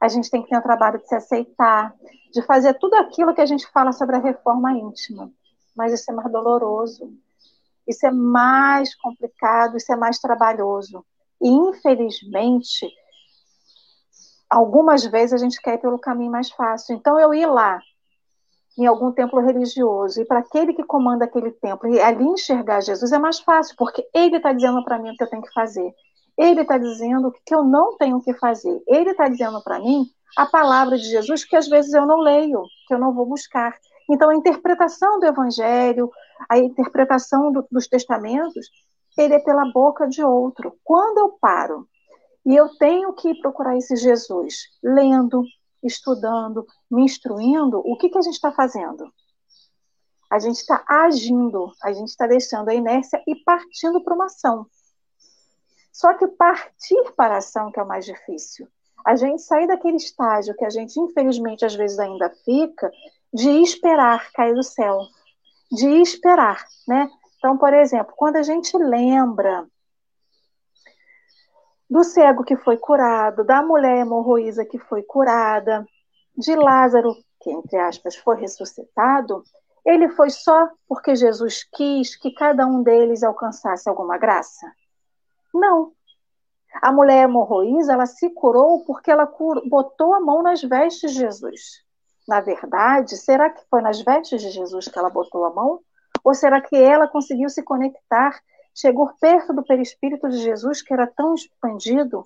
A 0.00 0.08
gente 0.08 0.30
tem 0.30 0.42
que 0.42 0.48
ter 0.48 0.56
um 0.56 0.62
trabalho 0.62 0.98
de 0.98 1.06
se 1.06 1.14
aceitar, 1.14 1.94
de 2.32 2.42
fazer 2.42 2.74
tudo 2.74 2.94
aquilo 2.94 3.34
que 3.34 3.40
a 3.40 3.46
gente 3.46 3.66
fala 3.70 3.92
sobre 3.92 4.16
a 4.16 4.20
reforma 4.20 4.72
íntima. 4.72 5.30
Mas 5.76 5.92
isso 5.92 6.10
é 6.10 6.14
mais 6.14 6.32
doloroso, 6.32 7.12
isso 7.86 8.06
é 8.06 8.10
mais 8.10 8.94
complicado, 8.94 9.76
isso 9.76 9.92
é 9.92 9.96
mais 9.96 10.18
trabalhoso. 10.18 11.04
E, 11.40 11.48
infelizmente, 11.48 12.88
algumas 14.48 15.04
vezes 15.04 15.34
a 15.34 15.38
gente 15.38 15.60
quer 15.60 15.74
ir 15.74 15.78
pelo 15.78 15.98
caminho 15.98 16.30
mais 16.32 16.50
fácil. 16.50 16.96
Então, 16.96 17.18
eu 17.18 17.32
ir 17.32 17.46
lá, 17.46 17.80
em 18.78 18.86
algum 18.86 19.12
templo 19.12 19.40
religioso, 19.40 20.20
e 20.20 20.24
para 20.24 20.40
aquele 20.40 20.72
que 20.72 20.84
comanda 20.84 21.24
aquele 21.24 21.50
templo, 21.50 21.88
e 21.88 22.00
ali 22.00 22.24
enxergar 22.24 22.80
Jesus 22.80 23.12
é 23.12 23.18
mais 23.18 23.40
fácil, 23.40 23.74
porque 23.76 24.08
ele 24.14 24.36
está 24.36 24.52
dizendo 24.52 24.82
para 24.84 24.98
mim 24.98 25.10
o 25.10 25.16
que 25.16 25.22
eu 25.22 25.30
tenho 25.30 25.42
que 25.42 25.52
fazer. 25.52 25.94
Ele 26.36 26.62
está 26.62 26.78
dizendo 26.78 27.32
que 27.44 27.54
eu 27.54 27.62
não 27.62 27.96
tenho 27.96 28.20
que 28.20 28.32
fazer. 28.34 28.82
Ele 28.86 29.10
está 29.10 29.28
dizendo 29.28 29.62
para 29.62 29.78
mim 29.78 30.06
a 30.36 30.46
palavra 30.46 30.96
de 30.96 31.04
Jesus 31.04 31.44
que 31.44 31.56
às 31.56 31.68
vezes 31.68 31.92
eu 31.92 32.06
não 32.06 32.20
leio, 32.20 32.62
que 32.86 32.94
eu 32.94 32.98
não 32.98 33.12
vou 33.12 33.26
buscar. 33.26 33.74
Então, 34.08 34.30
a 34.30 34.34
interpretação 34.34 35.20
do 35.20 35.26
Evangelho, 35.26 36.10
a 36.48 36.58
interpretação 36.58 37.52
do, 37.52 37.64
dos 37.70 37.86
testamentos, 37.86 38.68
ele 39.16 39.34
é 39.34 39.38
pela 39.38 39.70
boca 39.72 40.08
de 40.08 40.22
outro. 40.22 40.76
Quando 40.82 41.18
eu 41.18 41.36
paro 41.40 41.88
e 42.44 42.56
eu 42.56 42.68
tenho 42.76 43.12
que 43.12 43.38
procurar 43.40 43.76
esse 43.76 43.96
Jesus, 43.96 44.62
lendo, 44.82 45.44
estudando, 45.82 46.66
me 46.90 47.04
instruindo, 47.04 47.80
o 47.84 47.96
que, 47.96 48.08
que 48.08 48.18
a 48.18 48.22
gente 48.22 48.34
está 48.34 48.50
fazendo? 48.52 49.12
A 50.30 50.38
gente 50.38 50.56
está 50.56 50.84
agindo, 50.88 51.72
a 51.82 51.92
gente 51.92 52.08
está 52.08 52.26
deixando 52.26 52.68
a 52.68 52.74
inércia 52.74 53.22
e 53.26 53.34
partindo 53.44 54.02
para 54.02 54.14
uma 54.14 54.26
ação. 54.26 54.66
Só 55.92 56.14
que 56.14 56.26
partir 56.26 57.12
para 57.16 57.34
a 57.34 57.38
ação 57.38 57.70
que 57.70 57.80
é 57.80 57.82
o 57.82 57.88
mais 57.88 58.04
difícil. 58.04 58.68
A 59.04 59.16
gente 59.16 59.42
sair 59.42 59.66
daquele 59.66 59.96
estágio 59.96 60.54
que 60.54 60.64
a 60.64 60.70
gente, 60.70 60.98
infelizmente, 61.00 61.64
às 61.64 61.74
vezes 61.74 61.98
ainda 61.98 62.30
fica, 62.44 62.90
de 63.32 63.50
esperar 63.62 64.30
cair 64.32 64.54
do 64.54 64.62
céu. 64.62 65.00
De 65.70 65.88
esperar, 66.00 66.64
né? 66.86 67.08
Então, 67.38 67.56
por 67.56 67.72
exemplo, 67.72 68.12
quando 68.16 68.36
a 68.36 68.42
gente 68.42 68.76
lembra 68.76 69.66
do 71.88 72.04
cego 72.04 72.44
que 72.44 72.56
foi 72.56 72.76
curado, 72.76 73.44
da 73.44 73.62
mulher 73.62 73.98
hemorroísa 73.98 74.64
que 74.64 74.78
foi 74.78 75.02
curada, 75.02 75.84
de 76.36 76.54
Lázaro, 76.54 77.14
que, 77.40 77.50
entre 77.50 77.78
aspas, 77.78 78.16
foi 78.16 78.36
ressuscitado, 78.36 79.42
ele 79.84 80.08
foi 80.10 80.30
só 80.30 80.68
porque 80.86 81.16
Jesus 81.16 81.64
quis 81.64 82.14
que 82.16 82.30
cada 82.32 82.66
um 82.66 82.82
deles 82.82 83.22
alcançasse 83.22 83.88
alguma 83.88 84.18
graça? 84.18 84.70
Não. 85.52 85.92
A 86.82 86.92
mulher 86.92 87.24
hemorroísa, 87.24 87.92
ela 87.92 88.06
se 88.06 88.30
curou 88.30 88.84
porque 88.84 89.10
ela 89.10 89.26
botou 89.66 90.14
a 90.14 90.20
mão 90.20 90.42
nas 90.42 90.62
vestes 90.62 91.12
de 91.12 91.18
Jesus. 91.18 91.82
Na 92.28 92.40
verdade, 92.40 93.16
será 93.16 93.50
que 93.50 93.62
foi 93.68 93.82
nas 93.82 94.00
vestes 94.00 94.40
de 94.40 94.50
Jesus 94.50 94.86
que 94.86 94.98
ela 94.98 95.10
botou 95.10 95.44
a 95.44 95.50
mão? 95.52 95.80
Ou 96.22 96.34
será 96.34 96.60
que 96.60 96.76
ela 96.76 97.08
conseguiu 97.08 97.48
se 97.48 97.62
conectar 97.62 98.38
chegou 98.74 99.10
perto 99.20 99.52
do 99.52 99.64
perispírito 99.64 100.28
de 100.28 100.38
Jesus, 100.38 100.80
que 100.82 100.92
era 100.92 101.06
tão 101.06 101.34
expandido, 101.34 102.24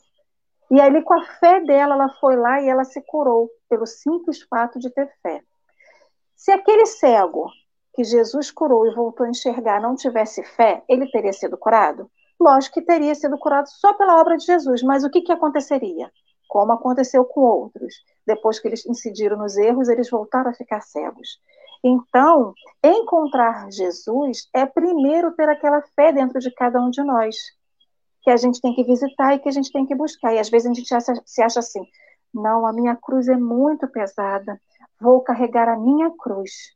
e 0.70 0.80
ali, 0.80 1.02
com 1.02 1.14
a 1.14 1.24
fé 1.38 1.60
dela, 1.60 1.94
ela 1.94 2.08
foi 2.20 2.36
lá 2.36 2.60
e 2.60 2.68
ela 2.68 2.84
se 2.84 3.00
curou, 3.02 3.50
pelo 3.68 3.86
simples 3.86 4.42
fato 4.42 4.78
de 4.78 4.90
ter 4.90 5.12
fé. 5.22 5.42
Se 6.36 6.50
aquele 6.50 6.86
cego 6.86 7.50
que 7.94 8.02
Jesus 8.02 8.50
curou 8.50 8.86
e 8.86 8.94
voltou 8.94 9.26
a 9.26 9.30
enxergar 9.30 9.80
não 9.80 9.94
tivesse 9.94 10.42
fé, 10.42 10.82
ele 10.88 11.10
teria 11.10 11.32
sido 11.32 11.56
curado? 11.56 12.10
Lógico 12.40 12.74
que 12.74 12.82
teria 12.82 13.14
sido 13.14 13.38
curado 13.38 13.68
só 13.68 13.94
pela 13.94 14.20
obra 14.20 14.36
de 14.36 14.44
Jesus, 14.44 14.82
mas 14.82 15.04
o 15.04 15.10
que, 15.10 15.22
que 15.22 15.32
aconteceria? 15.32 16.10
Como 16.48 16.72
aconteceu 16.72 17.24
com 17.24 17.40
outros. 17.40 17.94
Depois 18.26 18.58
que 18.58 18.68
eles 18.68 18.84
incidiram 18.86 19.38
nos 19.38 19.56
erros, 19.56 19.88
eles 19.88 20.10
voltaram 20.10 20.50
a 20.50 20.54
ficar 20.54 20.80
cegos. 20.80 21.40
Então, 21.82 22.54
encontrar 22.82 23.70
Jesus 23.70 24.48
é 24.54 24.64
primeiro 24.64 25.32
ter 25.32 25.48
aquela 25.48 25.82
fé 25.94 26.12
dentro 26.12 26.40
de 26.40 26.50
cada 26.50 26.80
um 26.80 26.90
de 26.90 27.02
nós, 27.02 27.36
que 28.22 28.30
a 28.30 28.36
gente 28.38 28.60
tem 28.60 28.74
que 28.74 28.82
visitar 28.82 29.34
e 29.34 29.38
que 29.38 29.48
a 29.50 29.52
gente 29.52 29.70
tem 29.70 29.84
que 29.84 29.94
buscar. 29.94 30.32
E 30.32 30.38
às 30.38 30.48
vezes 30.48 30.70
a 30.70 30.72
gente 30.72 30.88
se 31.26 31.42
acha 31.42 31.60
assim: 31.60 31.86
não, 32.32 32.66
a 32.66 32.72
minha 32.72 32.96
cruz 32.96 33.28
é 33.28 33.36
muito 33.36 33.86
pesada, 33.86 34.58
vou 34.98 35.20
carregar 35.20 35.68
a 35.68 35.78
minha 35.78 36.10
cruz, 36.10 36.74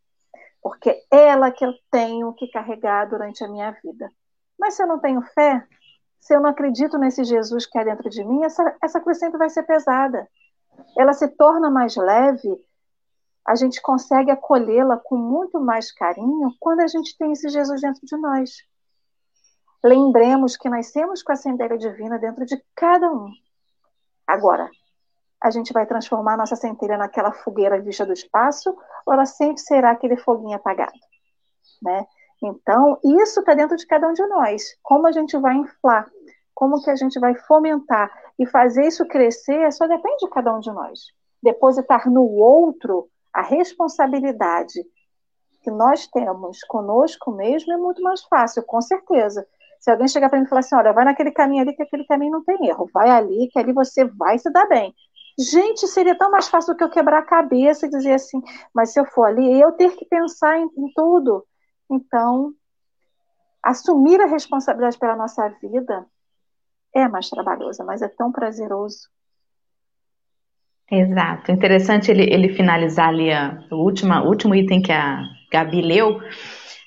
porque 0.62 0.90
é 1.10 1.28
ela 1.28 1.50
que 1.50 1.64
eu 1.64 1.72
tenho 1.90 2.32
que 2.34 2.46
carregar 2.48 3.06
durante 3.06 3.42
a 3.42 3.48
minha 3.48 3.70
vida. 3.82 4.12
Mas 4.58 4.74
se 4.74 4.82
eu 4.82 4.86
não 4.86 4.98
tenho 4.98 5.22
fé, 5.22 5.66
se 6.20 6.34
eu 6.34 6.40
não 6.40 6.50
acredito 6.50 6.98
nesse 6.98 7.24
Jesus 7.24 7.66
que 7.66 7.78
é 7.78 7.84
dentro 7.84 8.10
de 8.10 8.24
mim, 8.24 8.44
essa, 8.44 8.76
essa 8.82 9.00
cruz 9.00 9.18
sempre 9.18 9.38
vai 9.38 9.50
ser 9.50 9.62
pesada. 9.62 10.28
Ela 10.96 11.12
se 11.12 11.28
torna 11.28 11.70
mais 11.70 11.96
leve 11.96 12.58
a 13.48 13.54
gente 13.54 13.80
consegue 13.80 14.30
acolhê-la 14.30 14.98
com 14.98 15.16
muito 15.16 15.58
mais 15.58 15.90
carinho 15.90 16.52
quando 16.60 16.80
a 16.80 16.86
gente 16.86 17.16
tem 17.16 17.32
esse 17.32 17.48
Jesus 17.48 17.80
dentro 17.80 18.02
de 18.04 18.14
nós. 18.18 18.62
Lembremos 19.82 20.54
que 20.54 20.68
nascemos 20.68 21.22
com 21.22 21.32
a 21.32 21.36
centelha 21.36 21.78
divina 21.78 22.18
dentro 22.18 22.44
de 22.44 22.62
cada 22.76 23.10
um. 23.10 23.32
Agora, 24.26 24.68
a 25.42 25.50
gente 25.50 25.72
vai 25.72 25.86
transformar 25.86 26.36
nossa 26.36 26.56
centelha 26.56 26.98
naquela 26.98 27.32
fogueira 27.32 27.80
vista 27.80 28.04
do 28.04 28.12
espaço 28.12 28.76
ou 29.06 29.14
ela 29.14 29.24
sempre 29.24 29.62
será 29.62 29.92
aquele 29.92 30.18
foguinho 30.18 30.56
apagado? 30.56 30.92
Né? 31.80 32.06
Então, 32.42 32.98
isso 33.04 33.40
está 33.40 33.54
dentro 33.54 33.76
de 33.76 33.86
cada 33.86 34.08
um 34.08 34.12
de 34.12 34.26
nós. 34.26 34.76
Como 34.82 35.06
a 35.06 35.12
gente 35.12 35.36
vai 35.36 35.54
inflar, 35.56 36.08
como 36.54 36.82
que 36.82 36.90
a 36.90 36.96
gente 36.96 37.18
vai 37.18 37.34
fomentar 37.34 38.10
e 38.38 38.46
fazer 38.46 38.86
isso 38.86 39.06
crescer, 39.06 39.72
só 39.72 39.86
depende 39.86 40.18
de 40.20 40.30
cada 40.30 40.54
um 40.54 40.60
de 40.60 40.70
nós. 40.70 41.00
Depositar 41.42 42.10
no 42.10 42.24
outro 42.24 43.08
a 43.32 43.42
responsabilidade 43.42 44.84
que 45.62 45.70
nós 45.70 46.06
temos 46.06 46.60
conosco 46.64 47.32
mesmo 47.32 47.72
é 47.72 47.76
muito 47.76 48.02
mais 48.02 48.22
fácil, 48.24 48.62
com 48.62 48.80
certeza. 48.80 49.46
Se 49.80 49.90
alguém 49.90 50.08
chegar 50.08 50.28
para 50.28 50.38
mim 50.38 50.44
e 50.44 50.48
falar 50.48 50.60
assim, 50.60 50.74
olha, 50.74 50.92
vai 50.92 51.04
naquele 51.04 51.30
caminho 51.30 51.62
ali, 51.62 51.74
que 51.74 51.82
aquele 51.82 52.04
caminho 52.04 52.32
não 52.32 52.44
tem 52.44 52.66
erro, 52.66 52.88
vai 52.92 53.10
ali, 53.10 53.48
que 53.52 53.58
ali 53.58 53.72
você 53.72 54.04
vai 54.04 54.38
se 54.38 54.50
dar 54.50 54.66
bem. 54.66 54.94
Gente, 55.38 55.86
seria 55.86 56.18
tão 56.18 56.30
mais 56.30 56.48
fácil 56.48 56.74
do 56.74 56.76
que 56.76 56.82
eu 56.82 56.90
quebrar 56.90 57.18
a 57.18 57.26
cabeça 57.26 57.86
e 57.86 57.90
dizer 57.90 58.14
assim, 58.14 58.42
mas 58.74 58.92
se 58.92 58.98
eu 58.98 59.04
for 59.04 59.24
ali, 59.24 59.60
eu 59.60 59.70
ter 59.72 59.94
que 59.94 60.04
pensar 60.04 60.58
em, 60.58 60.64
em 60.64 60.92
tudo. 60.94 61.44
Então, 61.90 62.52
assumir 63.62 64.20
a 64.20 64.26
responsabilidade 64.26 64.98
pela 64.98 65.16
nossa 65.16 65.48
vida 65.60 66.06
é 66.94 67.08
mais 67.08 67.28
trabalhosa, 67.28 67.84
mas 67.84 68.02
é 68.02 68.08
tão 68.08 68.32
prazeroso. 68.32 69.08
Exato. 70.90 71.52
Interessante 71.52 72.10
ele, 72.10 72.22
ele 72.22 72.54
finalizar 72.54 73.08
ali 73.08 73.30
a, 73.30 73.62
o 73.70 73.76
último, 73.76 74.14
último 74.24 74.54
item 74.54 74.80
que 74.80 74.92
a 74.92 75.22
Gabi 75.52 75.82
leu, 75.82 76.18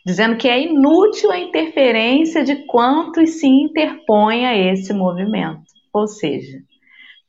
dizendo 0.06 0.38
que 0.38 0.50
é 0.50 0.60
inútil 0.60 1.32
a 1.32 1.38
interferência 1.38 2.44
de 2.44 2.66
quantos 2.66 3.40
se 3.40 3.48
interpõe 3.48 4.46
a 4.46 4.58
esse 4.58 4.92
movimento. 4.92 5.62
Ou 5.94 6.08
seja, 6.08 6.58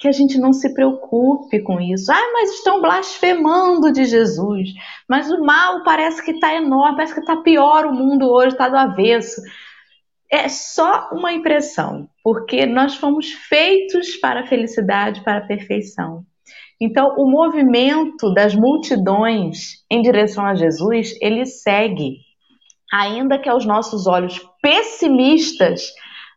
que 0.02 0.08
a 0.08 0.12
gente 0.12 0.36
não 0.36 0.52
se 0.52 0.74
preocupe 0.74 1.60
com 1.60 1.80
isso. 1.80 2.10
Ah, 2.10 2.30
mas 2.32 2.50
estão 2.50 2.82
blasfemando 2.82 3.92
de 3.92 4.04
Jesus. 4.04 4.70
Mas 5.08 5.30
o 5.30 5.44
mal 5.44 5.84
parece 5.84 6.20
que 6.24 6.32
está 6.32 6.52
enorme, 6.52 6.96
parece 6.96 7.14
que 7.14 7.20
está 7.20 7.36
pior 7.36 7.86
o 7.86 7.94
mundo 7.94 8.28
hoje, 8.28 8.48
está 8.48 8.68
do 8.68 8.76
avesso. 8.76 9.40
É 10.28 10.48
só 10.48 11.10
uma 11.12 11.32
impressão, 11.32 12.08
porque 12.24 12.66
nós 12.66 12.96
fomos 12.96 13.30
feitos 13.30 14.16
para 14.16 14.40
a 14.40 14.46
felicidade, 14.48 15.22
para 15.22 15.38
a 15.38 15.46
perfeição. 15.46 16.24
Então, 16.80 17.14
o 17.16 17.30
movimento 17.30 18.34
das 18.34 18.56
multidões 18.56 19.84
em 19.88 20.02
direção 20.02 20.44
a 20.44 20.56
Jesus, 20.56 21.16
ele 21.20 21.46
segue, 21.46 22.16
ainda 22.92 23.38
que 23.38 23.48
aos 23.48 23.64
nossos 23.64 24.08
olhos 24.08 24.40
pessimistas, 24.60 25.92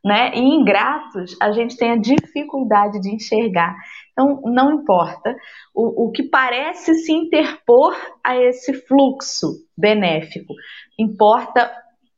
né, 0.05 0.31
e 0.35 0.39
ingratos, 0.39 1.35
a 1.41 1.51
gente 1.51 1.75
tenha 1.75 1.99
dificuldade 1.99 3.01
de 3.01 3.09
enxergar. 3.09 3.75
Então, 4.11 4.39
não 4.45 4.71
importa 4.71 5.35
o, 5.73 6.05
o 6.05 6.11
que 6.11 6.21
parece 6.21 6.93
se 6.93 7.11
interpor 7.11 7.95
a 8.23 8.37
esse 8.37 8.71
fluxo 8.73 9.65
benéfico, 9.75 10.53
importa 10.99 11.71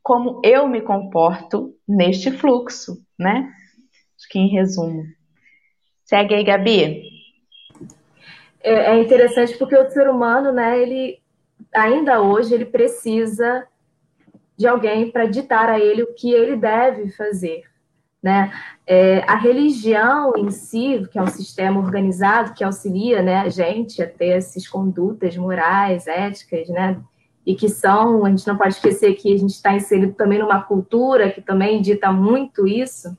como 0.04 0.42
eu 0.44 0.68
me 0.68 0.82
comporto 0.82 1.74
neste 1.88 2.30
fluxo, 2.30 2.98
né? 3.18 3.50
Acho 4.18 4.30
que 4.30 4.40
em 4.40 4.50
resumo. 4.50 5.04
Segue 6.04 6.36
aí, 6.36 6.44
Gabi 6.44 7.18
é, 8.68 8.92
é 8.92 9.00
interessante 9.00 9.58
porque 9.58 9.78
o 9.78 9.90
ser 9.90 10.10
humano, 10.10 10.52
né, 10.52 10.82
ele 10.82 11.20
ainda 11.74 12.22
hoje 12.22 12.54
ele 12.54 12.66
precisa 12.66 13.66
de 14.58 14.68
alguém 14.68 15.10
para 15.10 15.26
ditar 15.26 15.70
a 15.70 15.80
ele 15.80 16.04
o 16.04 16.14
que 16.14 16.32
ele 16.32 16.58
deve 16.58 17.10
fazer. 17.12 17.64
Né? 18.22 18.52
É, 18.86 19.20
a 19.28 19.36
religião 19.36 20.34
em 20.36 20.50
si, 20.50 21.08
que 21.12 21.20
é 21.20 21.22
um 21.22 21.28
sistema 21.28 21.80
organizado 21.80 22.54
que 22.54 22.64
auxilia 22.64 23.22
né, 23.22 23.38
a 23.38 23.50
gente 23.50 24.02
a 24.02 24.08
ter 24.08 24.30
essas 24.30 24.68
condutas 24.68 25.38
morais, 25.38 26.08
éticas, 26.08 26.68
né? 26.70 27.00
e 27.48 27.56
que 27.56 27.70
são, 27.70 28.26
a 28.26 28.30
gente 28.30 28.46
não 28.46 28.58
pode 28.58 28.74
esquecer 28.74 29.14
que 29.14 29.34
a 29.34 29.38
gente 29.38 29.52
está 29.52 29.74
inserido 29.74 30.14
também 30.16 30.38
numa 30.38 30.62
cultura 30.62 31.32
que 31.32 31.42
também 31.42 31.82
dita 31.82 32.12
muito 32.12 32.68
isso, 32.68 33.18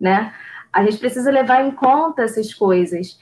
né? 0.00 0.34
A 0.72 0.82
gente 0.82 0.98
precisa 0.98 1.30
levar 1.30 1.64
em 1.64 1.70
conta 1.70 2.22
essas 2.22 2.52
coisas. 2.52 3.20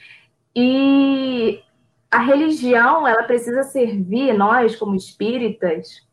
E 0.55 1.61
a 2.09 2.17
religião, 2.17 3.07
ela 3.07 3.21
precisa 3.21 3.61
servir, 3.61 4.33
nós 4.33 4.75
como 4.75 4.95
espíritas, 4.95 6.07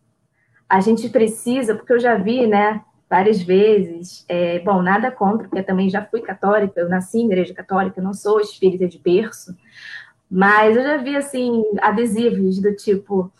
a 0.68 0.78
gente 0.78 1.08
precisa, 1.08 1.74
porque 1.74 1.94
eu 1.94 1.98
já 1.98 2.14
vi, 2.16 2.46
né, 2.46 2.82
várias 3.14 3.40
vezes, 3.40 4.24
é, 4.28 4.58
bom, 4.58 4.82
nada 4.82 5.08
contra, 5.08 5.46
porque 5.46 5.60
eu 5.60 5.64
também 5.64 5.88
já 5.88 6.04
fui 6.04 6.20
católica, 6.20 6.80
eu 6.80 6.88
nasci 6.88 7.18
em 7.18 7.26
igreja 7.26 7.54
católica, 7.54 8.02
não 8.02 8.12
sou 8.12 8.40
espírita 8.40 8.88
de 8.88 8.98
berço, 8.98 9.56
mas 10.28 10.76
eu 10.76 10.82
já 10.82 10.96
vi, 10.96 11.16
assim, 11.16 11.62
adesivos 11.80 12.60
do 12.60 12.74
tipo, 12.74 13.32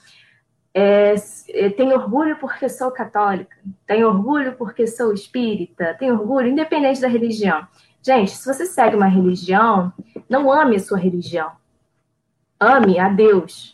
é, 0.72 1.16
tenho 1.76 1.96
orgulho 1.96 2.37
porque 2.37 2.68
sou 2.68 2.88
católica, 2.92 3.56
tenho 3.84 4.06
orgulho 4.06 4.52
porque 4.52 4.87
sou 4.87 5.12
espírita, 5.12 5.96
tenho 5.98 6.14
orgulho, 6.14 6.46
independente 6.46 7.00
da 7.00 7.08
religião. 7.08 7.66
Gente, 8.00 8.30
se 8.30 8.46
você 8.46 8.66
segue 8.66 8.94
uma 8.94 9.08
religião, 9.08 9.92
não 10.28 10.52
ame 10.52 10.76
a 10.76 10.80
sua 10.80 10.98
religião. 10.98 11.50
Ame 12.60 12.96
a 12.96 13.08
Deus. 13.08 13.73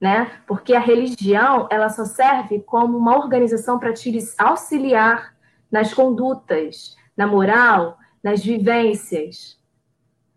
Né? 0.00 0.30
Porque 0.46 0.74
a 0.74 0.80
religião, 0.80 1.68
ela 1.70 1.90
só 1.90 2.04
serve 2.04 2.60
como 2.60 2.96
uma 2.96 3.16
organização 3.16 3.78
para 3.78 3.92
te 3.92 4.16
auxiliar 4.38 5.34
nas 5.70 5.92
condutas, 5.92 6.96
na 7.16 7.26
moral, 7.26 7.98
nas 8.22 8.42
vivências. 8.42 9.58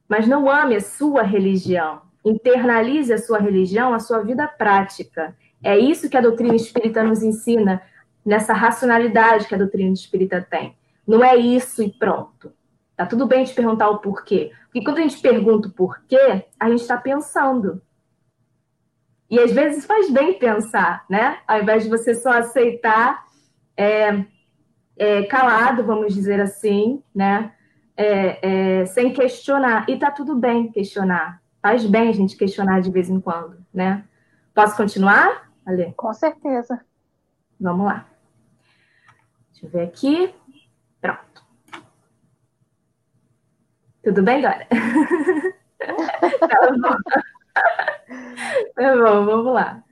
Mas 0.08 0.28
não 0.28 0.50
ame 0.50 0.76
a 0.76 0.82
sua 0.82 1.24
religião 1.24 2.02
internalize 2.24 3.12
a 3.12 3.18
sua 3.18 3.40
religião, 3.40 3.94
a 3.94 4.00
sua 4.00 4.20
vida 4.20 4.48
prática. 4.48 5.36
É 5.62 5.78
isso 5.78 6.10
que 6.10 6.18
a 6.18 6.22
doutrina 6.22 6.56
espírita 6.56 7.04
nos 7.04 7.22
ensina, 7.22 7.82
nessa 8.26 8.54
racionalidade 8.54 9.48
que 9.48 9.56
a 9.56 9.58
doutrina 9.58 9.92
espírita 9.92 10.42
tem. 10.42 10.78
Não 11.06 11.24
é 11.24 11.36
isso 11.36 11.84
e 11.84 11.92
pronto. 11.92 12.54
Tá 12.96 13.06
tudo 13.06 13.26
bem 13.26 13.44
te 13.44 13.54
perguntar 13.54 13.90
o 13.90 13.98
porquê. 13.98 14.52
Porque 14.66 14.84
quando 14.84 15.00
a 15.00 15.02
gente 15.02 15.20
pergunta 15.20 15.68
o 15.68 15.72
porquê, 15.72 16.46
a 16.60 16.70
gente 16.70 16.82
está 16.82 16.98
pensando. 16.98 17.82
E 19.34 19.40
às 19.40 19.52
vezes 19.52 19.84
faz 19.84 20.12
bem 20.12 20.38
pensar, 20.38 21.06
né? 21.10 21.40
Ao 21.48 21.60
invés 21.60 21.82
de 21.82 21.90
você 21.90 22.14
só 22.14 22.34
aceitar 22.34 23.26
é, 23.76 24.24
é, 24.96 25.24
calado, 25.24 25.84
vamos 25.84 26.14
dizer 26.14 26.40
assim, 26.40 27.02
né? 27.16 27.52
É, 27.98 28.82
é 28.82 28.86
sem 28.86 29.12
questionar. 29.12 29.90
E 29.90 29.98
tá 29.98 30.12
tudo 30.12 30.36
bem 30.36 30.72
questionar. 30.72 31.42
Faz 31.64 31.84
bem 31.84 32.10
a 32.10 32.12
gente 32.12 32.38
questionar 32.38 32.80
de 32.80 32.92
vez 32.92 33.10
em 33.10 33.20
quando, 33.20 33.58
né? 33.74 34.04
Posso 34.54 34.78
continuar, 34.78 35.50
Ale? 35.66 35.96
Com 35.98 36.14
certeza. 36.14 36.86
Vamos 37.60 37.88
lá. 37.88 38.06
Deixa 39.52 39.66
eu 39.66 39.70
ver 39.72 39.88
aqui. 39.88 40.32
Pronto. 41.02 41.44
Tudo 44.04 44.22
bem, 44.22 44.44
Dora? 44.44 44.68
tá 46.40 46.72
bom. 46.80 46.98
Tá 48.76 48.96
bom, 48.96 49.26
vamos 49.26 49.54
lá. 49.54 49.84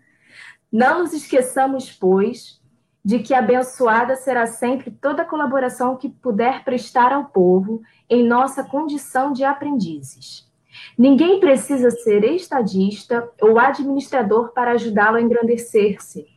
Não 0.71 0.99
nos 0.99 1.13
esqueçamos, 1.13 1.91
pois, 1.91 2.59
de 3.03 3.19
que 3.19 3.33
abençoada 3.33 4.15
será 4.15 4.45
sempre 4.45 4.91
toda 4.91 5.25
colaboração 5.25 5.95
que 5.97 6.09
puder 6.09 6.63
prestar 6.63 7.13
ao 7.13 7.25
povo 7.25 7.81
em 8.09 8.23
nossa 8.27 8.63
condição 8.63 9.31
de 9.31 9.43
aprendizes 9.43 10.51
Ninguém 10.97 11.39
precisa 11.39 11.89
ser 11.89 12.23
estadista 12.23 13.29
ou 13.41 13.59
administrador 13.59 14.51
para 14.53 14.71
ajudá-lo 14.71 15.17
a 15.17 15.21
engrandecer-se. 15.21 16.27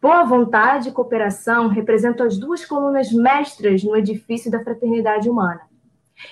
Boa 0.00 0.24
vontade 0.24 0.88
e 0.88 0.92
cooperação 0.92 1.68
representam 1.68 2.26
as 2.26 2.38
duas 2.38 2.64
colunas 2.64 3.10
mestras 3.12 3.82
no 3.82 3.96
edifício 3.96 4.50
da 4.50 4.62
fraternidade 4.62 5.28
humana. 5.28 5.62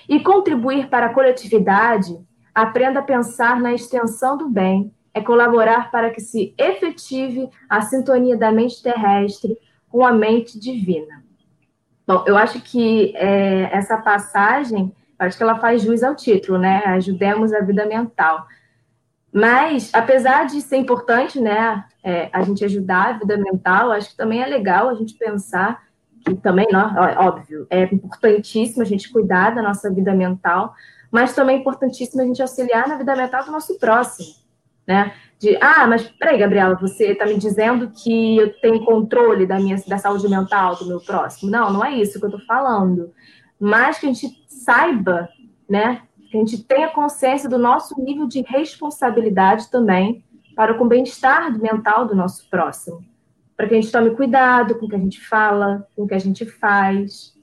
E 0.07 0.19
contribuir 0.19 0.89
para 0.89 1.07
a 1.07 1.13
coletividade, 1.13 2.19
aprenda 2.55 3.01
a 3.01 3.03
pensar 3.03 3.59
na 3.59 3.73
extensão 3.73 4.37
do 4.37 4.49
bem, 4.49 4.91
é 5.13 5.21
colaborar 5.21 5.91
para 5.91 6.09
que 6.09 6.21
se 6.21 6.55
efetive 6.57 7.49
a 7.69 7.81
sintonia 7.81 8.35
da 8.37 8.51
mente 8.51 8.81
terrestre 8.81 9.57
com 9.89 10.05
a 10.05 10.11
mente 10.11 10.57
divina. 10.57 11.23
Bom, 12.07 12.23
eu 12.25 12.37
acho 12.37 12.61
que 12.61 13.13
é, 13.15 13.69
essa 13.71 13.97
passagem 13.97 14.93
Acho 15.17 15.37
que 15.37 15.43
ela 15.43 15.59
faz 15.59 15.81
jus 15.81 16.03
ao 16.03 16.15
título, 16.15 16.57
né? 16.57 16.83
Ajudemos 16.85 17.53
a 17.53 17.61
vida 17.61 17.85
mental. 17.85 18.45
Mas, 19.31 19.89
apesar 19.93 20.45
de 20.45 20.61
ser 20.61 20.77
importante, 20.77 21.39
né, 21.41 21.83
é, 22.03 22.29
a 22.31 22.41
gente 22.41 22.63
ajudar 22.63 23.09
a 23.09 23.17
vida 23.17 23.37
mental, 23.37 23.91
acho 23.91 24.11
que 24.11 24.17
também 24.17 24.41
é 24.41 24.45
legal 24.45 24.89
a 24.89 24.93
gente 24.93 25.13
pensar 25.15 25.83
que 26.25 26.33
também, 26.35 26.67
óbvio, 27.17 27.67
é 27.69 27.83
importantíssimo 27.83 28.81
a 28.81 28.85
gente 28.85 29.11
cuidar 29.11 29.53
da 29.53 29.61
nossa 29.61 29.93
vida 29.93 30.13
mental, 30.13 30.73
mas 31.15 31.33
também 31.33 31.55
é 31.55 31.59
importantíssimo 31.59 32.21
a 32.21 32.25
gente 32.25 32.41
auxiliar 32.41 32.89
na 32.89 32.97
vida 32.97 33.15
mental 33.15 33.45
do 33.45 33.51
nosso 33.53 33.79
próximo, 33.79 34.35
né? 34.85 35.13
De, 35.39 35.57
ah, 35.61 35.87
mas 35.87 36.03
peraí, 36.19 36.37
Gabriela, 36.37 36.75
você 36.75 37.13
está 37.13 37.25
me 37.25 37.37
dizendo 37.37 37.89
que 37.89 38.35
eu 38.35 38.53
tenho 38.59 38.83
controle 38.83 39.47
da 39.47 39.57
minha 39.57 39.77
da 39.87 39.97
saúde 39.97 40.27
mental 40.27 40.75
do 40.75 40.85
meu 40.85 40.99
próximo? 40.99 41.49
Não, 41.49 41.71
não 41.71 41.85
é 41.85 41.95
isso 41.95 42.19
que 42.19 42.25
eu 42.25 42.29
estou 42.29 42.45
falando. 42.45 43.13
Mas 43.57 43.97
que 43.97 44.07
a 44.07 44.09
gente 44.09 44.45
saiba, 44.49 45.29
né, 45.69 46.01
que 46.29 46.35
a 46.35 46.39
gente 46.41 46.61
tenha 46.61 46.89
consciência 46.89 47.47
do 47.47 47.57
nosso 47.57 47.97
nível 47.97 48.27
de 48.27 48.41
responsabilidade 48.41 49.71
também 49.71 50.21
para 50.53 50.73
com 50.73 50.83
o 50.83 50.89
bem-estar 50.89 51.57
mental 51.57 52.05
do 52.05 52.13
nosso 52.13 52.49
próximo. 52.49 52.99
Para 53.55 53.69
que 53.69 53.75
a 53.75 53.79
gente 53.79 53.91
tome 53.91 54.13
cuidado 54.17 54.77
com 54.77 54.85
o 54.85 54.89
que 54.89 54.95
a 54.97 54.99
gente 54.99 55.25
fala, 55.25 55.87
com 55.95 56.03
o 56.03 56.07
que 56.07 56.13
a 56.13 56.19
gente 56.19 56.45
faz, 56.45 57.34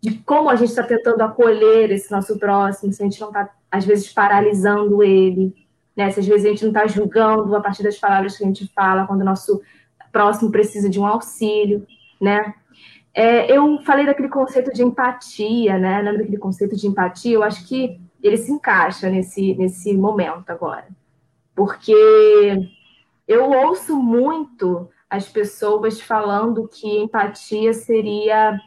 de 0.00 0.18
como 0.18 0.48
a 0.48 0.56
gente 0.56 0.70
está 0.70 0.82
tentando 0.82 1.20
acolher 1.22 1.90
esse 1.90 2.10
nosso 2.10 2.38
próximo, 2.38 2.92
se 2.92 3.02
a 3.02 3.04
gente 3.04 3.20
não 3.20 3.28
está, 3.28 3.50
às 3.70 3.84
vezes, 3.84 4.12
paralisando 4.12 5.02
ele, 5.02 5.54
né? 5.96 6.10
se 6.10 6.20
às 6.20 6.26
vezes 6.26 6.46
a 6.46 6.48
gente 6.48 6.62
não 6.62 6.70
está 6.70 6.86
julgando 6.86 7.54
a 7.54 7.60
partir 7.60 7.82
das 7.82 7.98
palavras 7.98 8.36
que 8.36 8.42
a 8.42 8.46
gente 8.46 8.66
fala, 8.74 9.06
quando 9.06 9.20
o 9.20 9.24
nosso 9.24 9.60
próximo 10.10 10.50
precisa 10.50 10.88
de 10.88 10.98
um 10.98 11.06
auxílio, 11.06 11.86
né? 12.20 12.54
É, 13.12 13.50
eu 13.54 13.82
falei 13.82 14.06
daquele 14.06 14.28
conceito 14.28 14.72
de 14.72 14.82
empatia, 14.82 15.78
né? 15.78 16.00
Lembra 16.00 16.18
daquele 16.18 16.38
conceito 16.38 16.76
de 16.76 16.86
empatia? 16.86 17.34
Eu 17.34 17.42
acho 17.42 17.66
que 17.66 18.00
ele 18.22 18.36
se 18.36 18.52
encaixa 18.52 19.08
nesse, 19.10 19.54
nesse 19.54 19.92
momento 19.96 20.50
agora. 20.50 20.86
Porque 21.54 21.92
eu 23.26 23.50
ouço 23.50 23.96
muito 23.96 24.88
as 25.08 25.28
pessoas 25.28 26.00
falando 26.00 26.68
que 26.68 26.88
empatia 26.98 27.72
seria 27.72 28.58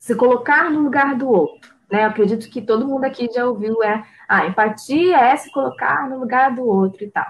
se 0.00 0.14
colocar 0.16 0.70
no 0.70 0.80
lugar 0.80 1.14
do 1.14 1.30
outro. 1.30 1.72
Né? 1.92 2.04
Eu 2.04 2.08
acredito 2.08 2.50
que 2.50 2.62
todo 2.62 2.88
mundo 2.88 3.04
aqui 3.04 3.28
já 3.32 3.44
ouviu 3.44 3.82
é 3.82 4.02
a 4.26 4.38
ah, 4.38 4.46
empatia 4.46 5.18
é 5.18 5.36
se 5.36 5.52
colocar 5.52 6.08
no 6.08 6.18
lugar 6.18 6.54
do 6.54 6.66
outro 6.66 7.04
e 7.04 7.10
tal. 7.10 7.26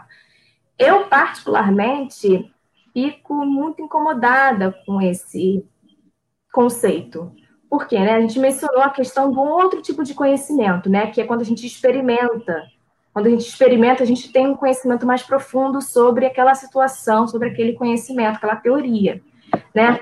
Eu, 0.78 1.06
particularmente, 1.08 2.50
fico 2.92 3.34
muito 3.44 3.82
incomodada 3.82 4.74
com 4.86 5.02
esse 5.02 5.66
conceito. 6.52 7.32
Por 7.68 7.86
quê? 7.86 7.98
Né? 7.98 8.14
A 8.14 8.20
gente 8.20 8.38
mencionou 8.38 8.82
a 8.82 8.90
questão 8.90 9.32
de 9.32 9.38
um 9.38 9.48
outro 9.48 9.82
tipo 9.82 10.04
de 10.04 10.14
conhecimento, 10.14 10.88
né? 10.88 11.08
que 11.08 11.20
é 11.20 11.26
quando 11.26 11.40
a 11.40 11.44
gente 11.44 11.66
experimenta. 11.66 12.64
Quando 13.12 13.26
a 13.26 13.30
gente 13.30 13.48
experimenta, 13.48 14.04
a 14.04 14.06
gente 14.06 14.32
tem 14.32 14.46
um 14.46 14.54
conhecimento 14.54 15.04
mais 15.04 15.22
profundo 15.22 15.82
sobre 15.82 16.26
aquela 16.26 16.54
situação, 16.54 17.26
sobre 17.26 17.48
aquele 17.48 17.72
conhecimento, 17.72 18.36
aquela 18.36 18.56
teoria. 18.56 19.20
Né? 19.74 19.98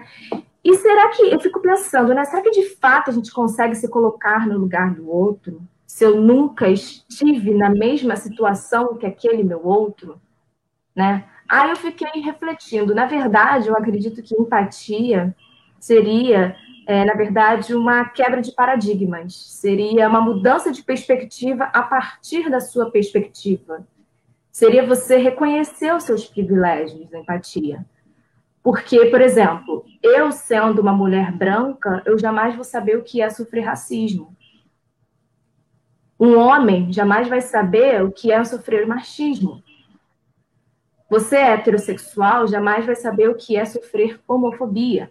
E 0.68 0.76
será 0.76 1.08
que, 1.08 1.22
eu 1.22 1.40
fico 1.40 1.62
pensando, 1.62 2.12
né? 2.12 2.26
Será 2.26 2.42
que 2.42 2.50
de 2.50 2.76
fato 2.76 3.08
a 3.08 3.12
gente 3.14 3.32
consegue 3.32 3.74
se 3.74 3.88
colocar 3.88 4.46
no 4.46 4.58
lugar 4.58 4.94
do 4.94 5.10
outro? 5.10 5.62
Se 5.86 6.04
eu 6.04 6.20
nunca 6.20 6.68
estive 6.68 7.54
na 7.54 7.70
mesma 7.70 8.16
situação 8.16 8.98
que 8.98 9.06
aquele 9.06 9.42
meu 9.42 9.66
outro? 9.66 10.20
Né? 10.94 11.24
Aí 11.48 11.70
eu 11.70 11.76
fiquei 11.76 12.20
refletindo. 12.20 12.94
Na 12.94 13.06
verdade, 13.06 13.68
eu 13.68 13.74
acredito 13.74 14.22
que 14.22 14.34
empatia 14.34 15.34
seria, 15.80 16.54
é, 16.86 17.02
na 17.02 17.14
verdade, 17.14 17.74
uma 17.74 18.04
quebra 18.04 18.42
de 18.42 18.52
paradigmas, 18.52 19.34
seria 19.34 20.06
uma 20.06 20.20
mudança 20.20 20.70
de 20.70 20.82
perspectiva 20.82 21.64
a 21.64 21.82
partir 21.82 22.50
da 22.50 22.60
sua 22.60 22.90
perspectiva. 22.90 23.86
Seria 24.52 24.84
você 24.84 25.16
reconhecer 25.16 25.94
os 25.94 26.02
seus 26.02 26.26
privilégios 26.26 27.08
da 27.08 27.20
empatia. 27.20 27.86
Porque, 28.68 29.06
por 29.06 29.22
exemplo, 29.22 29.82
eu 30.02 30.30
sendo 30.30 30.82
uma 30.82 30.92
mulher 30.92 31.32
branca, 31.32 32.02
eu 32.04 32.18
jamais 32.18 32.54
vou 32.54 32.62
saber 32.62 32.98
o 32.98 33.02
que 33.02 33.22
é 33.22 33.30
sofrer 33.30 33.62
racismo. 33.62 34.36
Um 36.20 36.36
homem 36.36 36.92
jamais 36.92 37.28
vai 37.28 37.40
saber 37.40 38.04
o 38.04 38.12
que 38.12 38.30
é 38.30 38.44
sofrer 38.44 38.86
machismo. 38.86 39.62
Você 41.08 41.36
é 41.36 41.54
heterossexual 41.54 42.46
jamais 42.46 42.84
vai 42.84 42.94
saber 42.94 43.30
o 43.30 43.36
que 43.36 43.56
é 43.56 43.64
sofrer 43.64 44.20
homofobia. 44.28 45.10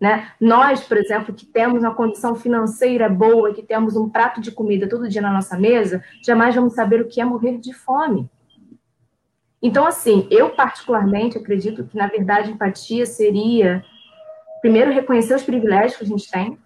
Né? 0.00 0.32
Nós, 0.40 0.82
por 0.82 0.96
exemplo, 0.96 1.34
que 1.34 1.44
temos 1.44 1.82
uma 1.82 1.94
condição 1.94 2.34
financeira 2.34 3.10
boa, 3.10 3.52
que 3.52 3.62
temos 3.62 3.94
um 3.94 4.08
prato 4.08 4.40
de 4.40 4.50
comida 4.52 4.88
todo 4.88 5.06
dia 5.06 5.20
na 5.20 5.34
nossa 5.34 5.58
mesa, 5.58 6.02
jamais 6.24 6.54
vamos 6.54 6.72
saber 6.72 7.02
o 7.02 7.08
que 7.08 7.20
é 7.20 7.26
morrer 7.26 7.58
de 7.58 7.74
fome. 7.74 8.26
Então, 9.62 9.86
assim, 9.86 10.26
eu 10.30 10.50
particularmente 10.50 11.36
acredito 11.36 11.84
que, 11.84 11.96
na 11.96 12.06
verdade, 12.06 12.50
empatia 12.50 13.04
seria, 13.06 13.84
primeiro, 14.60 14.92
reconhecer 14.92 15.34
os 15.34 15.42
privilégios 15.42 15.96
que 15.96 16.04
a 16.04 16.06
gente 16.06 16.30
tem, 16.30 16.58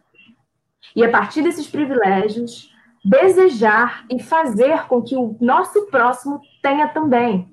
e 0.94 1.02
a 1.04 1.10
partir 1.10 1.42
desses 1.42 1.66
privilégios, 1.66 2.70
desejar 3.04 4.04
e 4.10 4.22
fazer 4.22 4.86
com 4.86 5.02
que 5.02 5.16
o 5.16 5.36
nosso 5.40 5.86
próximo 5.86 6.40
tenha 6.62 6.88
também. 6.88 7.50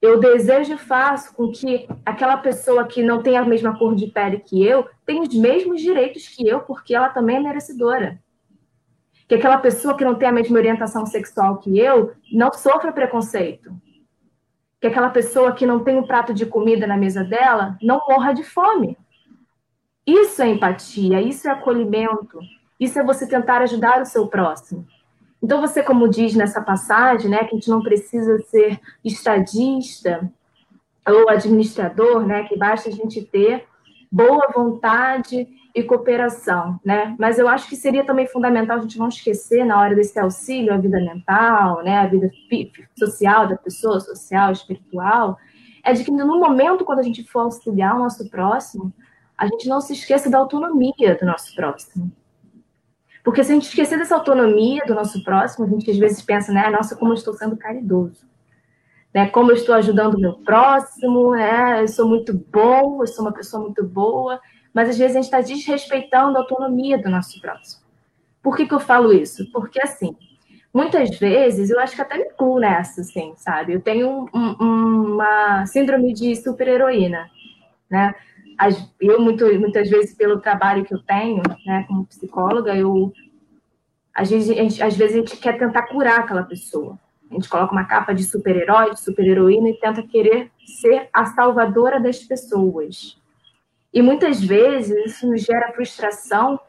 Eu 0.00 0.20
desejo 0.20 0.74
e 0.74 0.78
faço 0.78 1.34
com 1.34 1.50
que 1.50 1.88
aquela 2.04 2.36
pessoa 2.36 2.86
que 2.86 3.02
não 3.02 3.22
tem 3.22 3.36
a 3.36 3.44
mesma 3.44 3.76
cor 3.76 3.94
de 3.94 4.06
pele 4.06 4.38
que 4.38 4.64
eu 4.64 4.86
tenha 5.04 5.22
os 5.22 5.34
mesmos 5.34 5.80
direitos 5.80 6.28
que 6.28 6.46
eu, 6.46 6.60
porque 6.60 6.94
ela 6.94 7.08
também 7.08 7.36
é 7.36 7.40
merecedora. 7.40 8.20
Que 9.26 9.34
aquela 9.34 9.58
pessoa 9.58 9.96
que 9.96 10.04
não 10.04 10.14
tem 10.14 10.28
a 10.28 10.32
mesma 10.32 10.56
orientação 10.56 11.04
sexual 11.04 11.58
que 11.58 11.76
eu 11.78 12.12
não 12.32 12.52
sofra 12.52 12.92
preconceito. 12.92 13.72
Que 14.80 14.88
aquela 14.88 15.10
pessoa 15.10 15.52
que 15.52 15.66
não 15.66 15.82
tem 15.82 15.98
um 15.98 16.06
prato 16.06 16.34
de 16.34 16.46
comida 16.46 16.86
na 16.86 16.96
mesa 16.96 17.24
dela 17.24 17.76
não 17.82 18.00
morra 18.08 18.32
de 18.32 18.44
fome. 18.44 18.96
Isso 20.06 20.40
é 20.42 20.48
empatia, 20.48 21.20
isso 21.20 21.48
é 21.48 21.50
acolhimento, 21.50 22.38
isso 22.78 22.98
é 22.98 23.04
você 23.04 23.26
tentar 23.26 23.62
ajudar 23.62 24.00
o 24.00 24.06
seu 24.06 24.28
próximo. 24.28 24.86
Então, 25.42 25.60
você, 25.60 25.82
como 25.82 26.08
diz 26.08 26.34
nessa 26.34 26.60
passagem, 26.60 27.30
né, 27.30 27.38
que 27.38 27.54
a 27.54 27.58
gente 27.58 27.68
não 27.68 27.82
precisa 27.82 28.38
ser 28.44 28.80
estadista 29.04 30.30
ou 31.06 31.28
administrador, 31.28 32.26
né, 32.26 32.44
que 32.44 32.56
basta 32.56 32.88
a 32.88 32.92
gente 32.92 33.22
ter 33.22 33.64
boa 34.10 34.50
vontade 34.54 35.46
e 35.76 35.82
cooperação, 35.82 36.80
né? 36.82 37.14
Mas 37.18 37.38
eu 37.38 37.46
acho 37.46 37.68
que 37.68 37.76
seria 37.76 38.02
também 38.02 38.26
fundamental 38.26 38.78
a 38.78 38.80
gente 38.80 38.98
não 38.98 39.08
esquecer 39.08 39.62
na 39.62 39.78
hora 39.78 39.94
desse 39.94 40.18
auxílio 40.18 40.72
à 40.72 40.78
vida 40.78 40.98
mental, 40.98 41.84
né, 41.84 41.98
a 41.98 42.06
vida 42.06 42.30
social 42.98 43.46
da 43.46 43.56
pessoa, 43.56 44.00
social, 44.00 44.52
espiritual, 44.52 45.36
é 45.84 45.92
de 45.92 46.02
que 46.02 46.10
no 46.10 46.40
momento 46.40 46.82
quando 46.82 47.00
a 47.00 47.02
gente 47.02 47.22
for 47.24 47.40
auxiliar 47.40 47.94
o 47.94 47.98
nosso 47.98 48.30
próximo, 48.30 48.90
a 49.36 49.46
gente 49.46 49.68
não 49.68 49.82
se 49.82 49.92
esqueça 49.92 50.30
da 50.30 50.38
autonomia 50.38 51.14
do 51.20 51.26
nosso 51.26 51.54
próximo. 51.54 52.10
Porque 53.22 53.44
se 53.44 53.52
a 53.52 53.54
gente 53.54 53.68
esquecer 53.68 53.98
dessa 53.98 54.14
autonomia 54.14 54.82
do 54.86 54.94
nosso 54.94 55.22
próximo, 55.22 55.66
a 55.66 55.68
gente 55.68 55.90
às 55.90 55.98
vezes 55.98 56.22
pensa, 56.22 56.52
né, 56.52 56.70
nossa, 56.70 56.96
como 56.96 57.10
eu 57.10 57.16
estou 57.16 57.34
sendo 57.34 57.54
caridoso. 57.54 58.26
Né, 59.12 59.28
como 59.28 59.50
eu 59.50 59.56
estou 59.56 59.74
ajudando 59.74 60.14
o 60.14 60.20
meu 60.20 60.38
próximo, 60.38 61.32
né, 61.32 61.82
eu 61.82 61.88
sou 61.88 62.08
muito 62.08 62.32
bom, 62.32 63.02
eu 63.02 63.06
sou 63.06 63.26
uma 63.26 63.32
pessoa 63.32 63.62
muito 63.62 63.84
boa, 63.84 64.40
mas 64.76 64.90
às 64.90 64.98
vezes 64.98 65.16
a 65.16 65.20
gente 65.20 65.24
está 65.24 65.40
desrespeitando 65.40 66.36
a 66.36 66.42
autonomia 66.42 66.98
do 66.98 67.08
nosso 67.08 67.40
próximo. 67.40 67.80
Por 68.42 68.54
que, 68.54 68.66
que 68.66 68.74
eu 68.74 68.78
falo 68.78 69.10
isso? 69.10 69.50
Porque, 69.50 69.80
assim, 69.80 70.14
muitas 70.70 71.18
vezes, 71.18 71.70
eu 71.70 71.80
acho 71.80 71.96
que 71.96 72.02
até 72.02 72.18
me 72.18 72.24
incluo 72.24 72.60
nessa, 72.60 73.00
assim, 73.00 73.32
sabe? 73.38 73.72
Eu 73.72 73.80
tenho 73.80 74.28
um, 74.34 74.56
um, 74.62 75.14
uma 75.14 75.64
síndrome 75.64 76.12
de 76.12 76.36
super-heroína, 76.36 77.30
né? 77.88 78.14
eu 79.00 79.18
muito, 79.18 79.46
muitas 79.58 79.88
vezes 79.88 80.14
pelo 80.14 80.40
trabalho 80.40 80.84
que 80.84 80.92
eu 80.92 81.02
tenho, 81.02 81.42
né, 81.64 81.84
como 81.88 82.06
psicóloga, 82.06 82.74
eu 82.76 83.12
às 84.14 84.30
vezes, 84.30 84.54
gente, 84.54 84.82
às 84.82 84.94
vezes 84.94 85.16
a 85.16 85.18
gente 85.20 85.36
quer 85.38 85.58
tentar 85.58 85.84
curar 85.84 86.20
aquela 86.20 86.42
pessoa. 86.42 86.98
A 87.30 87.34
gente 87.34 87.48
coloca 87.48 87.72
uma 87.72 87.84
capa 87.84 88.14
de 88.14 88.24
super-herói, 88.24 88.92
de 88.92 89.00
super-heroína 89.00 89.70
e 89.70 89.78
tenta 89.78 90.02
querer 90.02 90.50
ser 90.64 91.08
a 91.12 91.24
salvadora 91.26 91.98
das 91.98 92.18
pessoas. 92.18 93.18
E 93.96 94.02
muitas 94.02 94.44
vezes 94.44 95.06
isso 95.06 95.26
nos 95.26 95.42
gera 95.42 95.72
frustração 95.72 96.60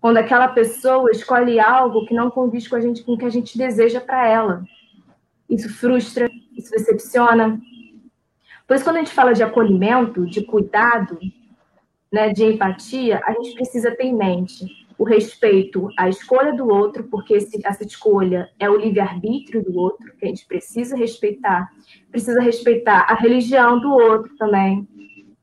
quando 0.00 0.16
aquela 0.16 0.48
pessoa 0.48 1.10
escolhe 1.10 1.60
algo 1.60 2.06
que 2.06 2.14
não 2.14 2.30
condiz 2.30 2.66
com 2.66 2.76
a 2.76 2.80
gente 2.80 3.04
com 3.04 3.12
o 3.12 3.18
que 3.18 3.26
a 3.26 3.30
gente 3.30 3.58
deseja 3.58 4.00
para 4.00 4.26
ela. 4.26 4.64
Isso 5.48 5.68
frustra, 5.68 6.30
isso 6.56 6.70
decepciona, 6.70 7.60
por 8.70 8.76
isso, 8.76 8.84
quando 8.84 8.98
a 8.98 8.98
gente 9.00 9.12
fala 9.12 9.32
de 9.32 9.42
acolhimento, 9.42 10.24
de 10.24 10.44
cuidado, 10.44 11.18
né, 12.12 12.32
de 12.32 12.44
empatia, 12.44 13.20
a 13.26 13.32
gente 13.32 13.54
precisa 13.54 13.90
ter 13.90 14.04
em 14.04 14.16
mente 14.16 14.64
o 14.96 15.02
respeito 15.02 15.88
à 15.98 16.08
escolha 16.08 16.54
do 16.54 16.68
outro, 16.68 17.02
porque 17.10 17.34
esse, 17.34 17.60
essa 17.66 17.82
escolha 17.82 18.48
é 18.60 18.70
o 18.70 18.76
livre-arbítrio 18.76 19.64
do 19.64 19.76
outro, 19.76 20.14
que 20.16 20.24
a 20.24 20.28
gente 20.28 20.46
precisa 20.46 20.96
respeitar. 20.96 21.68
Precisa 22.12 22.40
respeitar 22.40 23.06
a 23.08 23.14
religião 23.14 23.80
do 23.80 23.90
outro 23.90 24.36
também, 24.36 24.86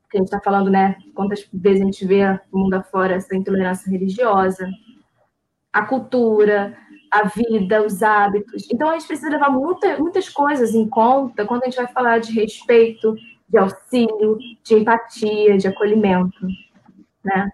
que 0.10 0.18
a 0.18 0.20
gente 0.20 0.28
está 0.28 0.40
falando, 0.40 0.70
né? 0.70 0.98
Quantas 1.14 1.48
vezes 1.54 1.82
a 1.82 1.86
gente 1.86 2.06
vê 2.06 2.24
no 2.52 2.60
mundo 2.60 2.76
afora 2.76 3.16
essa 3.16 3.36
intolerância 3.36 3.92
religiosa, 3.92 4.70
a 5.72 5.86
cultura, 5.86 6.78
a 7.12 7.28
vida, 7.28 7.86
os 7.86 8.02
hábitos. 8.02 8.68
Então, 8.72 8.90
a 8.90 8.94
gente 8.94 9.08
precisa 9.08 9.30
levar 9.30 9.50
muita, 9.50 9.98
muitas 9.98 10.30
coisas 10.30 10.74
em 10.74 10.88
conta 10.88 11.46
quando 11.46 11.64
a 11.64 11.66
gente 11.66 11.78
vai 11.78 11.88
falar 11.88 12.20
de 12.20 12.32
respeito, 12.34 13.16
de 13.50 13.58
auxílio, 13.58 14.38
de 14.64 14.76
empatia, 14.76 15.58
de 15.58 15.68
acolhimento, 15.68 16.48
né? 17.24 17.50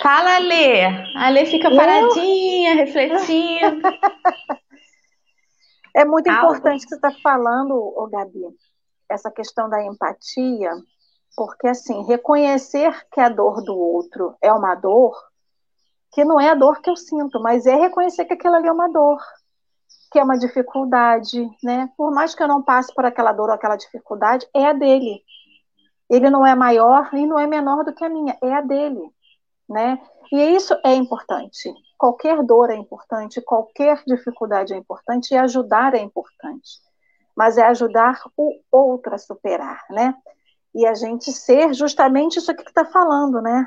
Fala, 0.00 0.36
Alê. 0.36 0.84
A 0.84 1.26
Alê 1.26 1.46
fica 1.46 1.74
paradinha, 1.74 2.72
Eu? 2.72 2.76
refletindo. 2.76 3.82
É 5.96 6.04
muito 6.04 6.28
Algo. 6.28 6.44
importante 6.44 6.82
que 6.82 6.90
você 6.90 6.96
está 6.96 7.10
falando, 7.22 7.74
oh, 7.74 8.06
Gabi, 8.06 8.44
essa 9.08 9.30
questão 9.30 9.66
da 9.66 9.82
empatia, 9.82 10.70
porque, 11.34 11.66
assim, 11.66 12.04
reconhecer 12.04 12.94
que 13.10 13.18
a 13.18 13.30
dor 13.30 13.64
do 13.64 13.74
outro 13.74 14.36
é 14.42 14.52
uma 14.52 14.74
dor, 14.74 15.16
que 16.12 16.22
não 16.22 16.38
é 16.38 16.50
a 16.50 16.54
dor 16.54 16.82
que 16.82 16.90
eu 16.90 16.96
sinto, 16.96 17.40
mas 17.40 17.64
é 17.64 17.74
reconhecer 17.74 18.26
que 18.26 18.34
aquilo 18.34 18.56
ali 18.56 18.68
é 18.68 18.72
uma 18.72 18.92
dor, 18.92 19.18
que 20.12 20.18
é 20.18 20.22
uma 20.22 20.38
dificuldade, 20.38 21.48
né? 21.64 21.90
Por 21.96 22.12
mais 22.12 22.34
que 22.34 22.42
eu 22.42 22.48
não 22.48 22.62
passe 22.62 22.94
por 22.94 23.06
aquela 23.06 23.32
dor 23.32 23.48
ou 23.48 23.54
aquela 23.54 23.76
dificuldade, 23.76 24.46
é 24.54 24.66
a 24.66 24.74
dele. 24.74 25.24
Ele 26.10 26.28
não 26.28 26.46
é 26.46 26.54
maior 26.54 27.08
e 27.14 27.26
não 27.26 27.38
é 27.38 27.46
menor 27.46 27.84
do 27.84 27.94
que 27.94 28.04
a 28.04 28.10
minha, 28.10 28.36
é 28.42 28.52
a 28.52 28.60
dele, 28.60 29.10
né? 29.66 29.98
E 30.30 30.56
isso 30.56 30.78
é 30.84 30.94
importante. 30.94 31.72
Qualquer 31.98 32.42
dor 32.42 32.70
é 32.70 32.76
importante, 32.76 33.40
qualquer 33.40 34.02
dificuldade 34.06 34.74
é 34.74 34.76
importante 34.76 35.32
e 35.32 35.36
ajudar 35.36 35.94
é 35.94 35.98
importante. 35.98 36.80
Mas 37.34 37.58
é 37.58 37.64
ajudar 37.64 38.20
o 38.36 38.60
outro 38.70 39.14
a 39.14 39.18
superar, 39.18 39.84
né? 39.90 40.14
e 40.76 40.86
a 40.86 40.94
gente 40.94 41.32
ser 41.32 41.72
justamente 41.72 42.38
isso 42.38 42.50
aqui 42.50 42.62
que 42.62 42.68
está 42.68 42.84
falando, 42.84 43.40
né? 43.40 43.66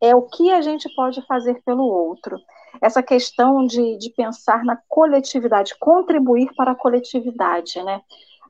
É 0.00 0.14
o 0.14 0.22
que 0.22 0.52
a 0.52 0.60
gente 0.60 0.88
pode 0.94 1.20
fazer 1.26 1.60
pelo 1.64 1.82
outro. 1.82 2.38
Essa 2.80 3.02
questão 3.02 3.66
de, 3.66 3.98
de 3.98 4.10
pensar 4.10 4.62
na 4.64 4.78
coletividade, 4.88 5.76
contribuir 5.80 6.48
para 6.54 6.70
a 6.70 6.76
coletividade, 6.76 7.82
né? 7.82 8.00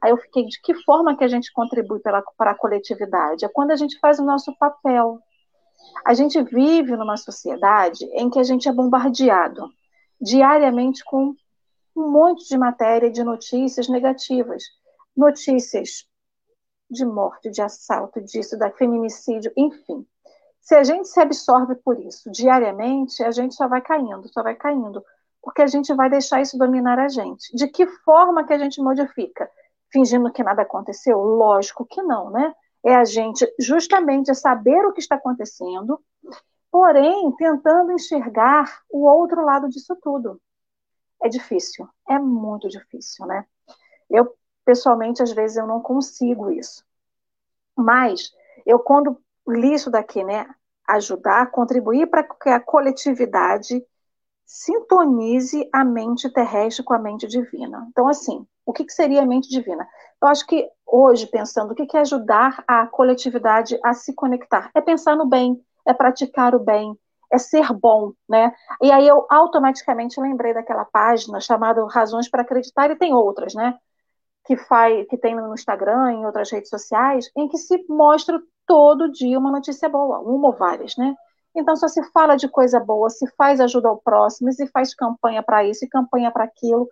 Aí 0.03 0.11
eu 0.11 0.19
fiquei, 0.19 0.45
de 0.45 0.61
que 0.61 0.75
forma 0.83 1.17
que 1.17 1.25
a 1.25 1.29
gente 1.29 1.51
contribui 1.55 1.99
pela, 2.01 2.23
para 2.37 2.51
a 2.51 2.55
coletividade? 2.55 3.47
É 3.47 3.49
quando 3.49 3.71
a 3.71 3.77
gente 3.77 3.99
faz 3.99 4.19
o 4.19 4.25
nosso 4.25 4.55
papel. 4.59 5.19
A 6.05 6.15
gente 6.15 6.43
vive 6.43 6.97
numa 6.97 7.17
sociedade 7.17 8.05
em 8.13 8.31
que 8.31 8.39
a 8.39 8.43
gente 8.43 8.69
é 8.69 8.73
bombardeado 8.73 9.69
diariamente 10.21 11.05
com 11.05 11.35
um 11.95 12.11
monte 12.11 12.49
de 12.49 12.59
matéria, 12.59 13.11
de 13.11 13.25
notícias 13.25 13.89
negativas. 13.89 14.63
Notícias 15.17 16.07
de 16.91 17.05
morte, 17.05 17.51
de 17.51 17.63
assalto, 17.63 18.21
disso, 18.21 18.59
da 18.59 18.71
feminicídio, 18.71 19.51
enfim. 19.57 20.07
Se 20.61 20.75
a 20.75 20.83
gente 20.83 21.09
se 21.09 21.21
absorve 21.21 21.75
por 21.77 21.99
isso 21.99 22.31
diariamente, 22.31 23.23
a 23.23 23.31
gente 23.31 23.55
só 23.55 23.68
vai 23.68 23.81
caindo, 23.81 24.29
só 24.29 24.43
vai 24.43 24.55
caindo, 24.55 25.05
porque 25.43 25.62
a 25.62 25.66
gente 25.66 25.95
vai 25.95 26.11
deixar 26.11 26.41
isso 26.41 26.59
dominar 26.59 26.99
a 26.99 27.09
gente. 27.09 27.55
De 27.55 27.68
que 27.68 27.87
forma 28.05 28.45
que 28.45 28.53
a 28.53 28.59
gente 28.59 28.81
modifica? 28.81 29.49
Fingindo 29.93 30.33
que 30.33 30.43
nada 30.43 30.62
aconteceu? 30.62 31.18
Lógico 31.18 31.87
que 31.87 32.03
não, 32.03 32.31
né? 32.31 32.53
É 32.87 32.95
a 32.95 33.05
gente 33.05 33.45
justamente 33.59 34.32
saber 34.34 34.87
o 34.87 34.93
que 34.93 35.01
está 35.01 35.16
acontecendo, 35.16 36.01
porém 36.70 37.34
tentando 37.37 37.93
enxergar 37.93 38.82
o 38.89 39.05
outro 39.07 39.45
lado 39.45 39.68
disso 39.68 39.97
tudo. 40.01 40.41
É 41.22 41.28
difícil, 41.28 41.89
é 42.09 42.18
muito 42.18 42.68
difícil, 42.68 43.26
né? 43.26 43.45
Eu 44.09 44.32
pessoalmente, 44.64 45.22
às 45.22 45.32
vezes 45.32 45.57
eu 45.57 45.66
não 45.66 45.80
consigo 45.80 46.51
isso. 46.51 46.84
Mas 47.76 48.32
eu, 48.66 48.78
quando 48.80 49.20
li 49.47 49.74
isso 49.74 49.91
daqui, 49.91 50.24
né, 50.24 50.49
ajudar, 50.89 51.51
contribuir 51.51 52.09
para 52.09 52.24
que 52.24 52.49
a 52.49 52.61
coletividade 52.61 53.84
sintonize 54.45 55.68
a 55.72 55.84
mente 55.84 56.28
terrestre 56.30 56.84
com 56.84 56.95
a 56.95 56.99
mente 56.99 57.26
divina. 57.26 57.87
Então, 57.91 58.09
assim, 58.09 58.47
o 58.67 58.73
que, 58.73 58.85
que 58.85 58.93
seria 58.93 59.23
a 59.23 59.27
mente 59.27 59.49
divina? 59.49 59.89
Eu 60.21 60.29
acho 60.29 60.47
que 60.47 60.69
hoje, 60.85 61.27
pensando, 61.27 61.71
o 61.71 61.75
que, 61.75 61.87
que 61.87 61.97
é 61.97 62.01
ajudar 62.01 62.62
a 62.67 62.87
coletividade 62.87 63.79
a 63.83 63.95
se 63.95 64.14
conectar? 64.14 64.71
É 64.75 64.81
pensar 64.81 65.17
no 65.17 65.27
bem, 65.27 65.59
é 65.87 65.95
praticar 65.95 66.55
o 66.55 66.59
bem, 66.59 66.95
é 67.33 67.39
ser 67.39 67.73
bom, 67.73 68.12
né? 68.29 68.53
E 68.83 68.91
aí 68.91 69.07
eu 69.07 69.25
automaticamente 69.31 70.21
lembrei 70.21 70.53
daquela 70.53 70.85
página 70.85 71.41
chamada 71.41 71.87
Razões 71.87 72.29
para 72.29 72.43
Acreditar, 72.43 72.91
e 72.91 72.97
tem 72.97 73.14
outras, 73.14 73.55
né? 73.55 73.79
que 74.47 74.57
faz, 74.57 75.07
que 75.09 75.19
tem 75.19 75.35
no 75.35 75.53
Instagram, 75.53 76.12
em 76.12 76.27
outras 76.27 76.51
redes 76.51 76.71
sociais, 76.71 77.31
em 77.37 77.49
que 77.49 77.59
se 77.59 77.85
mostra 77.89 78.41
todo 78.64 79.11
dia 79.11 79.39
uma 79.39 79.51
notícia 79.51 79.89
boa, 79.89 80.21
uma 80.21 80.49
ou 80.49 80.55
várias, 80.55 80.97
né? 80.97 81.14
Então, 81.55 81.75
só 81.75 81.89
se 81.89 82.03
fala 82.12 82.37
de 82.37 82.49
coisa 82.49 82.79
boa, 82.79 83.11
se 83.11 83.27
faz 83.37 83.61
ajuda 83.61 83.89
ao 83.89 83.99
próximo, 83.99 84.53
se 84.53 84.67
faz 84.69 84.95
campanha 84.95 85.43
para 85.43 85.64
isso 85.64 85.85
e 85.85 85.89
campanha 85.89 86.31
para 86.31 86.45
aquilo. 86.45 86.89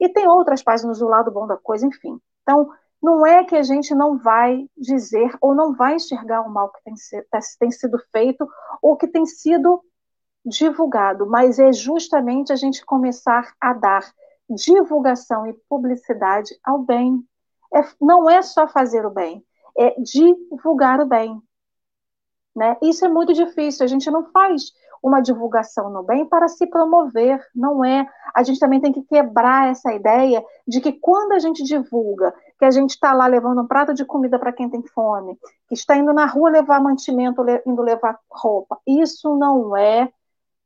E 0.00 0.08
tem 0.08 0.28
outras 0.28 0.62
páginas 0.62 0.98
do 0.98 1.08
lado 1.08 1.30
bom 1.30 1.46
da 1.46 1.56
coisa, 1.56 1.86
enfim. 1.86 2.20
Então, 2.42 2.70
não 3.02 3.24
é 3.26 3.44
que 3.44 3.56
a 3.56 3.62
gente 3.62 3.94
não 3.94 4.18
vai 4.18 4.68
dizer 4.76 5.36
ou 5.40 5.54
não 5.54 5.74
vai 5.74 5.94
enxergar 5.94 6.42
o 6.42 6.50
mal 6.50 6.70
que 6.70 6.82
tem, 6.82 6.94
tá, 7.30 7.38
tem 7.58 7.70
sido 7.70 7.98
feito 8.10 8.48
ou 8.82 8.96
que 8.96 9.06
tem 9.06 9.24
sido 9.24 9.82
divulgado, 10.44 11.26
mas 11.26 11.58
é 11.58 11.72
justamente 11.72 12.52
a 12.52 12.56
gente 12.56 12.84
começar 12.84 13.52
a 13.60 13.72
dar 13.72 14.12
divulgação 14.48 15.46
e 15.46 15.52
publicidade 15.68 16.58
ao 16.64 16.78
bem. 16.78 17.22
É, 17.74 17.82
não 18.00 18.28
é 18.30 18.40
só 18.42 18.66
fazer 18.66 19.04
o 19.04 19.10
bem, 19.10 19.44
é 19.76 19.94
divulgar 20.00 21.00
o 21.00 21.06
bem. 21.06 21.40
Né? 22.56 22.76
Isso 22.82 23.04
é 23.04 23.08
muito 23.08 23.32
difícil, 23.32 23.84
a 23.84 23.88
gente 23.88 24.10
não 24.10 24.30
faz 24.30 24.72
uma 25.02 25.20
divulgação 25.20 25.90
no 25.90 26.02
bem 26.02 26.24
para 26.24 26.48
se 26.48 26.66
promover, 26.66 27.40
não 27.54 27.84
é. 27.84 28.06
A 28.34 28.42
gente 28.42 28.58
também 28.58 28.80
tem 28.80 28.92
que 28.92 29.02
quebrar 29.02 29.70
essa 29.70 29.92
ideia 29.92 30.44
de 30.66 30.80
que 30.80 30.92
quando 30.92 31.32
a 31.32 31.38
gente 31.38 31.62
divulga, 31.62 32.34
que 32.58 32.64
a 32.64 32.70
gente 32.70 32.90
está 32.90 33.12
lá 33.12 33.26
levando 33.26 33.62
um 33.62 33.66
prato 33.66 33.94
de 33.94 34.04
comida 34.04 34.38
para 34.38 34.52
quem 34.52 34.68
tem 34.68 34.82
fome, 34.82 35.38
que 35.68 35.74
está 35.74 35.96
indo 35.96 36.12
na 36.12 36.26
rua 36.26 36.50
levar 36.50 36.80
mantimento, 36.80 37.44
indo 37.66 37.82
levar 37.82 38.18
roupa, 38.30 38.78
isso 38.86 39.36
não 39.36 39.76
é 39.76 40.10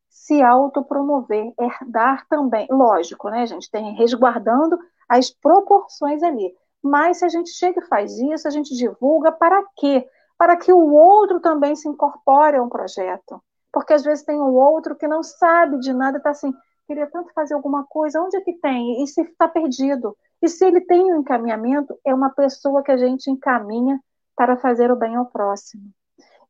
se 0.09 0.41
autopromover, 0.41 1.53
é 1.59 1.69
dar 1.87 2.25
também, 2.27 2.67
lógico, 2.69 3.29
né, 3.29 3.45
gente, 3.47 3.69
tem 3.69 3.93
resguardando 3.95 4.77
as 5.09 5.29
proporções 5.29 6.21
ali. 6.21 6.53
Mas 6.81 7.17
se 7.17 7.25
a 7.25 7.29
gente 7.29 7.49
chega 7.49 7.79
e 7.79 7.87
faz 7.87 8.17
isso, 8.19 8.47
a 8.47 8.51
gente 8.51 8.75
divulga 8.75 9.31
para 9.31 9.63
quê? 9.75 10.07
para 10.37 10.57
que 10.57 10.71
o 10.71 10.93
outro 10.93 11.39
também 11.39 11.73
se 11.73 11.87
incorpore 11.87 12.57
a 12.57 12.61
um 12.61 12.67
projeto. 12.67 13.41
Porque 13.73 13.93
às 13.93 14.03
vezes 14.03 14.23
tem 14.23 14.39
um 14.39 14.53
outro 14.53 14.95
que 14.95 15.07
não 15.07 15.21
sabe 15.23 15.79
de 15.79 15.91
nada, 15.91 16.17
está 16.17 16.29
assim, 16.29 16.53
queria 16.87 17.07
tanto 17.07 17.33
fazer 17.33 17.55
alguma 17.55 17.83
coisa, 17.85 18.21
onde 18.21 18.37
é 18.37 18.41
que 18.41 18.53
tem? 18.53 19.03
E 19.03 19.07
se 19.07 19.21
está 19.21 19.47
perdido? 19.47 20.15
E 20.41 20.47
se 20.47 20.65
ele 20.65 20.79
tem 20.81 21.13
um 21.13 21.19
encaminhamento, 21.19 21.97
é 22.05 22.13
uma 22.13 22.29
pessoa 22.29 22.83
que 22.83 22.91
a 22.91 22.97
gente 22.97 23.29
encaminha 23.29 23.99
para 24.35 24.55
fazer 24.55 24.91
o 24.91 24.95
bem 24.95 25.15
ao 25.15 25.25
próximo. 25.25 25.83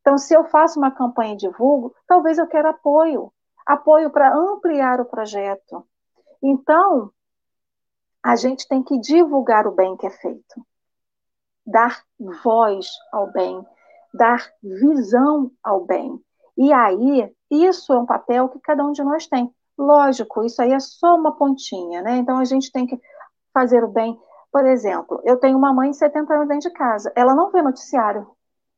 Então, 0.00 0.18
se 0.18 0.34
eu 0.34 0.44
faço 0.44 0.78
uma 0.78 0.90
campanha 0.90 1.32
e 1.32 1.38
divulgo, 1.38 1.94
talvez 2.06 2.38
eu 2.38 2.46
queira 2.46 2.70
apoio 2.70 3.32
apoio 3.64 4.10
para 4.10 4.34
ampliar 4.34 5.00
o 5.00 5.06
projeto. 5.06 5.86
Então, 6.42 7.10
a 8.22 8.36
gente 8.36 8.68
tem 8.68 8.82
que 8.82 8.98
divulgar 8.98 9.66
o 9.66 9.72
bem 9.72 9.96
que 9.96 10.06
é 10.06 10.10
feito, 10.10 10.66
dar 11.66 12.02
voz 12.42 12.88
ao 13.12 13.30
bem, 13.32 13.64
dar 14.12 14.50
visão 14.62 15.50
ao 15.62 15.84
bem. 15.84 16.22
E 16.56 16.72
aí, 16.72 17.32
isso 17.50 17.92
é 17.92 17.98
um 17.98 18.06
papel 18.06 18.48
que 18.48 18.60
cada 18.60 18.84
um 18.84 18.92
de 18.92 19.02
nós 19.02 19.26
tem. 19.26 19.52
Lógico, 19.76 20.44
isso 20.44 20.62
aí 20.62 20.72
é 20.72 20.80
só 20.80 21.16
uma 21.16 21.36
pontinha, 21.36 22.00
né? 22.02 22.16
Então 22.16 22.38
a 22.38 22.44
gente 22.44 22.70
tem 22.70 22.86
que 22.86 23.00
fazer 23.52 23.82
o 23.82 23.88
bem. 23.88 24.18
Por 24.52 24.64
exemplo, 24.66 25.20
eu 25.24 25.36
tenho 25.36 25.58
uma 25.58 25.72
mãe 25.72 25.90
de 25.90 25.96
70 25.96 26.32
anos 26.32 26.48
dentro 26.48 26.70
de 26.70 26.76
casa. 26.76 27.12
Ela 27.16 27.34
não 27.34 27.50
vê 27.50 27.60
noticiário. 27.60 28.26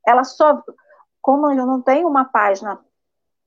Ela 0.06 0.24
só. 0.24 0.62
Como 1.20 1.50
eu 1.50 1.66
não 1.66 1.82
tenho 1.82 2.08
uma 2.08 2.24
página 2.24 2.80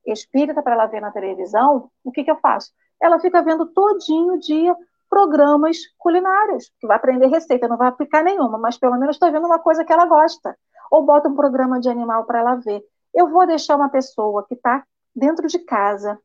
espírita 0.06 0.62
para 0.62 0.74
ela 0.74 0.86
ver 0.86 1.02
na 1.02 1.12
televisão, 1.12 1.90
o 2.04 2.12
que, 2.12 2.24
que 2.24 2.32
eu 2.32 2.38
faço? 2.38 2.72
Ela 3.02 3.20
fica 3.20 3.42
vendo 3.42 3.66
todinho 3.68 4.34
o 4.34 4.40
dia 4.40 4.76
programas 5.10 5.78
culinários, 5.98 6.72
que 6.80 6.86
vai 6.86 6.98
aprender 6.98 7.28
receita, 7.28 7.68
não 7.68 7.78
vai 7.78 7.88
aplicar 7.88 8.24
nenhuma, 8.24 8.58
mas 8.58 8.78
pelo 8.78 8.98
menos 8.98 9.16
está 9.16 9.30
vendo 9.32 9.46
uma 9.46 9.60
coisa 9.60 9.84
que 9.84 9.92
ela 9.92 10.06
gosta 10.06 10.56
ou 10.92 11.04
bota 11.04 11.30
um 11.30 11.36
programa 11.36 11.80
de 11.80 11.90
animal 11.90 12.26
para 12.26 12.40
ela 12.40 12.56
ver. 12.56 12.84
Eu 13.14 13.30
vou 13.30 13.46
deixar 13.46 13.76
uma 13.76 13.90
pessoa 13.90 14.46
que 14.46 14.54
está 14.54 14.84
dentro 15.16 15.48
de 15.48 15.60
casa, 15.60 16.20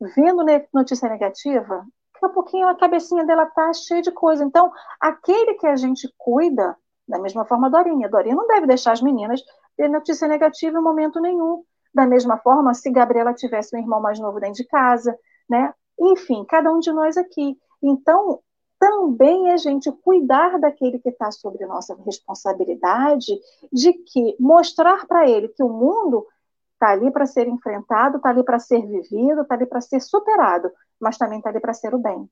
vendo 0.00 0.44
notícia 0.72 1.08
negativa, 1.08 1.86
daqui 2.12 2.26
a 2.26 2.28
pouquinho 2.28 2.68
a 2.68 2.74
cabecinha 2.74 3.24
dela 3.24 3.44
está 3.44 3.72
cheia 3.72 4.02
de 4.02 4.10
coisa. 4.10 4.44
Então, 4.44 4.72
aquele 5.00 5.54
que 5.54 5.66
a 5.66 5.76
gente 5.76 6.12
cuida, 6.18 6.76
da 7.06 7.18
mesma 7.18 7.44
forma 7.44 7.68
a 7.68 7.70
Dorinha. 7.70 8.08
Dorinha 8.08 8.34
não 8.34 8.46
deve 8.46 8.66
deixar 8.66 8.92
as 8.92 9.00
meninas 9.00 9.40
ver 9.78 9.88
notícia 9.88 10.26
negativa 10.26 10.78
em 10.78 10.82
momento 10.82 11.20
nenhum. 11.20 11.62
Da 11.94 12.06
mesma 12.06 12.36
forma, 12.38 12.74
se 12.74 12.90
Gabriela 12.90 13.32
tivesse 13.32 13.74
um 13.74 13.78
irmão 13.78 14.00
mais 14.00 14.18
novo 14.18 14.40
dentro 14.40 14.56
de 14.56 14.66
casa, 14.66 15.16
né? 15.48 15.72
Enfim, 15.98 16.44
cada 16.44 16.70
um 16.70 16.78
de 16.78 16.92
nós 16.92 17.16
aqui. 17.16 17.56
Então, 17.82 18.40
também 18.78 19.50
a 19.50 19.56
gente 19.56 19.90
cuidar 19.90 20.58
daquele 20.58 20.98
que 20.98 21.08
está 21.08 21.30
sobre 21.30 21.64
nossa 21.66 21.94
responsabilidade, 22.04 23.32
de 23.72 23.92
que 23.92 24.36
mostrar 24.38 25.06
para 25.06 25.28
ele 25.28 25.48
que 25.48 25.62
o 25.62 25.68
mundo 25.68 26.26
está 26.74 26.90
ali 26.90 27.10
para 27.10 27.26
ser 27.26 27.48
enfrentado, 27.48 28.18
está 28.18 28.30
ali 28.30 28.42
para 28.42 28.58
ser 28.58 28.86
vivido, 28.86 29.42
está 29.42 29.54
ali 29.54 29.66
para 29.66 29.80
ser 29.80 30.00
superado, 30.00 30.70
mas 31.00 31.16
também 31.16 31.38
está 31.38 31.50
ali 31.50 31.60
para 31.60 31.72
ser 31.72 31.94
o 31.94 31.98
bem. 31.98 32.28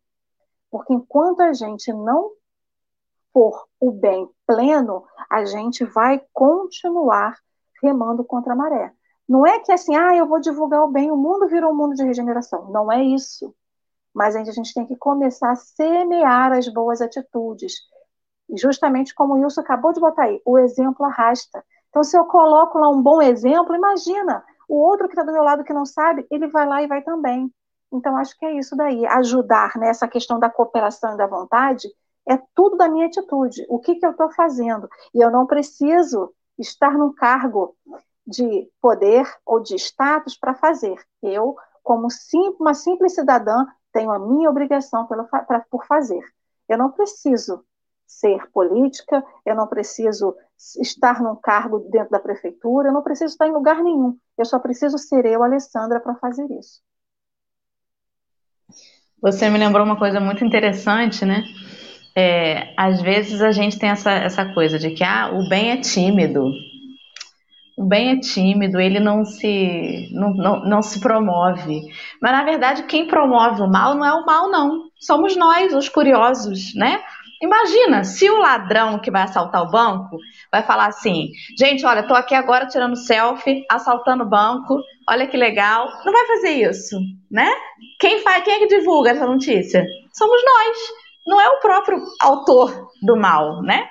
Porque 0.71 0.93
enquanto 0.93 1.41
a 1.41 1.53
gente 1.53 1.93
não 1.93 2.31
for 3.33 3.67
o 3.81 3.91
bem 3.91 4.29
pleno, 4.47 5.05
a 5.31 5.45
gente 5.45 5.85
vai 5.85 6.23
continuar 6.33 7.39
remando 7.83 8.23
contra 8.23 8.53
a 8.53 8.57
maré. 8.57 8.93
Não 9.27 9.47
é 9.47 9.59
que 9.61 9.73
assim, 9.73 9.97
ah, 9.97 10.15
eu 10.15 10.27
vou 10.27 10.41
divulgar 10.41 10.83
o 10.83 10.91
bem, 10.91 11.11
o 11.11 11.17
mundo 11.17 11.49
virou 11.49 11.73
um 11.73 11.77
mundo 11.77 11.95
de 11.95 12.05
regeneração. 12.05 12.71
Não 12.71 12.93
é 12.93 13.03
isso 13.03 13.55
mas 14.15 14.37
a 14.37 14.45
gente 14.45 14.73
tem 14.73 14.87
que 14.87 14.97
começar 14.97 15.51
a 15.51 15.57
semear 15.57 16.53
as 16.53 16.69
boas 16.69 17.01
atitudes. 17.01 17.75
E 18.49 18.57
justamente 18.57 19.15
como 19.15 19.35
o 19.35 19.39
Wilson 19.39 19.61
acabou 19.61 19.93
de 19.93 20.01
botar 20.01 20.25
aí, 20.25 20.41
o 20.45 20.59
exemplo 20.59 21.05
arrasta. 21.05 21.65
Então, 21.89 22.05
se 22.05 22.17
eu 22.17 22.25
coloco 22.25 22.79
lá 22.79 22.89
um 22.89 23.03
bom 23.03 23.21
exemplo, 23.21 23.75
imagina, 23.75 24.45
o 24.69 24.77
outro 24.77 25.07
que 25.07 25.15
está 25.15 25.23
do 25.23 25.33
meu 25.33 25.43
lado 25.43 25.65
que 25.65 25.73
não 25.73 25.85
sabe, 25.85 26.27
ele 26.31 26.49
vai 26.49 26.67
lá 26.67 26.83
e 26.83 26.87
vai 26.87 27.03
também. 27.03 27.53
Então, 27.93 28.17
acho 28.17 28.37
que 28.39 28.45
é 28.45 28.53
isso 28.59 28.77
daí. 28.77 29.07
Ajudar 29.07 29.77
nessa 29.77 30.09
questão 30.09 30.39
da 30.39 30.51
cooperação 30.51 31.15
e 31.15 31.17
da 31.17 31.27
vontade 31.27 31.89
é 32.29 32.39
tudo 32.55 32.77
da 32.77 32.89
minha 32.89 33.07
atitude. 33.07 33.65
O 33.69 33.79
que, 33.79 33.97
que 33.97 34.07
eu 34.07 34.11
estou 34.11 34.31
fazendo? 34.33 34.89
E 35.15 35.21
eu 35.21 35.31
não 35.31 35.47
preciso 35.47 36.33
estar 36.59 36.97
num 36.97 37.13
cargo 37.13 37.77
de 38.27 38.69
poder 38.81 39.31
ou 39.45 39.61
de 39.61 39.77
status 39.77 40.37
para 40.37 40.55
fazer. 40.55 40.97
Eu, 41.23 41.57
como 41.83 42.11
sim, 42.11 42.57
uma 42.59 42.75
simples 42.75 43.15
cidadã, 43.15 43.67
tenho 43.95 44.11
a 44.11 44.19
minha 44.19 44.51
obrigação 44.51 45.07
pra, 45.07 45.65
por 45.71 45.87
fazer. 45.87 46.21
Eu 46.69 46.77
não 46.77 46.91
preciso 46.91 47.65
ser 48.07 48.51
política, 48.51 49.25
eu 49.47 49.55
não 49.55 49.67
preciso 49.67 50.37
estar 50.81 51.23
num 51.23 51.37
cargo 51.37 51.79
dentro 51.91 52.11
da 52.11 52.19
prefeitura, 52.19 52.89
eu 52.89 52.93
não 52.93 53.03
preciso 53.03 53.33
estar 53.33 53.47
em 53.47 53.53
lugar 53.53 53.83
nenhum. 53.83 54.19
Eu 54.37 54.45
só 54.45 54.59
preciso 54.59 54.99
ser 54.99 55.25
eu, 55.25 55.43
Alessandra, 55.43 56.01
para 56.01 56.17
fazer 56.17 56.47
isso. 56.59 56.83
Você 59.23 59.49
me 59.49 59.59
lembrou 59.59 59.85
uma 59.85 59.99
coisa 59.99 60.21
muito 60.21 60.45
interessante, 60.45 61.25
né? 61.25 61.45
É, 62.17 62.75
às 62.77 63.01
vezes 63.01 63.41
a 63.41 63.53
gente 63.53 63.79
tem 63.79 63.89
essa, 63.89 64.13
essa 64.13 64.53
coisa 64.53 64.79
de 64.79 64.91
que 64.91 65.03
ah, 65.03 65.31
o 65.33 65.49
bem 65.49 65.71
é 65.71 65.81
tímido, 65.81 66.53
o 67.77 67.85
bem 67.85 68.13
é 68.13 68.21
tímido, 68.21 68.81
ele 68.81 69.01
não 69.01 69.25
se, 69.25 70.09
não, 70.13 70.33
não, 70.33 70.61
não 70.65 70.83
se 70.83 71.01
promove. 71.01 71.83
Mas, 72.23 72.33
na 72.33 72.45
verdade, 72.45 72.85
quem 72.85 73.07
promove 73.07 73.63
o 73.63 73.71
mal 73.71 73.95
não 73.95 74.05
é 74.05 74.13
o 74.13 74.25
mal, 74.25 74.51
não. 74.51 74.85
Somos 74.99 75.37
nós, 75.37 75.75
os 75.75 75.89
curiosos, 75.89 76.75
né? 76.75 77.03
Imagina, 77.43 78.05
se 78.05 78.31
o 78.31 78.39
ladrão 78.39 78.99
que 78.99 79.11
vai 79.11 79.23
assaltar 79.23 79.63
o 79.63 79.71
banco 79.71 80.19
vai 80.51 80.63
falar 80.63 80.87
assim: 80.87 81.31
gente, 81.59 81.85
olha, 81.85 82.07
tô 82.07 82.15
aqui 82.15 82.35
agora 82.35 82.67
tirando 82.67 82.97
selfie, 82.97 83.65
assaltando 83.71 84.23
o 84.23 84.29
banco, 84.29 84.81
olha 85.11 85.27
que 85.27 85.37
legal. 85.37 85.89
Não 86.05 86.13
vai 86.13 86.27
fazer 86.27 86.71
isso, 86.71 86.97
né? 87.31 87.51
Quem 87.99 88.21
faz, 88.21 88.45
quem 88.45 88.55
é 88.55 88.59
que 88.61 88.67
divulga 88.69 89.11
essa 89.11 89.27
notícia? 89.27 89.85
Somos 90.13 90.41
nós, 90.45 90.79
não 91.27 91.41
é 91.41 91.49
o 91.49 91.61
próprio 91.61 91.99
autor 92.21 92.89
do 93.03 93.17
mal, 93.17 93.61
né? 93.63 93.89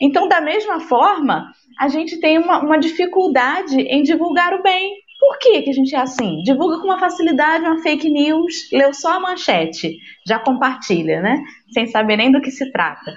Então, 0.00 0.28
da 0.28 0.40
mesma 0.40 0.80
forma, 0.80 1.52
a 1.80 1.88
gente 1.88 2.18
tem 2.18 2.36
uma, 2.36 2.58
uma 2.58 2.78
dificuldade 2.78 3.80
em 3.80 4.02
divulgar 4.02 4.52
o 4.52 4.62
bem. 4.62 4.96
Por 5.18 5.38
que, 5.38 5.62
que 5.62 5.70
a 5.70 5.72
gente 5.72 5.94
é 5.94 5.98
assim? 5.98 6.42
Divulga 6.42 6.78
com 6.78 6.84
uma 6.84 6.98
facilidade 6.98 7.64
uma 7.64 7.82
fake 7.82 8.10
news, 8.10 8.68
leu 8.70 8.92
só 8.92 9.14
a 9.14 9.20
manchete, 9.20 9.96
já 10.26 10.38
compartilha, 10.38 11.22
né? 11.22 11.42
Sem 11.72 11.86
saber 11.86 12.18
nem 12.18 12.30
do 12.30 12.42
que 12.42 12.50
se 12.50 12.70
trata. 12.70 13.14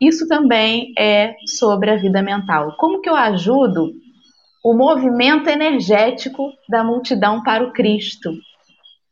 Isso 0.00 0.26
também 0.26 0.94
é 0.98 1.34
sobre 1.46 1.90
a 1.90 1.96
vida 1.96 2.22
mental. 2.22 2.74
Como 2.78 3.02
que 3.02 3.08
eu 3.10 3.14
ajudo 3.14 3.92
o 4.64 4.72
movimento 4.72 5.50
energético 5.50 6.50
da 6.70 6.82
multidão 6.82 7.42
para 7.42 7.64
o 7.64 7.72
Cristo? 7.72 8.32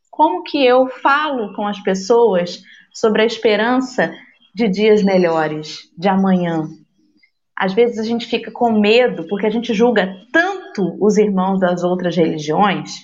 Como 0.09 0.41
que 0.41 0.65
eu 0.65 0.87
falo 0.87 1.53
com 1.53 1.67
as 1.67 1.79
pessoas 1.79 2.59
sobre 2.91 3.21
a 3.21 3.25
esperança 3.25 4.11
de 4.53 4.67
dias 4.67 5.03
melhores, 5.03 5.91
de 5.95 6.07
amanhã, 6.07 6.67
às 7.57 7.73
vezes 7.73 7.97
a 7.97 8.03
gente 8.03 8.25
fica 8.25 8.51
com 8.51 8.71
medo, 8.71 9.25
porque 9.27 9.45
a 9.45 9.49
gente 9.49 9.73
julga 9.73 10.15
tanto 10.31 10.97
os 10.99 11.17
irmãos 11.17 11.59
das 11.59 11.83
outras 11.83 12.15
religiões, 12.15 13.03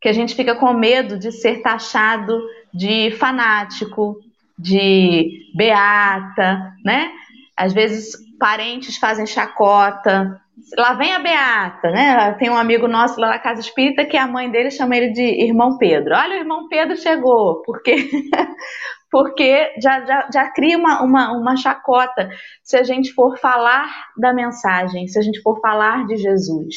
que 0.00 0.08
a 0.08 0.12
gente 0.12 0.34
fica 0.34 0.54
com 0.54 0.72
medo 0.72 1.18
de 1.18 1.30
ser 1.30 1.62
taxado 1.62 2.40
de 2.72 3.10
fanático, 3.12 4.16
de 4.58 5.52
beata, 5.54 6.72
né? 6.84 7.10
Às 7.56 7.72
vezes 7.72 8.12
parentes 8.38 8.96
fazem 8.96 9.26
chacota. 9.26 10.40
Lá 10.76 10.94
vem 10.94 11.12
a 11.12 11.18
Beata, 11.18 11.90
né? 11.90 12.32
Tem 12.38 12.50
um 12.50 12.56
amigo 12.56 12.88
nosso 12.88 13.20
lá 13.20 13.28
na 13.28 13.38
Casa 13.38 13.60
Espírita 13.60 14.04
que 14.04 14.16
a 14.16 14.26
mãe 14.26 14.50
dele 14.50 14.70
chama 14.70 14.96
ele 14.96 15.12
de 15.12 15.22
irmão 15.22 15.76
Pedro. 15.78 16.14
Olha, 16.14 16.36
o 16.36 16.40
irmão 16.40 16.68
Pedro 16.68 16.96
chegou, 16.96 17.62
porque 17.62 18.08
porque 19.10 19.72
já, 19.82 20.04
já, 20.04 20.28
já 20.32 20.50
cria 20.50 20.78
uma, 20.78 21.02
uma, 21.02 21.32
uma 21.32 21.56
chacota 21.56 22.30
se 22.62 22.76
a 22.76 22.82
gente 22.82 23.12
for 23.12 23.38
falar 23.38 23.88
da 24.16 24.32
mensagem, 24.32 25.08
se 25.08 25.18
a 25.18 25.22
gente 25.22 25.40
for 25.40 25.60
falar 25.60 26.06
de 26.06 26.16
Jesus. 26.16 26.76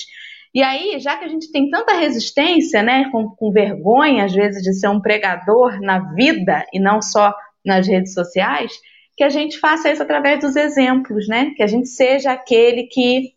E 0.54 0.62
aí, 0.62 1.00
já 1.00 1.18
que 1.18 1.26
a 1.26 1.28
gente 1.28 1.52
tem 1.52 1.70
tanta 1.70 1.94
resistência, 1.94 2.84
né, 2.84 3.10
com, 3.12 3.30
com 3.30 3.52
vergonha 3.52 4.26
às 4.26 4.34
vezes 4.34 4.62
de 4.62 4.74
ser 4.74 4.88
um 4.88 5.02
pregador 5.02 5.80
na 5.82 6.14
vida 6.14 6.64
e 6.72 6.80
não 6.80 7.02
só 7.02 7.34
nas 7.66 7.88
redes 7.88 8.14
sociais, 8.14 8.72
que 9.16 9.24
a 9.24 9.30
gente 9.30 9.60
faça 9.60 9.92
isso 9.92 10.02
através 10.02 10.40
dos 10.40 10.56
exemplos, 10.56 11.28
né? 11.28 11.52
Que 11.56 11.64
a 11.64 11.68
gente 11.68 11.88
seja 11.88 12.32
aquele 12.32 12.84
que, 12.84 13.33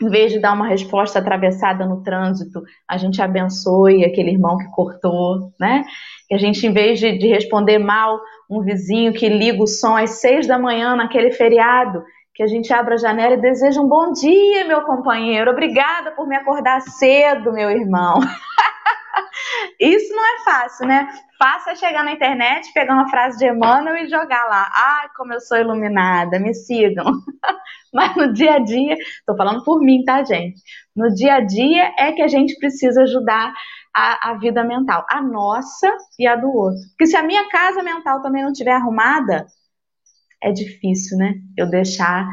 em 0.00 0.08
vez 0.08 0.32
de 0.32 0.38
dar 0.38 0.52
uma 0.52 0.68
resposta 0.68 1.18
atravessada 1.18 1.86
no 1.86 2.02
trânsito, 2.02 2.62
a 2.88 2.96
gente 2.96 3.20
abençoe 3.22 4.04
aquele 4.04 4.30
irmão 4.30 4.58
que 4.58 4.70
cortou, 4.70 5.52
né? 5.58 5.84
Que 6.28 6.34
a 6.34 6.38
gente, 6.38 6.66
em 6.66 6.72
vez 6.72 6.98
de, 6.98 7.16
de 7.18 7.28
responder 7.28 7.78
mal 7.78 8.20
um 8.50 8.62
vizinho 8.62 9.12
que 9.12 9.28
liga 9.28 9.62
o 9.62 9.66
som 9.66 9.96
às 9.96 10.20
seis 10.20 10.46
da 10.46 10.58
manhã 10.58 10.94
naquele 10.94 11.30
feriado, 11.30 12.02
que 12.34 12.42
a 12.42 12.46
gente 12.46 12.72
abra 12.72 12.94
a 12.94 12.98
janela 12.98 13.34
e 13.34 13.40
deseja 13.40 13.80
um 13.80 13.88
bom 13.88 14.12
dia, 14.12 14.66
meu 14.66 14.82
companheiro. 14.82 15.50
Obrigada 15.50 16.10
por 16.10 16.28
me 16.28 16.36
acordar 16.36 16.82
cedo, 16.82 17.52
meu 17.52 17.70
irmão. 17.70 18.20
Isso 19.80 20.14
não 20.14 20.24
é 20.24 20.44
fácil, 20.44 20.86
né? 20.86 21.08
Fácil 21.38 21.72
é 21.72 21.74
chegar 21.76 22.04
na 22.04 22.12
internet, 22.12 22.72
pegar 22.72 22.94
uma 22.94 23.08
frase 23.08 23.38
de 23.38 23.46
Emmanuel 23.46 23.96
e 23.96 24.08
jogar 24.08 24.44
lá. 24.46 24.70
Ai, 24.72 25.08
como 25.16 25.32
eu 25.32 25.40
sou 25.40 25.58
iluminada, 25.58 26.38
me 26.38 26.54
sigam. 26.54 27.04
Mas 27.92 28.16
no 28.16 28.32
dia 28.32 28.54
a 28.54 28.58
dia, 28.58 28.96
tô 29.26 29.36
falando 29.36 29.64
por 29.64 29.80
mim, 29.80 30.02
tá, 30.04 30.22
gente? 30.24 30.60
No 30.94 31.08
dia 31.14 31.34
a 31.34 31.40
dia 31.40 31.92
é 31.98 32.12
que 32.12 32.22
a 32.22 32.28
gente 32.28 32.58
precisa 32.58 33.02
ajudar 33.02 33.52
a, 33.94 34.30
a 34.30 34.38
vida 34.38 34.62
mental, 34.62 35.06
a 35.08 35.22
nossa 35.22 35.90
e 36.18 36.26
a 36.26 36.36
do 36.36 36.48
outro. 36.48 36.80
Porque 36.90 37.06
se 37.06 37.16
a 37.16 37.22
minha 37.22 37.48
casa 37.48 37.82
mental 37.82 38.22
também 38.22 38.42
não 38.42 38.52
estiver 38.52 38.72
arrumada, 38.72 39.46
é 40.42 40.52
difícil, 40.52 41.16
né? 41.16 41.34
Eu 41.56 41.68
deixar 41.68 42.26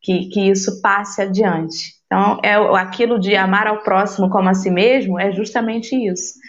que, 0.00 0.28
que 0.30 0.50
isso 0.50 0.80
passe 0.80 1.20
adiante. 1.20 1.99
Então, 2.12 2.40
é 2.42 2.56
aquilo 2.80 3.20
de 3.20 3.36
amar 3.36 3.68
ao 3.68 3.84
próximo 3.84 4.28
como 4.28 4.48
a 4.48 4.54
si 4.54 4.68
mesmo 4.68 5.16
é 5.16 5.30
justamente 5.30 5.94
isso. 5.94 6.40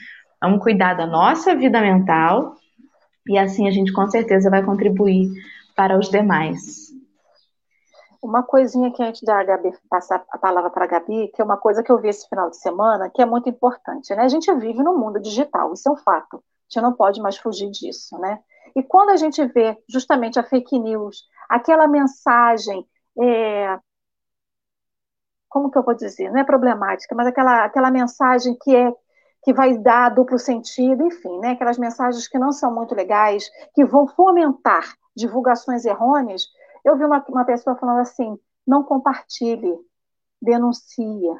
Vamos 0.41 0.63
cuidar 0.63 0.95
da 0.95 1.05
nossa 1.05 1.55
vida 1.55 1.79
mental 1.79 2.55
e 3.27 3.37
assim 3.37 3.67
a 3.67 3.71
gente 3.71 3.93
com 3.93 4.07
certeza 4.07 4.49
vai 4.49 4.65
contribuir 4.65 5.29
para 5.75 5.99
os 5.99 6.09
demais. 6.09 6.89
Uma 8.23 8.41
coisinha 8.41 8.91
que 8.91 9.03
antes 9.03 9.21
da 9.21 9.43
Gabi 9.43 9.71
passar 9.87 10.23
a 10.31 10.37
palavra 10.39 10.71
para 10.71 10.85
a 10.85 10.87
Gabi, 10.87 11.27
que 11.27 11.39
é 11.39 11.45
uma 11.45 11.57
coisa 11.57 11.83
que 11.83 11.91
eu 11.91 12.01
vi 12.01 12.09
esse 12.09 12.27
final 12.27 12.49
de 12.49 12.57
semana, 12.57 13.11
que 13.13 13.21
é 13.21 13.25
muito 13.25 13.47
importante, 13.47 14.15
né? 14.15 14.23
A 14.23 14.27
gente 14.27 14.51
vive 14.55 14.81
no 14.81 14.97
mundo 14.97 15.19
digital, 15.19 15.73
isso 15.73 15.87
é 15.87 15.91
um 15.91 15.97
fato. 15.97 16.37
A 16.37 16.39
gente 16.73 16.83
não 16.83 16.93
pode 16.93 17.21
mais 17.21 17.37
fugir 17.37 17.69
disso, 17.69 18.17
né? 18.17 18.39
E 18.75 18.81
quando 18.81 19.11
a 19.11 19.15
gente 19.15 19.45
vê 19.45 19.77
justamente 19.87 20.39
a 20.39 20.43
fake 20.43 20.79
news, 20.79 21.23
aquela 21.47 21.87
mensagem 21.87 22.83
é, 23.19 23.77
como 25.51 25.69
que 25.69 25.77
eu 25.77 25.83
vou 25.83 25.93
dizer, 25.93 26.31
não 26.31 26.39
é 26.39 26.45
problemática, 26.45 27.13
mas 27.13 27.27
aquela, 27.27 27.65
aquela 27.65 27.91
mensagem 27.91 28.57
que 28.59 28.73
é 28.73 28.91
que 29.43 29.53
vai 29.53 29.77
dar 29.77 30.09
duplo 30.09 30.39
sentido, 30.39 31.05
enfim, 31.05 31.39
né? 31.39 31.51
aquelas 31.51 31.77
mensagens 31.77 32.27
que 32.27 32.39
não 32.39 32.53
são 32.53 32.73
muito 32.73 32.95
legais, 32.95 33.49
que 33.73 33.83
vão 33.83 34.07
fomentar 34.07 34.95
divulgações 35.15 35.83
errôneas. 35.83 36.43
Eu 36.85 36.95
vi 36.95 37.03
uma, 37.03 37.23
uma 37.27 37.43
pessoa 37.43 37.75
falando 37.75 37.99
assim: 37.99 38.39
não 38.65 38.81
compartilhe, 38.83 39.75
denuncia. 40.41 41.35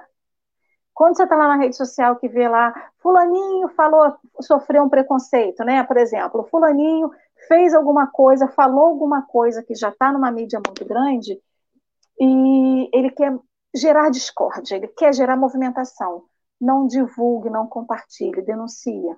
Quando 0.94 1.16
você 1.16 1.24
está 1.24 1.38
lá 1.38 1.48
na 1.48 1.56
rede 1.56 1.78
social 1.78 2.18
que 2.18 2.28
vê 2.28 2.50
lá, 2.50 2.74
fulaninho 3.00 3.70
falou, 3.70 4.14
sofreu 4.42 4.84
um 4.84 4.90
preconceito, 4.90 5.64
né? 5.64 5.84
Por 5.84 5.96
exemplo, 5.96 6.48
fulaninho 6.52 7.10
fez 7.48 7.74
alguma 7.74 8.08
coisa, 8.08 8.48
falou 8.50 8.88
alguma 8.88 9.22
coisa 9.22 9.64
que 9.64 9.74
já 9.74 9.90
está 9.90 10.12
numa 10.12 10.32
mídia 10.32 10.60
muito 10.66 10.84
grande, 10.86 11.40
e 12.20 12.90
ele 12.94 13.10
quer 13.12 13.34
gerar 13.74 14.10
discórdia, 14.10 14.76
ele 14.76 14.88
quer 14.88 15.14
gerar 15.14 15.38
movimentação. 15.38 16.26
Não 16.60 16.86
divulgue, 16.86 17.50
não 17.50 17.68
compartilhe, 17.68 18.42
denuncia. 18.42 19.18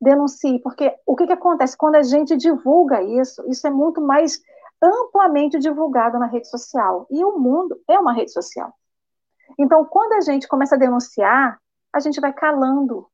Denuncie, 0.00 0.58
porque 0.60 0.94
o 1.06 1.14
que, 1.14 1.26
que 1.26 1.32
acontece? 1.32 1.76
Quando 1.76 1.96
a 1.96 2.02
gente 2.02 2.36
divulga 2.36 3.02
isso, 3.02 3.42
isso 3.48 3.66
é 3.66 3.70
muito 3.70 4.00
mais 4.00 4.40
amplamente 4.82 5.58
divulgado 5.58 6.18
na 6.18 6.26
rede 6.26 6.48
social. 6.48 7.06
E 7.10 7.24
o 7.24 7.38
mundo 7.38 7.80
é 7.88 7.98
uma 7.98 8.12
rede 8.12 8.32
social. 8.32 8.72
Então, 9.58 9.84
quando 9.84 10.14
a 10.14 10.20
gente 10.20 10.48
começa 10.48 10.74
a 10.74 10.78
denunciar, 10.78 11.60
a 11.92 12.00
gente 12.00 12.20
vai 12.20 12.32
calando. 12.32 13.06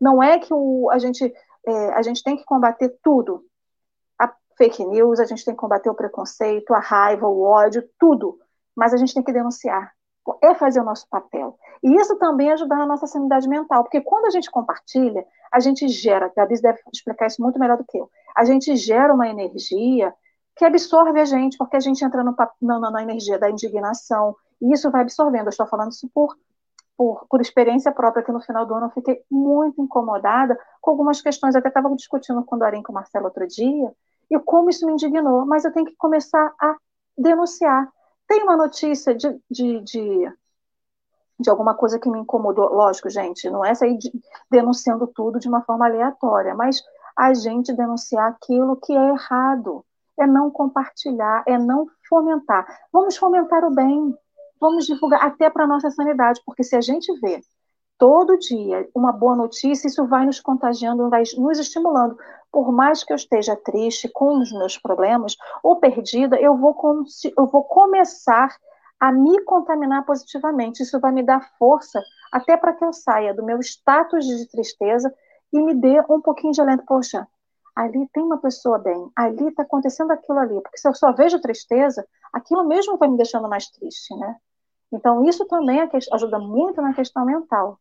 Não 0.00 0.22
é 0.22 0.38
que 0.38 0.52
o, 0.52 0.90
a, 0.90 0.98
gente, 0.98 1.32
é, 1.66 1.92
a 1.94 2.02
gente 2.02 2.22
tem 2.22 2.36
que 2.36 2.44
combater 2.44 2.98
tudo. 3.02 3.44
A 4.18 4.32
fake 4.58 4.84
news, 4.84 5.20
a 5.20 5.24
gente 5.24 5.44
tem 5.44 5.54
que 5.54 5.60
combater 5.60 5.88
o 5.88 5.94
preconceito, 5.94 6.74
a 6.74 6.80
raiva, 6.80 7.26
o 7.26 7.42
ódio, 7.42 7.88
tudo 7.98 8.38
mas 8.76 8.92
a 8.92 8.96
gente 8.96 9.14
tem 9.14 9.22
que 9.22 9.32
denunciar. 9.32 9.92
É 10.42 10.54
fazer 10.54 10.80
o 10.80 10.84
nosso 10.84 11.06
papel. 11.08 11.58
E 11.82 11.94
isso 11.96 12.16
também 12.16 12.50
ajuda 12.50 12.76
na 12.76 12.86
nossa 12.86 13.06
sanidade 13.06 13.46
mental, 13.46 13.82
porque 13.84 14.00
quando 14.00 14.24
a 14.26 14.30
gente 14.30 14.50
compartilha, 14.50 15.24
a 15.52 15.60
gente 15.60 15.86
gera, 15.88 16.26
a 16.26 16.32
Gabi 16.34 16.60
deve 16.60 16.80
explicar 16.92 17.26
isso 17.26 17.42
muito 17.42 17.58
melhor 17.58 17.76
do 17.76 17.84
que 17.84 17.98
eu, 17.98 18.10
a 18.34 18.44
gente 18.44 18.74
gera 18.74 19.12
uma 19.12 19.28
energia 19.28 20.14
que 20.56 20.64
absorve 20.64 21.20
a 21.20 21.24
gente, 21.24 21.58
porque 21.58 21.76
a 21.76 21.80
gente 21.80 22.04
entra 22.04 22.22
no, 22.22 22.34
na, 22.62 22.90
na 22.90 23.02
energia 23.02 23.38
da 23.38 23.50
indignação, 23.50 24.34
e 24.60 24.72
isso 24.72 24.90
vai 24.90 25.02
absorvendo. 25.02 25.46
Eu 25.46 25.50
estou 25.50 25.66
falando 25.66 25.92
isso 25.92 26.08
por, 26.14 26.36
por, 26.96 27.26
por 27.28 27.40
experiência 27.40 27.92
própria, 27.92 28.22
que 28.22 28.32
no 28.32 28.40
final 28.40 28.64
do 28.64 28.74
ano 28.74 28.86
eu 28.86 28.90
fiquei 28.90 29.22
muito 29.30 29.82
incomodada 29.82 30.58
com 30.80 30.90
algumas 30.90 31.20
questões. 31.20 31.54
Eu 31.54 31.58
até 31.58 31.68
estava 31.68 31.94
discutindo 31.94 32.42
com 32.44 32.56
o 32.56 32.58
Dorinho 32.58 32.82
com 32.82 32.92
o 32.92 32.94
Marcelo 32.94 33.26
outro 33.26 33.46
dia, 33.46 33.92
e 34.30 34.38
como 34.38 34.70
isso 34.70 34.86
me 34.86 34.92
indignou, 34.92 35.44
mas 35.44 35.64
eu 35.64 35.72
tenho 35.72 35.86
que 35.86 35.96
começar 35.96 36.52
a 36.60 36.76
denunciar. 37.18 37.88
Tem 38.26 38.42
uma 38.42 38.56
notícia 38.56 39.14
de, 39.14 39.28
de, 39.50 39.80
de, 39.80 40.32
de, 41.38 41.50
alguma 41.50 41.74
coisa 41.74 41.98
que 41.98 42.08
me 42.08 42.18
incomodou, 42.18 42.72
lógico, 42.72 43.10
gente, 43.10 43.48
não 43.50 43.64
é 43.64 43.74
sair 43.74 43.98
de, 43.98 44.10
denunciando 44.50 45.06
tudo 45.06 45.38
de 45.38 45.48
uma 45.48 45.62
forma 45.62 45.86
aleatória, 45.86 46.54
mas 46.54 46.82
a 47.16 47.32
gente 47.34 47.72
denunciar 47.72 48.30
aquilo 48.30 48.76
que 48.76 48.92
é 48.92 49.08
errado, 49.10 49.84
é 50.18 50.26
não 50.26 50.50
compartilhar, 50.50 51.44
é 51.46 51.58
não 51.58 51.86
fomentar. 52.08 52.66
Vamos 52.92 53.16
fomentar 53.16 53.64
o 53.64 53.74
bem, 53.74 54.16
vamos 54.60 54.86
divulgar 54.86 55.22
até 55.22 55.50
para 55.50 55.64
a 55.64 55.68
nossa 55.68 55.90
sanidade, 55.90 56.40
porque 56.46 56.64
se 56.64 56.76
a 56.76 56.80
gente 56.80 57.12
vê 57.20 57.40
todo 57.98 58.38
dia 58.38 58.88
uma 58.94 59.12
boa 59.12 59.36
notícia, 59.36 59.86
isso 59.86 60.06
vai 60.06 60.26
nos 60.26 60.40
contagiando, 60.40 61.08
vai 61.10 61.22
nos 61.36 61.58
estimulando. 61.58 62.16
Por 62.50 62.72
mais 62.72 63.02
que 63.02 63.12
eu 63.12 63.16
esteja 63.16 63.56
triste 63.56 64.08
com 64.08 64.38
os 64.38 64.52
meus 64.52 64.78
problemas 64.78 65.36
ou 65.62 65.76
perdida, 65.76 66.40
eu 66.40 66.56
vou, 66.56 66.76
eu 67.36 67.46
vou 67.46 67.64
começar 67.64 68.56
a 69.00 69.12
me 69.12 69.42
contaminar 69.44 70.04
positivamente. 70.04 70.82
Isso 70.82 71.00
vai 71.00 71.12
me 71.12 71.22
dar 71.22 71.52
força 71.58 72.00
até 72.32 72.56
para 72.56 72.72
que 72.72 72.84
eu 72.84 72.92
saia 72.92 73.34
do 73.34 73.44
meu 73.44 73.58
status 73.60 74.24
de 74.24 74.48
tristeza 74.48 75.12
e 75.52 75.60
me 75.60 75.74
dê 75.74 76.00
um 76.08 76.20
pouquinho 76.20 76.52
de 76.52 76.60
alento. 76.60 76.84
Poxa, 76.86 77.26
ali 77.74 78.08
tem 78.12 78.22
uma 78.22 78.38
pessoa 78.38 78.78
bem, 78.78 79.10
ali 79.16 79.48
está 79.48 79.62
acontecendo 79.62 80.10
aquilo 80.12 80.38
ali. 80.38 80.60
Porque 80.60 80.78
se 80.78 80.88
eu 80.88 80.94
só 80.94 81.12
vejo 81.12 81.40
tristeza, 81.40 82.06
aquilo 82.32 82.64
mesmo 82.64 82.96
vai 82.96 83.08
me 83.08 83.16
deixando 83.16 83.48
mais 83.48 83.68
triste, 83.68 84.14
né? 84.16 84.36
Então, 84.92 85.24
isso 85.24 85.44
também 85.46 85.80
é 85.80 85.88
ajuda 86.12 86.38
muito 86.38 86.80
na 86.80 86.94
questão 86.94 87.24
mental. 87.24 87.80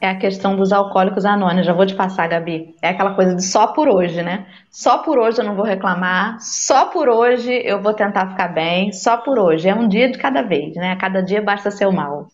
É 0.00 0.10
a 0.10 0.18
questão 0.18 0.54
dos 0.54 0.72
alcoólicos 0.72 1.24
anônimos. 1.24 1.66
Já 1.66 1.72
vou 1.72 1.86
te 1.86 1.94
passar, 1.94 2.28
Gabi. 2.28 2.74
É 2.82 2.90
aquela 2.90 3.14
coisa 3.14 3.34
de 3.34 3.42
só 3.42 3.68
por 3.68 3.88
hoje, 3.88 4.22
né? 4.22 4.46
Só 4.70 4.98
por 4.98 5.18
hoje 5.18 5.40
eu 5.40 5.44
não 5.44 5.56
vou 5.56 5.64
reclamar, 5.64 6.38
só 6.40 6.86
por 6.86 7.08
hoje 7.08 7.52
eu 7.64 7.82
vou 7.82 7.94
tentar 7.94 8.30
ficar 8.30 8.48
bem, 8.48 8.92
só 8.92 9.16
por 9.16 9.38
hoje. 9.38 9.68
É 9.68 9.74
um 9.74 9.88
dia 9.88 10.10
de 10.10 10.18
cada 10.18 10.42
vez, 10.42 10.76
né? 10.76 10.92
A 10.92 10.96
cada 10.96 11.22
dia 11.22 11.42
basta 11.42 11.70
ser 11.70 11.86
o 11.86 11.92
mal. 11.92 12.28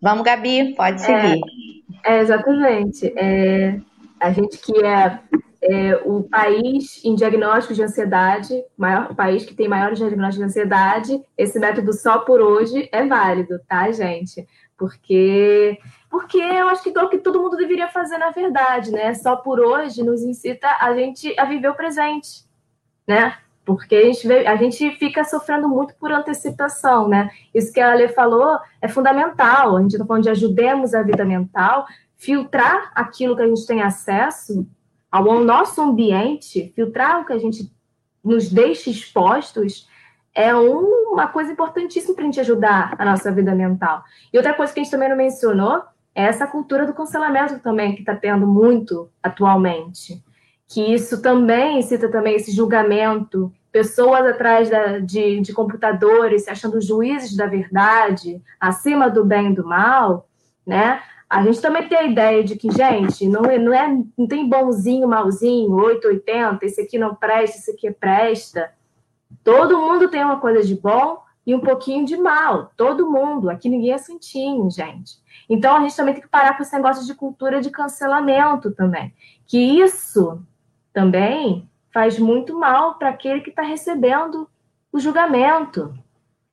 Vamos, 0.00 0.22
Gabi, 0.22 0.74
pode 0.74 1.00
seguir. 1.00 1.40
É, 2.04 2.16
é 2.16 2.20
exatamente. 2.20 3.12
É, 3.16 3.78
a 4.20 4.30
gente 4.30 4.58
que 4.58 4.84
é, 4.84 5.18
é, 5.62 5.96
o 6.04 6.22
país 6.22 7.04
em 7.04 7.14
diagnóstico 7.14 7.74
de 7.74 7.82
ansiedade, 7.82 8.62
maior, 8.76 9.10
o 9.10 9.14
país 9.14 9.44
que 9.44 9.54
tem 9.54 9.68
maiores 9.68 9.98
diagnósticos 9.98 10.38
de 10.38 10.44
ansiedade, 10.44 11.22
esse 11.36 11.58
método 11.58 11.92
só 11.92 12.18
por 12.18 12.40
hoje 12.40 12.88
é 12.92 13.04
válido, 13.06 13.58
tá, 13.68 13.90
gente? 13.90 14.46
Porque 14.78 15.78
porque 16.10 16.38
eu 16.38 16.68
acho 16.68 16.82
que 16.82 16.98
é 16.98 17.02
o 17.02 17.08
que 17.08 17.18
todo 17.18 17.40
mundo 17.40 17.56
deveria 17.56 17.86
fazer 17.86 18.18
na 18.18 18.30
verdade, 18.30 18.90
né? 18.90 19.14
Só 19.14 19.36
por 19.36 19.60
hoje 19.60 20.02
nos 20.02 20.22
incita 20.22 20.66
a 20.80 20.92
gente 20.92 21.32
a 21.38 21.44
viver 21.44 21.68
o 21.68 21.74
presente, 21.74 22.44
né? 23.06 23.38
Porque 23.64 23.94
a 23.94 24.02
gente, 24.02 24.32
a 24.32 24.56
gente 24.56 24.90
fica 24.98 25.22
sofrendo 25.22 25.68
muito 25.68 25.94
por 25.94 26.10
antecipação, 26.10 27.08
né? 27.08 27.30
Isso 27.54 27.72
que 27.72 27.78
a 27.78 27.92
Ale 27.92 28.08
falou 28.08 28.58
é 28.82 28.88
fundamental. 28.88 29.76
A 29.76 29.82
gente 29.82 29.92
está 29.92 30.04
falando 30.04 30.24
de 30.24 30.30
ajudemos 30.30 30.94
a 30.94 31.02
vida 31.02 31.24
mental, 31.24 31.86
filtrar 32.16 32.90
aquilo 32.92 33.36
que 33.36 33.42
a 33.42 33.46
gente 33.46 33.64
tem 33.64 33.80
acesso 33.80 34.66
ao 35.12 35.44
nosso 35.44 35.80
ambiente, 35.80 36.72
filtrar 36.74 37.20
o 37.20 37.24
que 37.24 37.32
a 37.32 37.38
gente 37.38 37.72
nos 38.24 38.50
deixe 38.50 38.90
expostos 38.90 39.88
é 40.34 40.54
uma 40.54 41.28
coisa 41.28 41.52
importantíssima 41.52 42.14
para 42.14 42.22
a 42.22 42.26
gente 42.26 42.40
ajudar 42.40 42.94
a 42.98 43.04
nossa 43.04 43.30
vida 43.30 43.54
mental. 43.54 44.02
E 44.32 44.36
outra 44.36 44.54
coisa 44.54 44.72
que 44.72 44.80
a 44.80 44.82
gente 44.82 44.90
também 44.90 45.08
não 45.08 45.16
mencionou 45.16 45.82
essa 46.14 46.46
cultura 46.46 46.86
do 46.86 46.94
cancelamento 46.94 47.58
também 47.60 47.94
que 47.94 48.00
está 48.00 48.14
tendo 48.14 48.46
muito 48.46 49.10
atualmente. 49.22 50.22
Que 50.68 50.92
isso 50.92 51.20
também 51.20 51.82
cita 51.82 52.08
também 52.08 52.36
esse 52.36 52.52
julgamento, 52.52 53.52
pessoas 53.72 54.26
atrás 54.26 54.68
da, 54.68 54.98
de, 54.98 55.40
de 55.40 55.52
computadores 55.52 56.44
se 56.44 56.50
achando 56.50 56.80
juízes 56.80 57.36
da 57.36 57.46
verdade, 57.46 58.42
acima 58.58 59.08
do 59.08 59.24
bem 59.24 59.50
e 59.50 59.54
do 59.54 59.66
mal, 59.66 60.28
né? 60.66 61.00
A 61.28 61.44
gente 61.44 61.60
também 61.60 61.88
tem 61.88 61.96
a 61.96 62.04
ideia 62.04 62.42
de 62.42 62.56
que, 62.56 62.68
gente, 62.72 63.28
não, 63.28 63.44
é, 63.44 63.56
não, 63.56 63.72
é, 63.72 63.88
não 64.18 64.26
tem 64.26 64.48
bonzinho, 64.48 65.06
malzinho, 65.06 65.72
880, 65.72 66.66
esse 66.66 66.80
aqui 66.80 66.98
não 66.98 67.14
presta, 67.14 67.56
esse 67.56 67.70
aqui 67.70 67.88
presta. 67.92 68.72
Todo 69.44 69.78
mundo 69.78 70.08
tem 70.08 70.24
uma 70.24 70.40
coisa 70.40 70.66
de 70.66 70.74
bom 70.74 71.18
e 71.46 71.54
um 71.54 71.60
pouquinho 71.60 72.04
de 72.04 72.16
mal. 72.16 72.72
Todo 72.76 73.08
mundo. 73.08 73.48
Aqui 73.48 73.68
ninguém 73.68 73.92
é 73.92 73.98
santinho, 73.98 74.68
gente. 74.68 75.19
Então 75.50 75.76
a 75.76 75.80
gente 75.80 75.96
também 75.96 76.14
tem 76.14 76.22
que 76.22 76.28
parar 76.28 76.56
com 76.56 76.62
esse 76.62 76.72
negócio 76.72 77.04
de 77.04 77.12
cultura 77.12 77.60
de 77.60 77.70
cancelamento 77.70 78.70
também. 78.70 79.12
Que 79.48 79.58
isso 79.58 80.40
também 80.92 81.68
faz 81.92 82.20
muito 82.20 82.56
mal 82.56 82.94
para 82.94 83.08
aquele 83.08 83.40
que 83.40 83.50
está 83.50 83.62
recebendo 83.62 84.48
o 84.92 85.00
julgamento. 85.00 85.92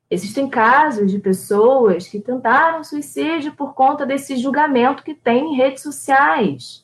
Existem 0.09 0.49
casos 0.49 1.11
de 1.11 1.19
pessoas 1.19 2.07
que 2.07 2.19
tentaram 2.19 2.83
suicídio 2.83 3.53
por 3.53 3.75
conta 3.75 4.03
desse 4.03 4.35
julgamento 4.35 5.03
que 5.03 5.13
tem 5.13 5.53
em 5.53 5.55
redes 5.55 5.83
sociais. 5.83 6.83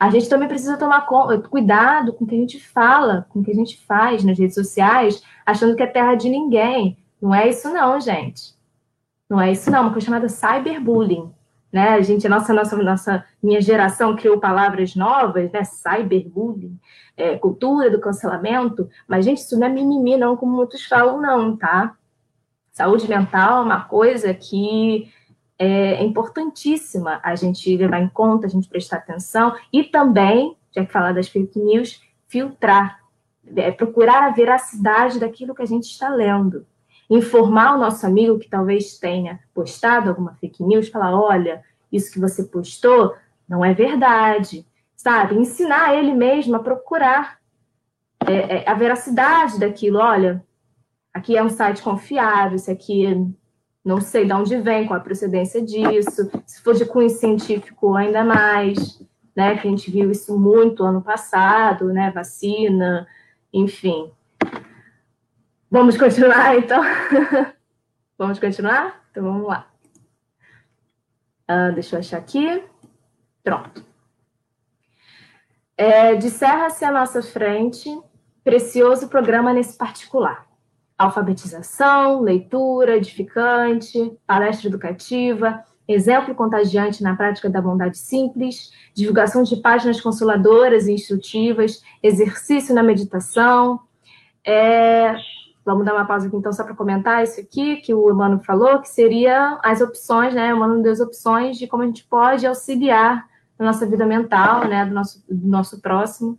A 0.00 0.10
gente 0.10 0.28
também 0.28 0.48
precisa 0.48 0.76
tomar 0.76 1.06
cuidado 1.48 2.12
com 2.14 2.24
o 2.24 2.26
que 2.26 2.34
a 2.34 2.38
gente 2.38 2.58
fala, 2.58 3.24
com 3.28 3.38
o 3.38 3.44
que 3.44 3.52
a 3.52 3.54
gente 3.54 3.78
faz 3.86 4.24
nas 4.24 4.36
redes 4.36 4.56
sociais, 4.56 5.22
achando 5.46 5.76
que 5.76 5.82
é 5.84 5.86
terra 5.86 6.16
de 6.16 6.28
ninguém. 6.28 6.98
Não 7.20 7.32
é 7.32 7.48
isso 7.48 7.72
não, 7.72 8.00
gente. 8.00 8.52
Não 9.30 9.40
é 9.40 9.52
isso 9.52 9.70
não, 9.70 9.82
uma 9.82 9.92
coisa 9.92 10.06
chamada 10.06 10.28
cyberbullying. 10.28 11.32
Né? 11.72 11.88
A 11.88 12.02
gente, 12.02 12.28
nossa, 12.28 12.52
nossa, 12.52 12.76
nossa, 12.76 13.24
minha 13.42 13.60
geração 13.60 14.14
criou 14.14 14.38
palavras 14.38 14.94
novas, 14.94 15.50
né? 15.50 15.64
Cyberbullying, 15.64 16.78
é, 17.16 17.38
cultura 17.38 17.90
do 17.90 17.98
cancelamento, 17.98 18.90
mas, 19.08 19.24
gente, 19.24 19.38
isso 19.38 19.58
não 19.58 19.66
é 19.66 19.70
mimimi, 19.70 20.18
não, 20.18 20.36
como 20.36 20.54
muitos 20.54 20.84
falam, 20.84 21.20
não, 21.20 21.56
tá? 21.56 21.96
Saúde 22.72 23.08
mental 23.08 23.62
é 23.62 23.64
uma 23.64 23.84
coisa 23.84 24.34
que 24.34 25.10
é 25.58 26.02
importantíssima 26.02 27.20
a 27.22 27.34
gente 27.36 27.76
levar 27.76 28.00
em 28.00 28.08
conta, 28.08 28.46
a 28.46 28.50
gente 28.50 28.68
prestar 28.68 28.96
atenção 28.96 29.54
e 29.72 29.84
também, 29.84 30.56
já 30.74 30.84
que 30.84 30.92
falar 30.92 31.12
das 31.12 31.28
fake 31.28 31.58
news, 31.58 32.02
filtrar, 32.26 32.98
é, 33.56 33.70
procurar 33.70 34.24
a 34.24 34.30
veracidade 34.30 35.20
daquilo 35.20 35.54
que 35.54 35.62
a 35.62 35.66
gente 35.66 35.84
está 35.84 36.08
lendo. 36.08 36.66
Informar 37.12 37.74
o 37.74 37.78
nosso 37.78 38.06
amigo 38.06 38.38
que 38.38 38.48
talvez 38.48 38.96
tenha 38.96 39.38
postado 39.52 40.08
alguma 40.08 40.32
fake 40.36 40.64
news, 40.64 40.88
falar: 40.88 41.14
olha, 41.14 41.62
isso 41.92 42.10
que 42.10 42.18
você 42.18 42.44
postou 42.44 43.14
não 43.46 43.62
é 43.62 43.74
verdade, 43.74 44.66
sabe? 44.96 45.36
Ensinar 45.36 45.94
ele 45.94 46.14
mesmo 46.14 46.56
a 46.56 46.60
procurar 46.60 47.38
é, 48.26 48.62
é, 48.62 48.70
a 48.70 48.72
veracidade 48.72 49.60
daquilo. 49.60 49.98
Olha, 49.98 50.42
aqui 51.12 51.36
é 51.36 51.44
um 51.44 51.50
site 51.50 51.82
confiável, 51.82 52.56
isso 52.56 52.70
aqui 52.70 53.06
não 53.84 54.00
sei 54.00 54.24
de 54.24 54.32
onde 54.32 54.58
vem, 54.62 54.86
qual 54.86 54.98
a 54.98 55.02
procedência 55.02 55.60
disso. 55.60 56.30
Se 56.46 56.62
for 56.62 56.74
de 56.74 56.86
cunho 56.86 57.10
científico, 57.10 57.94
ainda 57.94 58.24
mais, 58.24 59.04
né? 59.36 59.58
Que 59.58 59.68
a 59.68 59.70
gente 59.70 59.90
viu 59.90 60.10
isso 60.10 60.38
muito 60.38 60.82
ano 60.82 61.02
passado, 61.02 61.92
né? 61.92 62.10
Vacina, 62.10 63.06
enfim. 63.52 64.10
Vamos 65.72 65.96
continuar, 65.96 66.54
então? 66.58 66.82
vamos 68.18 68.38
continuar? 68.38 69.06
Então 69.10 69.22
vamos 69.22 69.48
lá. 69.48 69.66
Uh, 71.50 71.72
deixa 71.72 71.96
eu 71.96 72.00
achar 72.00 72.18
aqui. 72.18 72.62
Pronto. 73.42 73.82
É, 75.74 76.14
Disserra-se 76.14 76.84
à 76.84 76.92
nossa 76.92 77.22
frente 77.22 77.88
precioso 78.44 79.08
programa 79.08 79.54
nesse 79.54 79.78
particular 79.78 80.46
alfabetização, 80.98 82.20
leitura 82.20 82.98
edificante, 82.98 84.14
palestra 84.26 84.68
educativa, 84.68 85.64
exemplo 85.88 86.34
contagiante 86.34 87.02
na 87.02 87.16
prática 87.16 87.48
da 87.48 87.62
bondade 87.62 87.96
simples, 87.96 88.70
divulgação 88.94 89.42
de 89.42 89.56
páginas 89.56 90.02
consoladoras 90.02 90.86
e 90.86 90.92
instrutivas, 90.92 91.82
exercício 92.02 92.74
na 92.74 92.82
meditação. 92.82 93.80
É... 94.46 95.16
Vamos 95.64 95.84
dar 95.84 95.94
uma 95.94 96.04
pausa 96.04 96.26
aqui, 96.26 96.36
então, 96.36 96.52
só 96.52 96.64
para 96.64 96.74
comentar 96.74 97.22
isso 97.22 97.40
aqui 97.40 97.76
que 97.76 97.94
o 97.94 98.10
Emmanuel 98.10 98.40
falou, 98.40 98.80
que 98.80 98.88
seria 98.88 99.58
as 99.62 99.80
opções, 99.80 100.34
né? 100.34 100.52
O 100.52 100.56
Emmanuel 100.56 100.82
deu 100.82 100.92
as 100.92 101.00
opções 101.00 101.56
de 101.56 101.66
como 101.66 101.84
a 101.84 101.86
gente 101.86 102.04
pode 102.04 102.46
auxiliar 102.46 103.28
na 103.58 103.66
nossa 103.66 103.86
vida 103.86 104.04
mental, 104.04 104.66
né? 104.66 104.84
Do 104.84 104.92
nosso, 104.92 105.24
do 105.28 105.48
nosso 105.48 105.80
próximo. 105.80 106.38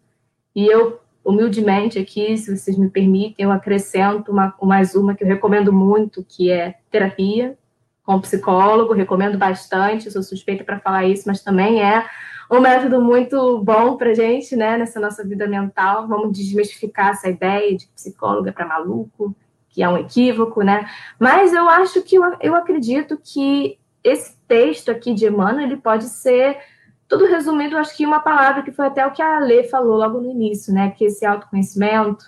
E 0.53 0.65
eu 0.65 0.99
humildemente 1.23 1.97
aqui, 1.97 2.37
se 2.37 2.55
vocês 2.55 2.77
me 2.77 2.89
permitem, 2.89 3.45
eu 3.45 3.51
acrescento 3.51 4.31
uma, 4.31 4.53
mais 4.61 4.93
uma 4.93 5.15
que 5.15 5.23
eu 5.23 5.27
recomendo 5.27 5.71
muito, 5.71 6.25
que 6.27 6.51
é 6.51 6.75
terapia 6.91 7.57
com 8.03 8.19
psicólogo, 8.19 8.93
recomendo 8.93 9.37
bastante, 9.37 10.11
sou 10.11 10.21
suspeita 10.21 10.63
para 10.63 10.79
falar 10.79 11.05
isso, 11.05 11.23
mas 11.25 11.41
também 11.41 11.81
é 11.81 12.05
um 12.53 12.61
método 12.61 13.01
muito 13.01 13.59
bom 13.59 13.97
para 13.97 14.13
gente, 14.13 14.55
né, 14.55 14.77
nessa 14.77 14.99
nossa 14.99 15.23
vida 15.23 15.47
mental. 15.47 16.07
Vamos 16.07 16.37
desmistificar 16.37 17.09
essa 17.09 17.27
ideia 17.27 17.75
de 17.75 17.87
que 17.87 17.93
psicólogo 17.93 18.47
é 18.47 18.51
para 18.51 18.67
maluco, 18.67 19.35
que 19.69 19.81
é 19.81 19.89
um 19.89 19.97
equívoco, 19.97 20.61
né? 20.61 20.87
Mas 21.19 21.51
eu 21.51 21.67
acho 21.67 22.01
que 22.03 22.15
eu, 22.15 22.23
eu 22.39 22.55
acredito 22.55 23.17
que 23.17 23.79
esse 24.03 24.37
texto 24.47 24.91
aqui 24.91 25.13
de 25.13 25.25
Emmanuel 25.25 25.65
ele 25.65 25.77
pode 25.77 26.05
ser 26.05 26.59
tudo 27.07 27.25
resumindo, 27.25 27.77
acho 27.77 27.95
que 27.95 28.05
uma 28.05 28.19
palavra 28.19 28.61
que 28.61 28.71
foi 28.71 28.87
até 28.87 29.05
o 29.05 29.11
que 29.11 29.21
a 29.21 29.39
Lê 29.39 29.63
falou 29.63 29.97
logo 29.97 30.19
no 30.19 30.29
início, 30.29 30.73
né? 30.73 30.91
Que 30.91 31.05
esse 31.05 31.25
autoconhecimento, 31.25 32.25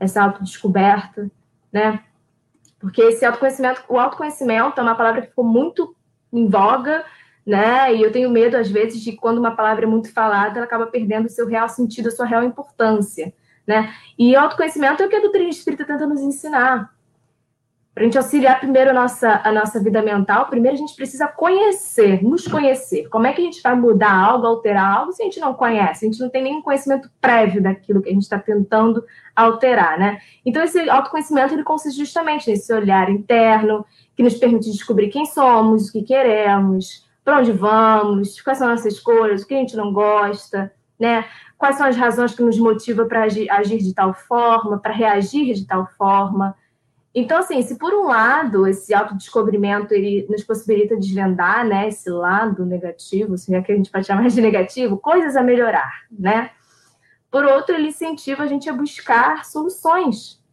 essa 0.00 0.22
autodescoberta, 0.22 1.30
né? 1.70 2.00
Porque 2.78 3.02
esse 3.02 3.24
autoconhecimento, 3.24 3.82
o 3.88 3.98
autoconhecimento 3.98 4.80
é 4.80 4.82
uma 4.82 4.94
palavra 4.94 5.22
que 5.22 5.28
ficou 5.28 5.44
muito 5.44 5.94
em 6.32 6.48
voga, 6.48 7.04
né? 7.46 7.94
E 7.94 8.02
eu 8.02 8.10
tenho 8.10 8.28
medo, 8.28 8.56
às 8.56 8.68
vezes, 8.68 9.00
de 9.00 9.12
quando 9.12 9.38
uma 9.38 9.54
palavra 9.54 9.84
é 9.84 9.88
muito 9.88 10.12
falada, 10.12 10.58
ela 10.58 10.66
acaba 10.66 10.86
perdendo 10.86 11.26
o 11.26 11.30
seu 11.30 11.46
real 11.46 11.68
sentido, 11.68 12.08
a 12.08 12.10
sua 12.10 12.26
real 12.26 12.42
importância, 12.42 13.32
né? 13.66 13.92
E 14.18 14.34
autoconhecimento 14.34 15.02
é 15.02 15.06
o 15.06 15.08
que 15.08 15.16
a 15.16 15.20
doutrina 15.20 15.48
espírita 15.48 15.84
tenta 15.84 16.06
nos 16.06 16.20
ensinar, 16.20 16.90
para 17.96 18.02
a 18.02 18.04
gente 18.04 18.18
auxiliar 18.18 18.60
primeiro 18.60 18.90
a 18.90 18.92
nossa, 18.92 19.40
a 19.42 19.50
nossa 19.50 19.82
vida 19.82 20.02
mental, 20.02 20.50
primeiro 20.50 20.76
a 20.76 20.78
gente 20.78 20.94
precisa 20.94 21.26
conhecer, 21.28 22.22
nos 22.22 22.46
conhecer. 22.46 23.08
Como 23.08 23.26
é 23.26 23.32
que 23.32 23.40
a 23.40 23.44
gente 23.44 23.62
vai 23.62 23.74
mudar 23.74 24.12
algo, 24.12 24.46
alterar 24.46 24.98
algo, 24.98 25.12
se 25.14 25.22
a 25.22 25.24
gente 25.24 25.40
não 25.40 25.54
conhece? 25.54 26.04
A 26.04 26.08
gente 26.10 26.20
não 26.20 26.28
tem 26.28 26.42
nenhum 26.42 26.60
conhecimento 26.60 27.10
prévio 27.22 27.62
daquilo 27.62 28.02
que 28.02 28.10
a 28.10 28.12
gente 28.12 28.24
está 28.24 28.38
tentando 28.38 29.02
alterar, 29.34 29.98
né? 29.98 30.18
Então, 30.44 30.62
esse 30.62 30.78
autoconhecimento, 30.90 31.54
ele 31.54 31.64
consiste 31.64 31.96
justamente 31.96 32.50
nesse 32.50 32.70
olhar 32.70 33.08
interno, 33.08 33.82
que 34.14 34.22
nos 34.22 34.34
permite 34.34 34.70
descobrir 34.70 35.08
quem 35.08 35.24
somos, 35.24 35.88
o 35.88 35.92
que 35.92 36.02
queremos, 36.02 37.05
para 37.26 37.40
onde 37.40 37.50
vamos, 37.50 38.40
quais 38.40 38.58
são 38.58 38.68
as 38.68 38.76
nossas 38.78 38.94
escolhas, 38.94 39.42
o 39.42 39.46
que 39.46 39.54
a 39.54 39.58
gente 39.58 39.76
não 39.76 39.92
gosta, 39.92 40.72
né? 40.98 41.26
Quais 41.58 41.76
são 41.76 41.86
as 41.86 41.96
razões 41.96 42.34
que 42.34 42.42
nos 42.42 42.58
motivam 42.58 43.06
para 43.06 43.24
agir, 43.24 43.50
agir 43.50 43.78
de 43.78 43.92
tal 43.92 44.14
forma, 44.14 44.78
para 44.78 44.94
reagir 44.94 45.52
de 45.52 45.66
tal 45.66 45.86
forma, 45.98 46.56
então, 47.18 47.38
assim, 47.38 47.62
se 47.62 47.78
por 47.78 47.94
um 47.94 48.08
lado 48.08 48.66
esse 48.66 48.92
autodescobrimento 48.92 49.94
ele 49.94 50.26
nos 50.28 50.44
possibilita 50.44 50.98
desvendar, 50.98 51.66
né, 51.66 51.88
esse 51.88 52.10
lado 52.10 52.66
negativo, 52.66 53.38
se 53.38 53.54
é 53.54 53.62
que 53.62 53.72
a 53.72 53.74
gente 53.74 53.90
pode 53.90 54.06
chamar 54.06 54.28
de 54.28 54.38
negativo, 54.38 54.98
coisas 54.98 55.34
a 55.34 55.42
melhorar, 55.42 55.90
né? 56.10 56.50
Por 57.30 57.42
outro, 57.46 57.74
ele 57.74 57.88
incentiva 57.88 58.42
a 58.42 58.46
gente 58.46 58.68
a 58.68 58.72
buscar 58.74 59.46
soluções, 59.46 60.44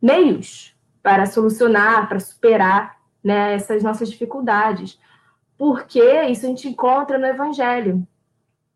meios 0.00 0.76
para 1.02 1.24
solucionar, 1.24 2.06
para 2.06 2.20
superar 2.20 2.96
né, 3.24 3.54
essas 3.54 3.82
nossas 3.82 4.10
dificuldades. 4.10 5.00
Porque 5.60 6.02
isso 6.22 6.46
a 6.46 6.48
gente 6.48 6.68
encontra 6.68 7.18
no 7.18 7.26
Evangelho. 7.26 8.08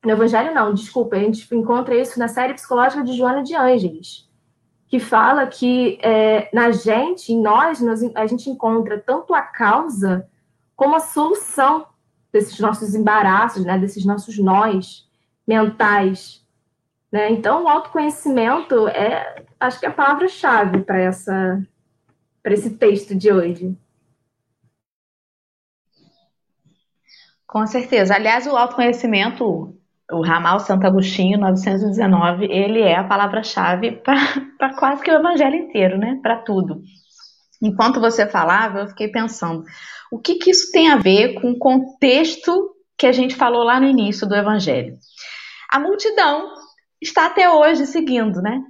No 0.04 0.10
Evangelho, 0.10 0.54
não, 0.54 0.74
desculpa, 0.74 1.16
a 1.16 1.18
gente 1.18 1.48
encontra 1.54 1.96
isso 1.96 2.18
na 2.18 2.28
série 2.28 2.52
psicológica 2.52 3.02
de 3.02 3.16
Joana 3.16 3.42
de 3.42 3.54
Ângeles 3.54 4.28
que 4.94 5.00
fala 5.00 5.44
que 5.48 5.98
é, 6.02 6.48
na 6.52 6.70
gente, 6.70 7.32
em 7.32 7.42
nós, 7.42 7.80
nós, 7.80 8.00
a 8.14 8.26
gente 8.26 8.48
encontra 8.48 8.96
tanto 8.96 9.34
a 9.34 9.42
causa 9.42 10.28
como 10.76 10.94
a 10.94 11.00
solução 11.00 11.86
desses 12.32 12.60
nossos 12.60 12.94
embaraços, 12.94 13.64
né, 13.64 13.76
desses 13.76 14.04
nossos 14.04 14.38
nós 14.38 15.08
mentais. 15.44 16.46
Né? 17.10 17.32
Então, 17.32 17.64
o 17.64 17.68
autoconhecimento 17.68 18.86
é, 18.86 19.42
acho 19.58 19.80
que 19.80 19.86
é 19.86 19.88
a 19.88 19.92
palavra-chave 19.92 20.84
para 20.84 22.52
esse 22.52 22.70
texto 22.76 23.16
de 23.16 23.32
hoje. 23.32 23.76
Com 27.54 27.68
certeza. 27.68 28.16
Aliás, 28.16 28.48
o 28.48 28.56
autoconhecimento 28.56 29.78
o 30.10 30.22
ramal 30.22 30.58
Santo 30.58 30.88
Agostinho 30.88 31.38
919, 31.38 32.46
ele 32.46 32.80
é 32.80 32.96
a 32.96 33.04
palavra-chave 33.04 33.92
para 33.92 34.74
quase 34.76 35.04
que 35.04 35.10
o 35.10 35.14
evangelho 35.14 35.54
inteiro, 35.54 35.96
né? 35.96 36.18
Para 36.20 36.38
tudo. 36.38 36.82
Enquanto 37.62 38.00
você 38.00 38.26
falava, 38.26 38.80
eu 38.80 38.88
fiquei 38.88 39.06
pensando, 39.06 39.62
o 40.10 40.18
que, 40.18 40.34
que 40.34 40.50
isso 40.50 40.72
tem 40.72 40.88
a 40.88 40.96
ver 40.96 41.34
com 41.34 41.52
o 41.52 41.58
contexto 41.58 42.74
que 42.98 43.06
a 43.06 43.12
gente 43.12 43.36
falou 43.36 43.62
lá 43.62 43.78
no 43.78 43.86
início 43.86 44.28
do 44.28 44.34
evangelho? 44.34 44.98
A 45.70 45.78
multidão 45.78 46.52
está 47.00 47.26
até 47.26 47.48
hoje 47.48 47.86
seguindo, 47.86 48.42
né? 48.42 48.60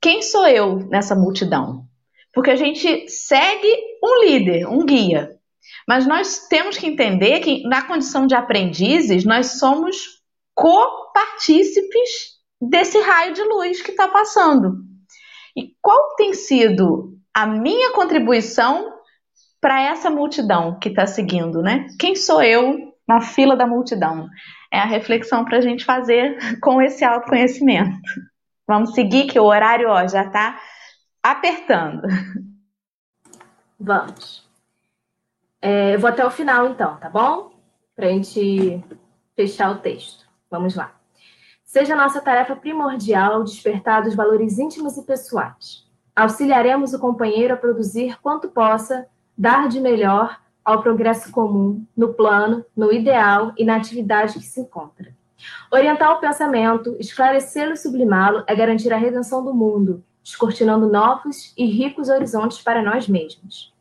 Quem 0.00 0.22
sou 0.22 0.46
eu 0.46 0.76
nessa 0.88 1.16
multidão? 1.16 1.86
Porque 2.32 2.52
a 2.52 2.56
gente 2.56 3.08
segue 3.08 3.76
um 4.00 4.24
líder, 4.24 4.68
um 4.68 4.86
guia. 4.86 5.41
Mas 5.86 6.06
nós 6.06 6.46
temos 6.48 6.76
que 6.78 6.86
entender 6.86 7.40
que, 7.40 7.62
na 7.64 7.82
condição 7.82 8.26
de 8.26 8.34
aprendizes, 8.34 9.24
nós 9.24 9.58
somos 9.58 10.22
copartícipes 10.54 12.32
desse 12.60 13.00
raio 13.00 13.34
de 13.34 13.42
luz 13.42 13.82
que 13.82 13.90
está 13.90 14.08
passando. 14.08 14.76
E 15.56 15.74
qual 15.80 16.14
tem 16.16 16.32
sido 16.32 17.18
a 17.34 17.46
minha 17.46 17.92
contribuição 17.92 18.92
para 19.60 19.80
essa 19.80 20.10
multidão 20.10 20.78
que 20.78 20.88
está 20.88 21.06
seguindo, 21.06 21.62
né? 21.62 21.86
Quem 21.98 22.16
sou 22.16 22.42
eu 22.42 22.92
na 23.06 23.20
fila 23.20 23.56
da 23.56 23.66
multidão? 23.66 24.28
É 24.72 24.78
a 24.78 24.86
reflexão 24.86 25.44
para 25.44 25.58
a 25.58 25.60
gente 25.60 25.84
fazer 25.84 26.36
com 26.60 26.80
esse 26.80 27.04
autoconhecimento. 27.04 28.00
Vamos 28.66 28.94
seguir 28.94 29.26
que 29.26 29.38
o 29.38 29.44
horário 29.44 29.88
ó, 29.88 30.06
já 30.06 30.24
está 30.24 30.58
apertando. 31.22 32.02
Vamos. 33.78 34.41
É, 35.64 35.94
eu 35.94 36.00
vou 36.00 36.10
até 36.10 36.26
o 36.26 36.30
final, 36.30 36.68
então, 36.68 36.96
tá 36.96 37.08
bom? 37.08 37.52
Para 37.94 38.08
a 38.08 38.10
gente 38.10 38.82
fechar 39.36 39.70
o 39.70 39.78
texto. 39.78 40.26
Vamos 40.50 40.74
lá. 40.74 40.92
Seja 41.64 41.94
nossa 41.94 42.20
tarefa 42.20 42.56
primordial 42.56 43.44
despertar 43.44 44.04
os 44.04 44.14
valores 44.16 44.58
íntimos 44.58 44.96
e 44.98 45.06
pessoais. 45.06 45.86
Auxiliaremos 46.14 46.92
o 46.92 46.98
companheiro 46.98 47.54
a 47.54 47.56
produzir 47.56 48.18
quanto 48.20 48.48
possa 48.48 49.06
dar 49.38 49.68
de 49.68 49.80
melhor 49.80 50.38
ao 50.64 50.82
progresso 50.82 51.30
comum, 51.30 51.86
no 51.96 52.12
plano, 52.12 52.64
no 52.76 52.92
ideal 52.92 53.52
e 53.56 53.64
na 53.64 53.76
atividade 53.76 54.34
que 54.34 54.44
se 54.44 54.60
encontra. 54.60 55.14
Orientar 55.70 56.12
o 56.12 56.20
pensamento, 56.20 56.96
esclarecê-lo 57.00 57.72
e 57.72 57.76
sublimá-lo 57.76 58.44
é 58.46 58.54
garantir 58.54 58.92
a 58.92 58.98
redenção 58.98 59.44
do 59.44 59.54
mundo, 59.54 60.04
descortinando 60.22 60.88
novos 60.88 61.52
e 61.56 61.64
ricos 61.64 62.08
horizontes 62.08 62.60
para 62.60 62.82
nós 62.82 63.08
mesmos. 63.08 63.71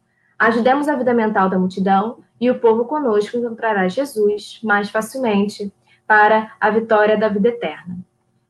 Ajudemos 0.41 0.87
a 0.87 0.95
vida 0.95 1.13
mental 1.13 1.51
da 1.51 1.59
multidão 1.59 2.17
e 2.39 2.49
o 2.49 2.57
povo 2.57 2.85
conosco 2.85 3.37
encontrará 3.37 3.87
Jesus 3.87 4.59
mais 4.63 4.89
facilmente 4.89 5.71
para 6.07 6.51
a 6.59 6.71
vitória 6.71 7.15
da 7.15 7.29
vida 7.29 7.49
eterna. 7.49 7.99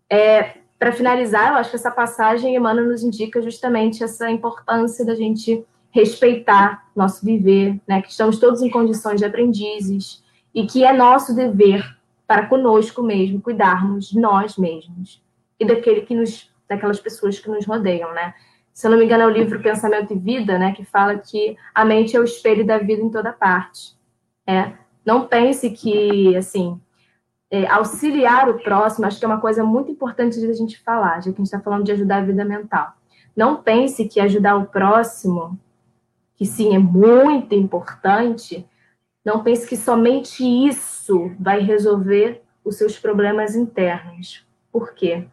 É, 0.09 0.53
para 0.79 0.93
finalizar, 0.93 1.49
eu 1.49 1.55
acho 1.55 1.69
que 1.69 1.75
essa 1.75 1.91
passagem, 1.91 2.55
Emmanuel 2.55 2.87
nos 2.87 3.03
indica 3.03 3.41
justamente 3.41 4.05
essa 4.05 4.31
importância 4.31 5.05
da 5.05 5.13
gente 5.15 5.65
respeitar 5.89 6.87
nosso 6.95 7.25
viver, 7.25 7.77
né, 7.85 8.01
que 8.01 8.09
estamos 8.09 8.39
todos 8.39 8.61
em 8.61 8.69
condições 8.69 9.19
de 9.19 9.25
aprendizes 9.25 10.23
e 10.55 10.65
que 10.65 10.85
é 10.85 10.93
nosso 10.93 11.35
dever 11.35 11.83
para 12.25 12.47
conosco 12.47 13.03
mesmo 13.03 13.41
cuidarmos 13.41 14.11
de 14.11 14.17
nós 14.17 14.57
mesmos 14.57 15.21
e 15.59 15.65
daquele 15.65 16.03
que 16.03 16.15
nos, 16.15 16.49
daquelas 16.69 17.01
pessoas 17.01 17.37
que 17.37 17.49
nos 17.49 17.65
rodeiam, 17.65 18.13
né? 18.13 18.33
Se 18.81 18.87
eu 18.87 18.91
não 18.91 18.97
me 18.97 19.05
engano, 19.05 19.21
é 19.21 19.27
o 19.27 19.29
livro 19.29 19.61
Pensamento 19.61 20.11
e 20.11 20.17
Vida, 20.17 20.57
né, 20.57 20.71
que 20.71 20.83
fala 20.83 21.15
que 21.15 21.55
a 21.71 21.85
mente 21.85 22.17
é 22.17 22.19
o 22.19 22.23
espelho 22.23 22.65
da 22.65 22.79
vida 22.79 22.99
em 22.99 23.11
toda 23.11 23.31
parte. 23.31 23.95
É, 24.43 24.71
não 25.05 25.27
pense 25.27 25.69
que 25.69 26.35
assim 26.35 26.81
é, 27.51 27.67
auxiliar 27.67 28.49
o 28.49 28.57
próximo, 28.57 29.05
acho 29.05 29.19
que 29.19 29.25
é 29.25 29.27
uma 29.27 29.39
coisa 29.39 29.63
muito 29.63 29.91
importante 29.91 30.39
de 30.39 30.49
a 30.49 30.53
gente 30.53 30.79
falar, 30.79 31.19
já 31.19 31.25
que 31.25 31.29
a 31.29 31.31
gente 31.33 31.41
está 31.41 31.59
falando 31.59 31.83
de 31.83 31.91
ajudar 31.91 32.17
a 32.17 32.25
vida 32.25 32.43
mental. 32.43 32.93
Não 33.37 33.61
pense 33.61 34.07
que 34.07 34.19
ajudar 34.19 34.55
o 34.55 34.65
próximo, 34.65 35.59
que 36.33 36.47
sim, 36.47 36.73
é 36.73 36.79
muito 36.79 37.53
importante, 37.53 38.67
não 39.23 39.43
pense 39.43 39.67
que 39.67 39.77
somente 39.77 40.43
isso 40.43 41.31
vai 41.39 41.59
resolver 41.59 42.41
os 42.65 42.77
seus 42.77 42.97
problemas 42.97 43.55
internos. 43.55 44.43
Por 44.71 44.95
quê? 44.95 45.27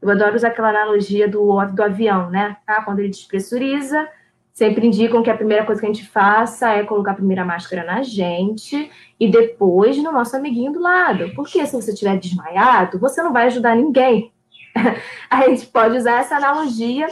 Eu 0.00 0.10
adoro 0.10 0.36
usar 0.36 0.48
aquela 0.48 0.70
analogia 0.70 1.28
do, 1.28 1.64
do 1.66 1.82
avião, 1.82 2.30
né? 2.30 2.56
Ah, 2.66 2.82
quando 2.82 3.00
ele 3.00 3.08
despressuriza, 3.08 4.08
sempre 4.52 4.86
indicam 4.86 5.22
que 5.22 5.30
a 5.30 5.36
primeira 5.36 5.64
coisa 5.64 5.80
que 5.80 5.86
a 5.86 5.92
gente 5.92 6.06
faça 6.08 6.70
é 6.70 6.84
colocar 6.84 7.12
a 7.12 7.16
primeira 7.16 7.44
máscara 7.44 7.84
na 7.84 8.02
gente 8.02 8.90
e 9.18 9.30
depois 9.30 9.96
no 9.98 10.12
nosso 10.12 10.36
amiguinho 10.36 10.72
do 10.72 10.80
lado. 10.80 11.32
Porque 11.34 11.64
se 11.66 11.72
você 11.72 11.92
estiver 11.92 12.18
desmaiado, 12.18 12.98
você 12.98 13.22
não 13.22 13.32
vai 13.32 13.46
ajudar 13.46 13.76
ninguém. 13.76 14.32
a 15.30 15.48
gente 15.48 15.66
pode 15.66 15.96
usar 15.96 16.20
essa 16.20 16.36
analogia 16.36 17.06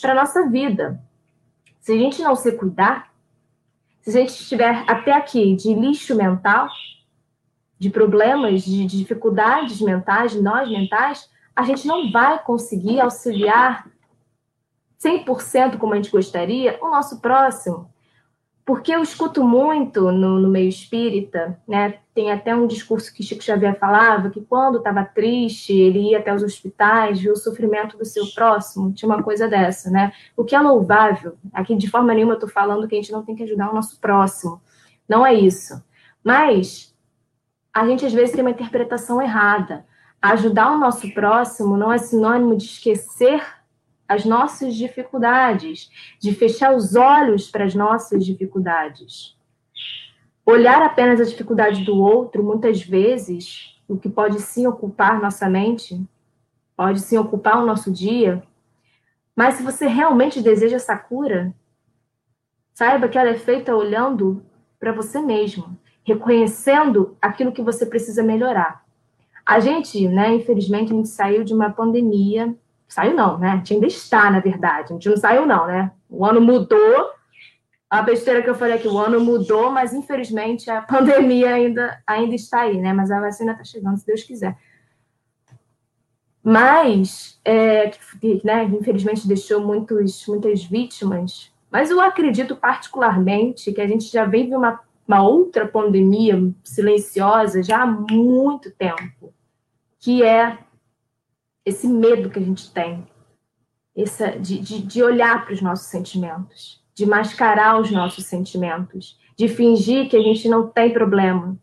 para 0.00 0.14
nossa 0.14 0.48
vida. 0.48 1.00
Se 1.80 1.92
a 1.92 1.96
gente 1.96 2.22
não 2.22 2.34
se 2.36 2.52
cuidar, 2.52 3.12
se 4.00 4.10
a 4.10 4.20
gente 4.20 4.30
estiver 4.30 4.84
até 4.86 5.12
aqui 5.12 5.54
de 5.54 5.74
lixo 5.74 6.14
mental, 6.14 6.68
de 7.78 7.90
problemas, 7.90 8.62
de 8.62 8.84
dificuldades 8.86 9.80
mentais, 9.80 10.34
nós 10.34 10.68
mentais, 10.68 11.30
a 11.58 11.64
gente 11.64 11.88
não 11.88 12.08
vai 12.12 12.40
conseguir 12.40 13.00
auxiliar 13.00 13.90
100% 15.02 15.76
como 15.76 15.92
a 15.92 15.96
gente 15.96 16.08
gostaria, 16.08 16.78
o 16.80 16.88
nosso 16.88 17.20
próximo. 17.20 17.92
Porque 18.64 18.94
eu 18.94 19.02
escuto 19.02 19.42
muito 19.42 20.12
no, 20.12 20.38
no, 20.38 20.48
meio 20.48 20.68
espírita, 20.68 21.60
né? 21.66 21.98
Tem 22.14 22.30
até 22.30 22.54
um 22.54 22.68
discurso 22.68 23.12
que 23.12 23.24
Chico 23.24 23.42
Xavier 23.42 23.76
falava 23.76 24.30
que 24.30 24.40
quando 24.40 24.78
estava 24.78 25.04
triste, 25.04 25.72
ele 25.72 26.10
ia 26.10 26.18
até 26.20 26.32
os 26.32 26.44
hospitais, 26.44 27.18
viu 27.18 27.32
o 27.32 27.36
sofrimento 27.36 27.98
do 27.98 28.04
seu 28.04 28.24
próximo, 28.28 28.92
tinha 28.92 29.08
uma 29.08 29.20
coisa 29.20 29.48
dessa, 29.48 29.90
né? 29.90 30.12
O 30.36 30.44
que 30.44 30.54
é 30.54 30.60
louvável, 30.60 31.36
aqui 31.52 31.74
de 31.74 31.90
forma 31.90 32.14
nenhuma 32.14 32.34
eu 32.34 32.36
estou 32.38 32.48
falando 32.48 32.86
que 32.86 32.94
a 32.94 32.98
gente 32.98 33.10
não 33.10 33.24
tem 33.24 33.34
que 33.34 33.42
ajudar 33.42 33.68
o 33.68 33.74
nosso 33.74 33.98
próximo. 33.98 34.62
Não 35.08 35.26
é 35.26 35.34
isso. 35.34 35.82
Mas 36.22 36.94
a 37.74 37.84
gente 37.84 38.06
às 38.06 38.12
vezes 38.12 38.32
tem 38.32 38.42
uma 38.42 38.50
interpretação 38.52 39.20
errada. 39.20 39.84
Ajudar 40.20 40.72
o 40.72 40.78
nosso 40.78 41.12
próximo 41.14 41.76
não 41.76 41.92
é 41.92 41.98
sinônimo 41.98 42.56
de 42.56 42.64
esquecer 42.64 43.40
as 44.08 44.24
nossas 44.24 44.74
dificuldades, 44.74 45.90
de 46.18 46.34
fechar 46.34 46.74
os 46.74 46.96
olhos 46.96 47.50
para 47.50 47.64
as 47.64 47.74
nossas 47.74 48.24
dificuldades. 48.24 49.36
Olhar 50.44 50.82
apenas 50.82 51.20
a 51.20 51.24
dificuldade 51.24 51.84
do 51.84 51.96
outro, 51.98 52.42
muitas 52.42 52.82
vezes, 52.82 53.78
o 53.86 53.98
que 53.98 54.08
pode 54.08 54.40
sim 54.40 54.66
ocupar 54.66 55.20
nossa 55.20 55.48
mente, 55.48 56.02
pode 56.74 57.00
sim 57.00 57.18
ocupar 57.18 57.62
o 57.62 57.66
nosso 57.66 57.92
dia, 57.92 58.42
mas 59.36 59.54
se 59.54 59.62
você 59.62 59.86
realmente 59.86 60.42
deseja 60.42 60.76
essa 60.76 60.96
cura, 60.96 61.54
saiba 62.72 63.08
que 63.08 63.18
ela 63.18 63.30
é 63.30 63.36
feita 63.36 63.76
olhando 63.76 64.42
para 64.80 64.90
você 64.90 65.20
mesmo, 65.20 65.78
reconhecendo 66.02 67.16
aquilo 67.20 67.52
que 67.52 67.62
você 67.62 67.86
precisa 67.86 68.22
melhorar. 68.22 68.87
A 69.48 69.60
gente, 69.60 70.06
né, 70.08 70.34
infelizmente, 70.34 70.92
a 70.92 70.96
gente 70.96 71.08
saiu 71.08 71.42
de 71.42 71.54
uma 71.54 71.70
pandemia 71.70 72.54
Saiu 72.88 73.14
não, 73.14 73.38
né? 73.38 73.50
A 73.50 73.56
gente 73.56 73.74
ainda 73.74 73.86
está, 73.86 74.30
na 74.30 74.40
verdade. 74.40 74.86
A 74.90 74.94
gente 74.94 75.08
não 75.08 75.16
saiu 75.16 75.46
não, 75.46 75.66
né? 75.66 75.92
O 76.08 76.24
ano 76.24 76.40
mudou. 76.40 77.10
A 77.90 78.02
besteira 78.02 78.42
que 78.42 78.48
eu 78.48 78.54
falei 78.54 78.74
aqui, 78.74 78.88
o 78.88 78.98
ano 78.98 79.20
mudou, 79.20 79.70
mas 79.70 79.92
infelizmente 79.92 80.70
a 80.70 80.80
pandemia 80.82 81.54
ainda, 81.54 82.02
ainda 82.06 82.34
está 82.34 82.62
aí, 82.62 82.78
né? 82.78 82.92
Mas 82.92 83.10
a 83.10 83.20
vacina 83.20 83.52
está 83.52 83.64
chegando, 83.64 83.98
se 83.98 84.06
Deus 84.06 84.22
quiser. 84.22 84.56
Mas, 86.42 87.38
é, 87.44 87.90
né, 88.42 88.64
infelizmente 88.64 89.28
deixou 89.28 89.60
muitos, 89.60 90.26
muitas 90.26 90.64
vítimas. 90.64 91.52
Mas 91.70 91.90
eu 91.90 92.00
acredito 92.00 92.56
particularmente 92.56 93.70
que 93.70 93.80
a 93.82 93.86
gente 93.86 94.10
já 94.10 94.24
vive 94.24 94.54
uma, 94.54 94.80
uma 95.06 95.22
outra 95.22 95.66
pandemia 95.66 96.50
silenciosa 96.64 97.62
já 97.62 97.82
há 97.82 97.86
muito 97.86 98.70
tempo, 98.70 99.17
que 100.00 100.22
é 100.22 100.58
esse 101.64 101.86
medo 101.86 102.30
que 102.30 102.38
a 102.38 102.42
gente 102.42 102.72
tem, 102.72 103.06
essa, 103.96 104.30
de, 104.30 104.58
de, 104.60 104.82
de 104.82 105.02
olhar 105.02 105.44
para 105.44 105.52
os 105.52 105.60
nossos 105.60 105.86
sentimentos, 105.86 106.82
de 106.94 107.04
mascarar 107.04 107.80
os 107.80 107.90
nossos 107.90 108.24
sentimentos, 108.26 109.18
de 109.36 109.48
fingir 109.48 110.08
que 110.08 110.16
a 110.16 110.22
gente 110.22 110.48
não 110.48 110.68
tem 110.68 110.92
problema. 110.92 111.56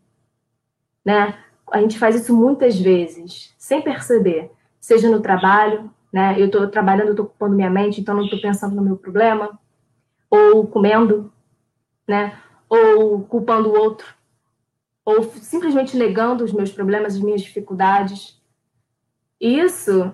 Né? 1.04 1.38
A 1.70 1.80
gente 1.80 1.98
faz 1.98 2.14
isso 2.14 2.34
muitas 2.34 2.78
vezes, 2.78 3.54
sem 3.58 3.82
perceber, 3.82 4.50
seja 4.80 5.10
no 5.10 5.20
trabalho, 5.20 5.90
né? 6.12 6.40
eu 6.40 6.46
estou 6.46 6.66
trabalhando, 6.68 7.10
estou 7.10 7.26
ocupando 7.26 7.56
minha 7.56 7.70
mente, 7.70 8.00
então 8.00 8.14
não 8.14 8.24
estou 8.24 8.40
pensando 8.40 8.74
no 8.74 8.82
meu 8.82 8.96
problema, 8.96 9.58
ou 10.30 10.66
comendo, 10.66 11.32
né? 12.06 12.38
ou 12.68 13.20
culpando 13.22 13.70
o 13.70 13.78
outro, 13.78 14.15
ou 15.06 15.22
simplesmente 15.22 15.96
negando 15.96 16.44
os 16.44 16.52
meus 16.52 16.72
problemas, 16.72 17.14
as 17.14 17.22
minhas 17.22 17.40
dificuldades. 17.40 18.42
Isso 19.40 20.12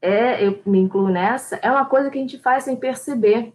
é, 0.00 0.46
eu 0.46 0.62
me 0.64 0.78
incluo 0.78 1.08
nessa, 1.08 1.56
é 1.56 1.68
uma 1.68 1.84
coisa 1.84 2.08
que 2.08 2.16
a 2.16 2.20
gente 2.20 2.38
faz 2.38 2.62
sem 2.62 2.76
perceber. 2.76 3.52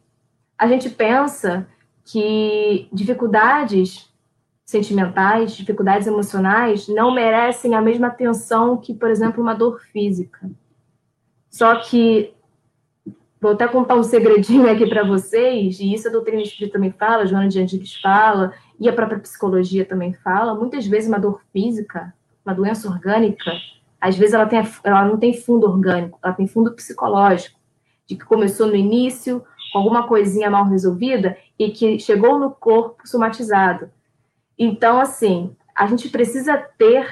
A 0.58 0.68
gente 0.68 0.90
pensa 0.90 1.66
que 2.04 2.90
dificuldades 2.92 4.14
sentimentais, 4.66 5.56
dificuldades 5.56 6.08
emocionais, 6.08 6.90
não 6.90 7.14
merecem 7.14 7.74
a 7.74 7.82
mesma 7.82 8.08
atenção 8.08 8.76
que, 8.76 8.94
por 8.94 9.10
exemplo, 9.10 9.42
uma 9.42 9.54
dor 9.54 9.80
física. 9.94 10.52
Só 11.50 11.78
que 11.78 12.34
vou 13.40 13.52
até 13.52 13.68
contar 13.68 13.96
um 13.96 14.04
segredinho 14.04 14.70
aqui 14.70 14.88
para 14.88 15.04
vocês, 15.04 15.80
e 15.80 15.94
isso 15.94 16.08
a 16.08 16.12
doutrina 16.12 16.42
espírita 16.42 16.74
também 16.74 16.92
fala, 16.92 17.26
Joana 17.26 17.48
de 17.48 17.62
Angelis 17.62 17.96
fala, 18.02 18.54
e 18.80 18.90
a 18.90 18.94
própria 18.94 19.20
psicologia 19.20 19.86
também 19.86 20.14
fala, 20.14 20.56
muitas 20.56 20.86
vezes 20.86 21.08
uma 21.08 21.20
dor 21.20 21.42
física, 21.54 22.14
uma 22.46 22.54
doença 22.54 22.88
orgânica, 22.88 23.52
às 24.00 24.16
vezes 24.16 24.34
ela, 24.34 24.46
tem, 24.46 24.60
ela 24.84 25.06
não 25.06 25.18
tem 25.18 25.34
fundo 25.34 25.68
orgânico, 25.68 26.20
ela 26.24 26.34
tem 26.34 26.48
fundo 26.48 26.74
psicológico, 26.74 27.60
de 28.08 28.16
que 28.16 28.26
começou 28.26 28.68
no 28.68 28.76
início, 28.76 29.44
com 29.72 29.80
alguma 29.80 30.08
coisinha 30.08 30.50
mal 30.50 30.66
resolvida, 30.66 31.38
e 31.60 31.70
que 31.72 32.00
chegou 32.00 32.40
no 32.40 32.52
corpo 32.52 33.08
somatizado. 33.08 33.90
Então, 34.58 35.00
assim, 35.00 35.56
a 35.76 35.86
gente 35.88 36.10
precisa 36.10 36.58
ter 36.58 37.08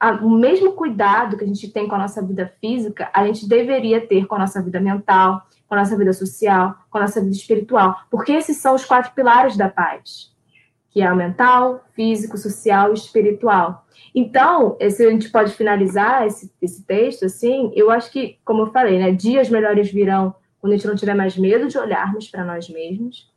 a, 0.00 0.12
o 0.12 0.30
mesmo 0.30 0.72
cuidado 0.72 1.36
que 1.36 1.44
a 1.44 1.46
gente 1.46 1.68
tem 1.68 1.86
com 1.86 1.94
a 1.94 1.98
nossa 1.98 2.20
vida 2.20 2.52
física, 2.60 3.08
a 3.12 3.24
gente 3.26 3.48
deveria 3.48 4.04
ter 4.04 4.26
com 4.26 4.34
a 4.34 4.38
nossa 4.40 4.60
vida 4.60 4.80
mental, 4.80 5.42
com 5.72 5.76
a 5.76 5.78
nossa 5.78 5.96
vida 5.96 6.12
social, 6.12 6.76
com 6.90 6.98
a 6.98 7.00
nossa 7.00 7.18
vida 7.18 7.34
espiritual, 7.34 7.98
porque 8.10 8.30
esses 8.32 8.58
são 8.58 8.74
os 8.74 8.84
quatro 8.84 9.10
pilares 9.14 9.56
da 9.56 9.70
paz 9.70 10.30
que 10.90 11.00
é 11.00 11.10
o 11.10 11.16
mental, 11.16 11.82
físico, 11.94 12.36
social 12.36 12.90
e 12.90 12.94
espiritual. 12.94 13.86
Então, 14.14 14.76
se 14.90 15.06
a 15.06 15.10
gente 15.10 15.30
pode 15.30 15.54
finalizar 15.54 16.26
esse, 16.26 16.52
esse 16.60 16.84
texto, 16.84 17.24
assim, 17.24 17.72
eu 17.74 17.90
acho 17.90 18.12
que, 18.12 18.38
como 18.44 18.64
eu 18.64 18.72
falei, 18.72 18.98
né, 18.98 19.10
dias 19.10 19.48
melhores 19.48 19.90
virão 19.90 20.34
quando 20.60 20.74
a 20.74 20.76
gente 20.76 20.86
não 20.86 20.94
tiver 20.94 21.14
mais 21.14 21.34
medo 21.34 21.66
de 21.66 21.78
olharmos 21.78 22.28
para 22.28 22.44
nós 22.44 22.68
mesmos. 22.68 23.32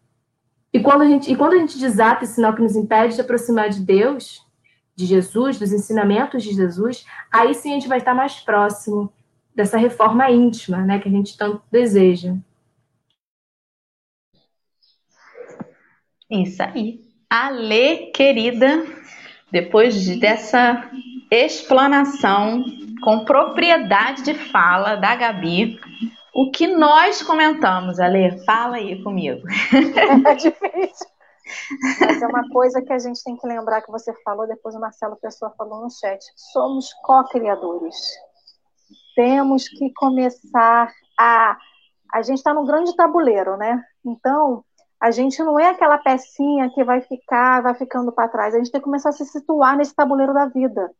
E 0.73 0.81
quando, 0.81 1.03
a 1.03 1.07
gente, 1.07 1.31
e 1.31 1.35
quando 1.37 1.53
a 1.53 1.57
gente 1.59 1.79
desata 1.79 2.25
esse 2.25 2.33
sinal 2.33 2.53
que 2.53 2.61
nos 2.61 2.75
impede 2.75 3.15
de 3.15 3.21
aproximar 3.21 3.69
de 3.69 3.79
Deus, 3.79 4.45
de 4.93 5.05
Jesus, 5.05 5.57
dos 5.57 5.71
ensinamentos 5.71 6.43
de 6.43 6.53
Jesus, 6.53 7.05
aí 7.31 7.55
sim 7.55 7.71
a 7.71 7.75
gente 7.75 7.87
vai 7.87 7.99
estar 7.99 8.13
mais 8.13 8.41
próximo 8.41 9.13
dessa 9.55 9.77
reforma 9.77 10.29
íntima, 10.29 10.79
né, 10.79 10.99
que 10.99 11.07
a 11.07 11.11
gente 11.11 11.37
tanto 11.37 11.63
deseja. 11.71 12.35
Isso 16.29 16.61
aí. 16.61 16.99
Ale, 17.29 18.11
querida, 18.11 18.85
depois 19.51 19.95
de, 20.01 20.19
dessa 20.19 20.89
explanação 21.31 22.63
com 23.03 23.25
propriedade 23.25 24.23
de 24.23 24.33
fala 24.33 24.95
da 24.95 25.15
Gabi, 25.15 25.79
o 26.33 26.51
que 26.51 26.67
nós 26.67 27.23
comentamos, 27.23 27.99
Ale? 27.99 28.43
Fala 28.45 28.77
aí 28.77 29.01
comigo. 29.01 29.41
É 30.27 30.35
difícil. 30.35 31.07
Mas 32.01 32.21
é 32.21 32.27
uma 32.27 32.49
coisa 32.49 32.81
que 32.81 32.91
a 32.91 32.97
gente 32.97 33.23
tem 33.23 33.37
que 33.37 33.47
lembrar 33.47 33.81
que 33.81 33.91
você 33.91 34.11
falou, 34.23 34.47
depois 34.47 34.75
o 34.75 34.79
Marcelo 34.79 35.15
Pessoa 35.15 35.53
falou 35.57 35.81
no 35.81 35.89
chat. 35.89 36.19
Somos 36.35 36.91
co-criadores. 37.03 37.95
Temos 39.15 39.67
que 39.67 39.91
começar 39.93 40.91
a. 41.17 41.57
A 42.13 42.21
gente 42.21 42.37
está 42.37 42.53
num 42.53 42.65
grande 42.65 42.95
tabuleiro, 42.95 43.57
né? 43.57 43.83
Então, 44.05 44.63
a 44.99 45.11
gente 45.11 45.41
não 45.43 45.59
é 45.59 45.69
aquela 45.69 45.97
pecinha 45.97 46.69
que 46.69 46.83
vai 46.83 47.01
ficar, 47.01 47.61
vai 47.61 47.73
ficando 47.75 48.11
para 48.11 48.29
trás. 48.29 48.53
A 48.53 48.57
gente 48.57 48.71
tem 48.71 48.79
que 48.79 48.85
começar 48.85 49.09
a 49.09 49.13
se 49.13 49.25
situar 49.25 49.75
nesse 49.75 49.93
tabuleiro 49.93 50.33
da 50.33 50.45
vida, 50.45 50.91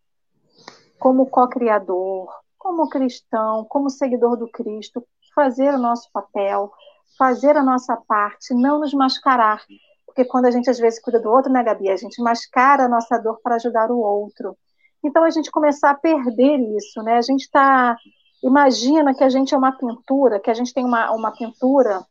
como 1.00 1.26
co-criador, 1.28 2.30
como 2.58 2.90
cristão, 2.90 3.66
como 3.70 3.90
seguidor 3.90 4.36
do 4.36 4.50
Cristo, 4.50 5.06
fazer 5.34 5.74
o 5.74 5.78
nosso 5.78 6.10
papel, 6.12 6.72
fazer 7.18 7.56
a 7.58 7.64
nossa 7.64 7.96
parte, 8.08 8.54
não 8.54 8.80
nos 8.80 8.94
mascarar. 8.94 9.62
Porque 10.06 10.26
quando 10.26 10.46
a 10.46 10.52
gente 10.52 10.70
às 10.70 10.80
vezes 10.80 11.02
cuida 11.02 11.20
do 11.20 11.30
outro, 11.30 11.52
né, 11.52 11.64
Gabi? 11.64 11.90
A 11.90 11.98
gente 11.98 12.22
mascara 12.22 12.86
a 12.86 12.90
nossa 12.90 13.18
dor 13.18 13.40
para 13.44 13.56
ajudar 13.56 13.92
o 13.92 14.00
outro. 14.00 14.58
Então 15.06 15.24
a 15.24 15.30
gente 15.30 15.52
começar 15.52 15.92
a 15.92 15.96
perder 15.96 16.58
isso, 16.76 17.02
né? 17.04 17.18
A 17.18 17.22
gente 17.22 17.42
está. 17.42 17.96
Imagina 18.44 19.14
que 19.14 19.24
a 19.24 19.30
gente 19.30 19.54
é 19.54 19.58
uma 19.58 19.72
pintura, 19.72 20.40
que 20.40 20.50
a 20.50 20.54
gente 20.54 20.74
tem 20.74 20.84
uma, 20.84 21.12
uma 21.12 21.32
pintura 21.32 22.04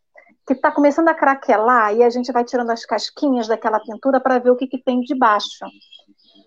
que 0.46 0.52
está 0.52 0.70
começando 0.70 1.08
a 1.08 1.14
craquelar 1.14 1.94
e 1.94 2.04
a 2.04 2.10
gente 2.10 2.30
vai 2.30 2.44
tirando 2.44 2.70
as 2.70 2.84
casquinhas 2.86 3.48
daquela 3.48 3.80
pintura 3.80 4.20
para 4.20 4.38
ver 4.38 4.50
o 4.50 4.56
que, 4.56 4.68
que 4.68 4.78
tem 4.78 5.00
debaixo. 5.00 5.64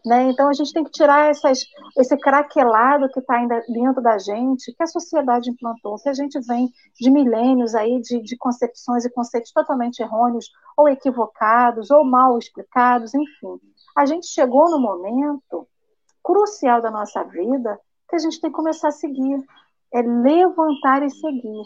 Né? 0.05 0.29
Então 0.29 0.47
a 0.47 0.53
gente 0.53 0.71
tem 0.71 0.85
que 0.85 0.91
tirar 0.91 1.29
essas, 1.29 1.65
esse 1.97 2.15
craquelado 2.17 3.09
que 3.09 3.19
está 3.19 3.35
ainda 3.35 3.61
dentro 3.67 4.01
da 4.01 4.17
gente, 4.17 4.73
que 4.73 4.83
a 4.83 4.87
sociedade 4.87 5.49
implantou, 5.49 5.97
que 5.97 6.07
a 6.07 6.13
gente 6.13 6.39
vem 6.47 6.69
de 6.97 7.11
milênios 7.11 7.75
aí 7.75 7.99
de, 7.99 8.21
de 8.21 8.37
concepções 8.37 9.03
e 9.03 9.09
conceitos 9.09 9.51
totalmente 9.51 9.99
errôneos, 9.99 10.49
ou 10.77 10.87
equivocados, 10.87 11.91
ou 11.91 12.05
mal 12.05 12.37
explicados, 12.37 13.13
enfim. 13.13 13.59
A 13.97 14.05
gente 14.05 14.27
chegou 14.27 14.69
no 14.69 14.79
momento 14.79 15.67
crucial 16.27 16.81
da 16.81 16.91
nossa 16.91 17.23
vida 17.23 17.79
que 18.09 18.17
a 18.17 18.19
gente 18.19 18.41
tem 18.41 18.49
que 18.49 18.55
começar 18.55 18.89
a 18.89 18.91
seguir, 18.91 19.41
é 19.93 20.01
levantar 20.01 21.01
e 21.03 21.09
seguir, 21.09 21.63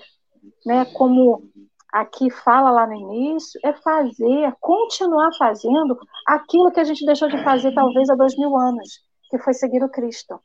né? 0.64 0.86
Como 0.93 1.49
aqui 1.91 2.30
fala 2.30 2.70
lá 2.70 2.86
no 2.86 2.93
início, 2.93 3.59
é 3.64 3.74
fazer, 3.74 4.55
continuar 4.59 5.32
fazendo 5.36 5.97
aquilo 6.28 6.72
que 6.72 6.80
a 6.80 6.84
gente 6.84 7.03
deixou 7.03 7.28
de 7.28 7.43
fazer 7.43 7.74
talvez 7.74 8.07
há 8.09 8.16
dois 8.16 8.38
mil 8.38 8.55
anos, 8.55 9.01
que 9.32 9.39
foi 9.39 9.53
seguir 9.55 9.84
o 9.84 9.89
Cristo. 9.89 10.39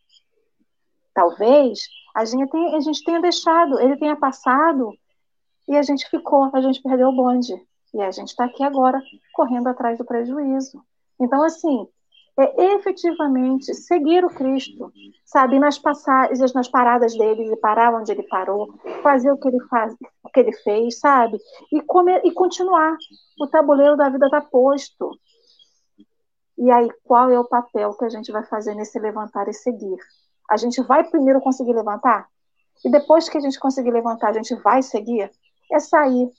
Talvez 1.13 1.81
a 2.15 2.25
gente 2.25 2.51
tenha, 2.51 2.77
a 2.77 2.81
gente 2.81 3.05
tenha 3.05 3.21
deixado, 3.21 3.79
ele 3.81 3.99
tenha 3.99 4.17
passado 4.17 4.95
e 5.69 5.77
a 5.77 5.83
gente 5.83 6.09
ficou, 6.09 6.51
a 6.55 6.61
gente 6.63 6.81
perdeu 6.81 7.09
o 7.09 7.17
bonde. 7.17 7.55
E 7.95 8.01
a 8.01 8.11
gente 8.11 8.29
está 8.29 8.45
aqui 8.45 8.63
agora 8.63 9.01
correndo 9.33 9.69
atrás 9.69 9.99
do 9.99 10.05
prejuízo. 10.05 10.83
Então, 11.19 11.43
assim, 11.43 11.87
é 12.39 12.75
efetivamente 12.75 13.73
seguir 13.73 14.23
o 14.25 14.29
Cristo, 14.29 14.93
sabe, 15.25 15.59
nas 15.59 15.79
passagens, 15.79 16.53
nas 16.53 16.69
paradas 16.69 17.17
dele, 17.17 17.51
e 17.51 17.57
parar 17.57 17.95
onde 17.95 18.13
ele 18.13 18.23
parou, 18.25 18.75
fazer 19.03 19.33
o 19.33 19.39
que 19.39 19.49
ele 19.49 19.61
faz, 19.69 19.95
o 20.23 20.29
que 20.29 20.41
ele 20.41 20.53
fez, 20.53 20.99
sabe, 20.99 21.39
e 21.73 21.81
comer 21.81 22.21
e 22.25 22.33
continuar. 22.33 22.95
O 23.41 23.47
tabuleiro 23.47 23.97
da 23.97 24.11
vida 24.11 24.27
está 24.27 24.43
posto. 24.43 25.19
E 26.59 26.71
aí, 26.71 26.89
qual 27.05 27.31
é 27.31 27.41
o 27.41 27.49
papel 27.49 27.95
que 27.95 28.05
a 28.05 28.09
gente 28.09 28.31
vai 28.31 28.45
fazer 28.45 28.75
nesse 28.75 28.99
levantar 28.99 29.49
e 29.49 29.55
seguir? 29.55 29.99
A 30.51 30.59
gente 30.59 30.83
vai 30.83 31.05
primeiro 31.05 31.41
conseguir 31.41 31.73
levantar? 31.73 32.29
E 32.85 32.91
depois 32.91 33.29
que 33.29 33.39
a 33.39 33.41
gente 33.41 33.59
conseguir 33.59 33.91
levantar, 33.91 34.29
a 34.29 34.33
gente 34.35 34.55
vai 34.57 34.83
seguir? 34.83 35.31
É 35.73 35.79
sair. 35.79 36.31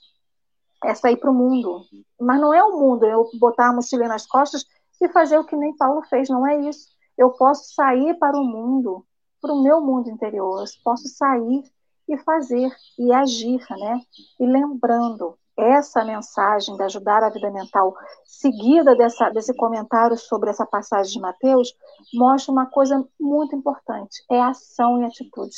É 0.84 0.94
sair 0.94 1.18
para 1.18 1.32
o 1.32 1.34
mundo. 1.34 1.82
Mas 2.20 2.40
não 2.40 2.54
é 2.54 2.64
o 2.64 2.80
mundo, 2.80 3.06
eu 3.06 3.28
botar 3.40 3.70
a 3.70 3.74
mochila 3.74 4.08
nas 4.08 4.28
costas 4.28 4.64
e 5.02 5.10
fazer 5.10 5.38
o 5.38 5.46
que 5.46 5.56
nem 5.56 5.76
Paulo 5.76 6.02
fez, 6.04 6.30
não 6.30 6.46
é 6.46 6.60
isso. 6.68 6.88
Eu 7.18 7.32
posso 7.32 7.74
sair 7.74 8.18
para 8.20 8.38
o 8.38 8.44
mundo, 8.44 9.06
para 9.42 9.54
o 9.54 9.62
meu 9.62 9.82
mundo 9.82 10.10
interior, 10.10 10.60
eu 10.60 10.66
posso 10.84 11.08
sair 11.08 11.64
e 12.08 12.18
fazer 12.18 12.72
e 12.98 13.12
agir, 13.14 13.60
né? 13.70 14.02
E 14.40 14.46
lembrando 14.46 15.38
essa 15.58 16.06
mensagem 16.06 16.76
de 16.76 16.84
ajudar 16.84 17.24
a 17.24 17.30
vida 17.30 17.50
mental, 17.50 17.96
seguida 18.24 18.96
dessa, 18.96 19.30
desse 19.32 19.56
comentário 19.56 20.16
sobre 20.16 20.52
essa 20.52 20.66
passagem 20.66 21.14
de 21.14 21.20
Mateus, 21.20 21.74
mostra 22.14 22.52
uma 22.52 22.68
coisa 22.68 23.04
muito 23.20 23.56
importante: 23.56 24.24
é 24.30 24.40
ação 24.40 25.02
e 25.02 25.06
atitude. 25.06 25.56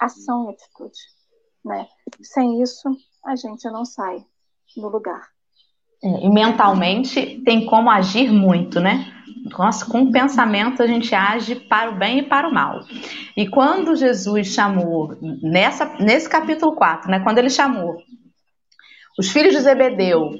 Ação 0.00 0.48
e 0.48 0.54
atitude. 0.54 0.98
Né? 1.64 1.88
Sem 2.22 2.62
isso, 2.62 2.88
a 3.24 3.34
gente 3.34 3.68
não 3.70 3.84
sai 3.84 4.24
do 4.76 4.88
lugar. 4.88 5.33
É, 6.04 6.26
e 6.26 6.28
mentalmente 6.28 7.40
tem 7.44 7.64
como 7.64 7.90
agir 7.90 8.30
muito, 8.30 8.78
né? 8.78 9.10
Nossa, 9.58 9.86
com 9.86 10.02
o 10.02 10.12
pensamento 10.12 10.82
a 10.82 10.86
gente 10.86 11.14
age 11.14 11.54
para 11.54 11.90
o 11.90 11.96
bem 11.96 12.18
e 12.18 12.22
para 12.22 12.48
o 12.48 12.52
mal. 12.52 12.80
E 13.36 13.48
quando 13.48 13.96
Jesus 13.96 14.48
chamou, 14.48 15.16
nessa, 15.42 15.96
nesse 15.98 16.28
capítulo 16.28 16.74
4, 16.74 17.10
né, 17.10 17.20
quando 17.20 17.38
ele 17.38 17.50
chamou 17.50 17.96
os 19.18 19.30
filhos 19.30 19.54
de 19.54 19.60
Zebedeu, 19.60 20.30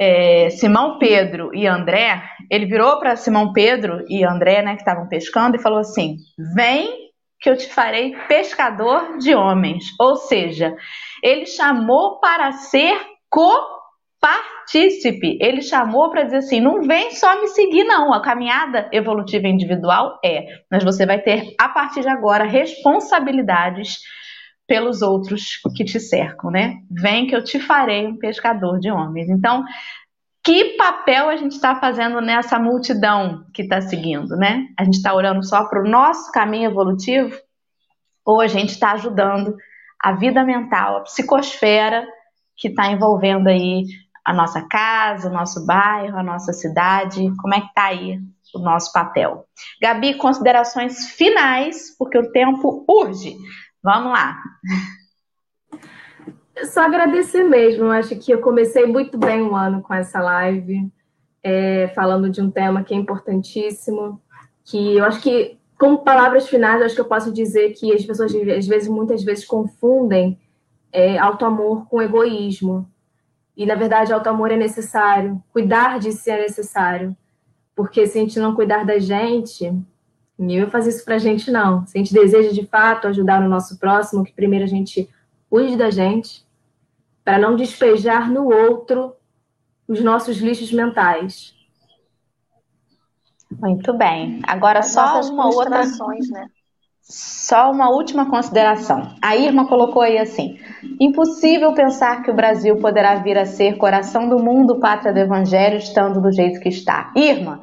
é, 0.00 0.50
Simão 0.50 0.98
Pedro 0.98 1.54
e 1.54 1.66
André, 1.66 2.22
ele 2.50 2.66
virou 2.66 2.98
para 2.98 3.16
Simão 3.16 3.52
Pedro 3.52 4.04
e 4.08 4.24
André, 4.24 4.62
né, 4.62 4.74
que 4.74 4.82
estavam 4.82 5.08
pescando, 5.08 5.56
e 5.56 5.62
falou 5.62 5.80
assim: 5.80 6.16
Vem 6.54 7.08
que 7.40 7.50
eu 7.50 7.56
te 7.56 7.68
farei 7.72 8.16
pescador 8.28 9.18
de 9.18 9.34
homens. 9.34 9.84
Ou 9.98 10.16
seja, 10.16 10.74
ele 11.22 11.46
chamou 11.46 12.20
para 12.20 12.52
ser 12.52 12.98
co 13.28 13.77
partícipe. 14.20 15.38
Ele 15.40 15.62
chamou 15.62 16.10
para 16.10 16.24
dizer 16.24 16.38
assim: 16.38 16.60
não 16.60 16.82
vem 16.82 17.12
só 17.12 17.40
me 17.40 17.48
seguir, 17.48 17.84
não. 17.84 18.12
A 18.12 18.22
caminhada 18.22 18.88
evolutiva 18.92 19.46
individual 19.46 20.18
é, 20.24 20.46
mas 20.70 20.84
você 20.84 21.06
vai 21.06 21.20
ter, 21.20 21.54
a 21.58 21.68
partir 21.68 22.00
de 22.00 22.08
agora, 22.08 22.44
responsabilidades 22.44 23.98
pelos 24.66 25.00
outros 25.00 25.58
que 25.74 25.84
te 25.84 25.98
cercam, 25.98 26.50
né? 26.50 26.74
Vem 26.90 27.26
que 27.26 27.34
eu 27.34 27.42
te 27.42 27.58
farei 27.58 28.06
um 28.06 28.18
pescador 28.18 28.78
de 28.78 28.90
homens. 28.90 29.30
Então, 29.30 29.64
que 30.44 30.76
papel 30.76 31.28
a 31.28 31.36
gente 31.36 31.52
está 31.52 31.74
fazendo 31.76 32.20
nessa 32.20 32.58
multidão 32.58 33.44
que 33.54 33.62
está 33.62 33.80
seguindo, 33.80 34.36
né? 34.36 34.66
A 34.78 34.84
gente 34.84 34.96
está 34.96 35.14
olhando 35.14 35.42
só 35.42 35.66
para 35.68 35.82
o 35.82 35.88
nosso 35.88 36.30
caminho 36.32 36.70
evolutivo 36.70 37.34
ou 38.24 38.40
a 38.42 38.46
gente 38.46 38.70
está 38.70 38.92
ajudando 38.92 39.56
a 40.02 40.12
vida 40.12 40.44
mental, 40.44 40.98
a 40.98 41.00
psicosfera 41.00 42.06
que 42.56 42.68
está 42.68 42.90
envolvendo 42.90 43.48
aí 43.48 43.84
a 44.28 44.32
nossa 44.34 44.60
casa, 44.60 45.30
o 45.30 45.32
nosso 45.32 45.64
bairro, 45.64 46.18
a 46.18 46.22
nossa 46.22 46.52
cidade? 46.52 47.34
Como 47.38 47.54
é 47.54 47.62
que 47.62 47.68
está 47.68 47.84
aí 47.84 48.20
o 48.54 48.58
nosso 48.58 48.92
papel? 48.92 49.46
Gabi, 49.80 50.18
considerações 50.18 51.06
finais, 51.12 51.96
porque 51.98 52.18
o 52.18 52.30
tempo 52.30 52.84
urge. 52.86 53.38
Vamos 53.82 54.12
lá. 54.12 54.38
Só 56.66 56.82
agradecer 56.82 57.42
mesmo. 57.42 57.86
Eu 57.86 57.92
acho 57.92 58.18
que 58.18 58.30
eu 58.30 58.42
comecei 58.42 58.84
muito 58.84 59.16
bem 59.16 59.40
o 59.40 59.56
ano 59.56 59.80
com 59.80 59.94
essa 59.94 60.20
live, 60.20 60.92
é, 61.42 61.88
falando 61.94 62.28
de 62.28 62.42
um 62.42 62.50
tema 62.50 62.84
que 62.84 62.92
é 62.92 62.98
importantíssimo, 62.98 64.20
que 64.62 64.98
eu 64.98 65.06
acho 65.06 65.22
que, 65.22 65.56
como 65.78 66.04
palavras 66.04 66.46
finais, 66.46 66.82
acho 66.82 66.94
que 66.94 67.00
eu 67.00 67.08
posso 67.08 67.32
dizer 67.32 67.70
que 67.70 67.94
as 67.94 68.04
pessoas, 68.04 68.34
às 68.34 68.66
vezes, 68.66 68.88
muitas 68.88 69.24
vezes, 69.24 69.46
confundem 69.46 70.38
é, 70.92 71.16
auto-amor 71.16 71.86
com 71.88 72.02
egoísmo. 72.02 72.86
E, 73.58 73.66
na 73.66 73.74
verdade, 73.74 74.12
auto-amor 74.12 74.52
é 74.52 74.56
necessário, 74.56 75.42
cuidar 75.52 75.98
de 75.98 76.12
si 76.12 76.30
é 76.30 76.40
necessário. 76.42 77.16
Porque 77.74 78.06
se 78.06 78.16
a 78.16 78.20
gente 78.20 78.38
não 78.38 78.54
cuidar 78.54 78.86
da 78.86 79.00
gente, 79.00 79.68
ninguém 80.38 80.60
vai 80.60 80.70
fazer 80.70 80.90
isso 80.90 81.04
pra 81.04 81.18
gente, 81.18 81.50
não. 81.50 81.84
Se 81.84 81.98
a 81.98 82.00
gente 82.00 82.14
deseja, 82.14 82.52
de 82.52 82.64
fato, 82.64 83.08
ajudar 83.08 83.42
o 83.42 83.48
nosso 83.48 83.76
próximo, 83.76 84.22
que 84.22 84.32
primeiro 84.32 84.64
a 84.64 84.68
gente 84.68 85.10
cuide 85.50 85.76
da 85.76 85.90
gente, 85.90 86.46
para 87.24 87.36
não 87.36 87.56
despejar 87.56 88.30
no 88.30 88.48
outro 88.48 89.16
os 89.88 90.00
nossos 90.04 90.36
lixos 90.36 90.72
mentais. 90.72 91.52
Muito 93.50 93.92
bem. 93.92 94.40
Agora 94.46 94.78
As 94.78 94.92
só 94.92 95.20
uma 95.22 95.48
outra. 95.48 95.84
Né? 95.84 96.48
Só 97.10 97.70
uma 97.70 97.88
última 97.88 98.28
consideração. 98.28 99.14
A 99.22 99.34
Irma 99.34 99.66
colocou 99.66 100.02
aí 100.02 100.18
assim: 100.18 100.58
impossível 101.00 101.72
pensar 101.72 102.22
que 102.22 102.30
o 102.30 102.36
Brasil 102.36 102.76
poderá 102.76 103.14
vir 103.14 103.38
a 103.38 103.46
ser 103.46 103.78
coração 103.78 104.28
do 104.28 104.38
mundo, 104.38 104.78
pátria 104.78 105.12
do 105.12 105.18
evangelho, 105.18 105.78
estando 105.78 106.20
do 106.20 106.30
jeito 106.30 106.60
que 106.60 106.68
está. 106.68 107.10
Irma, 107.16 107.60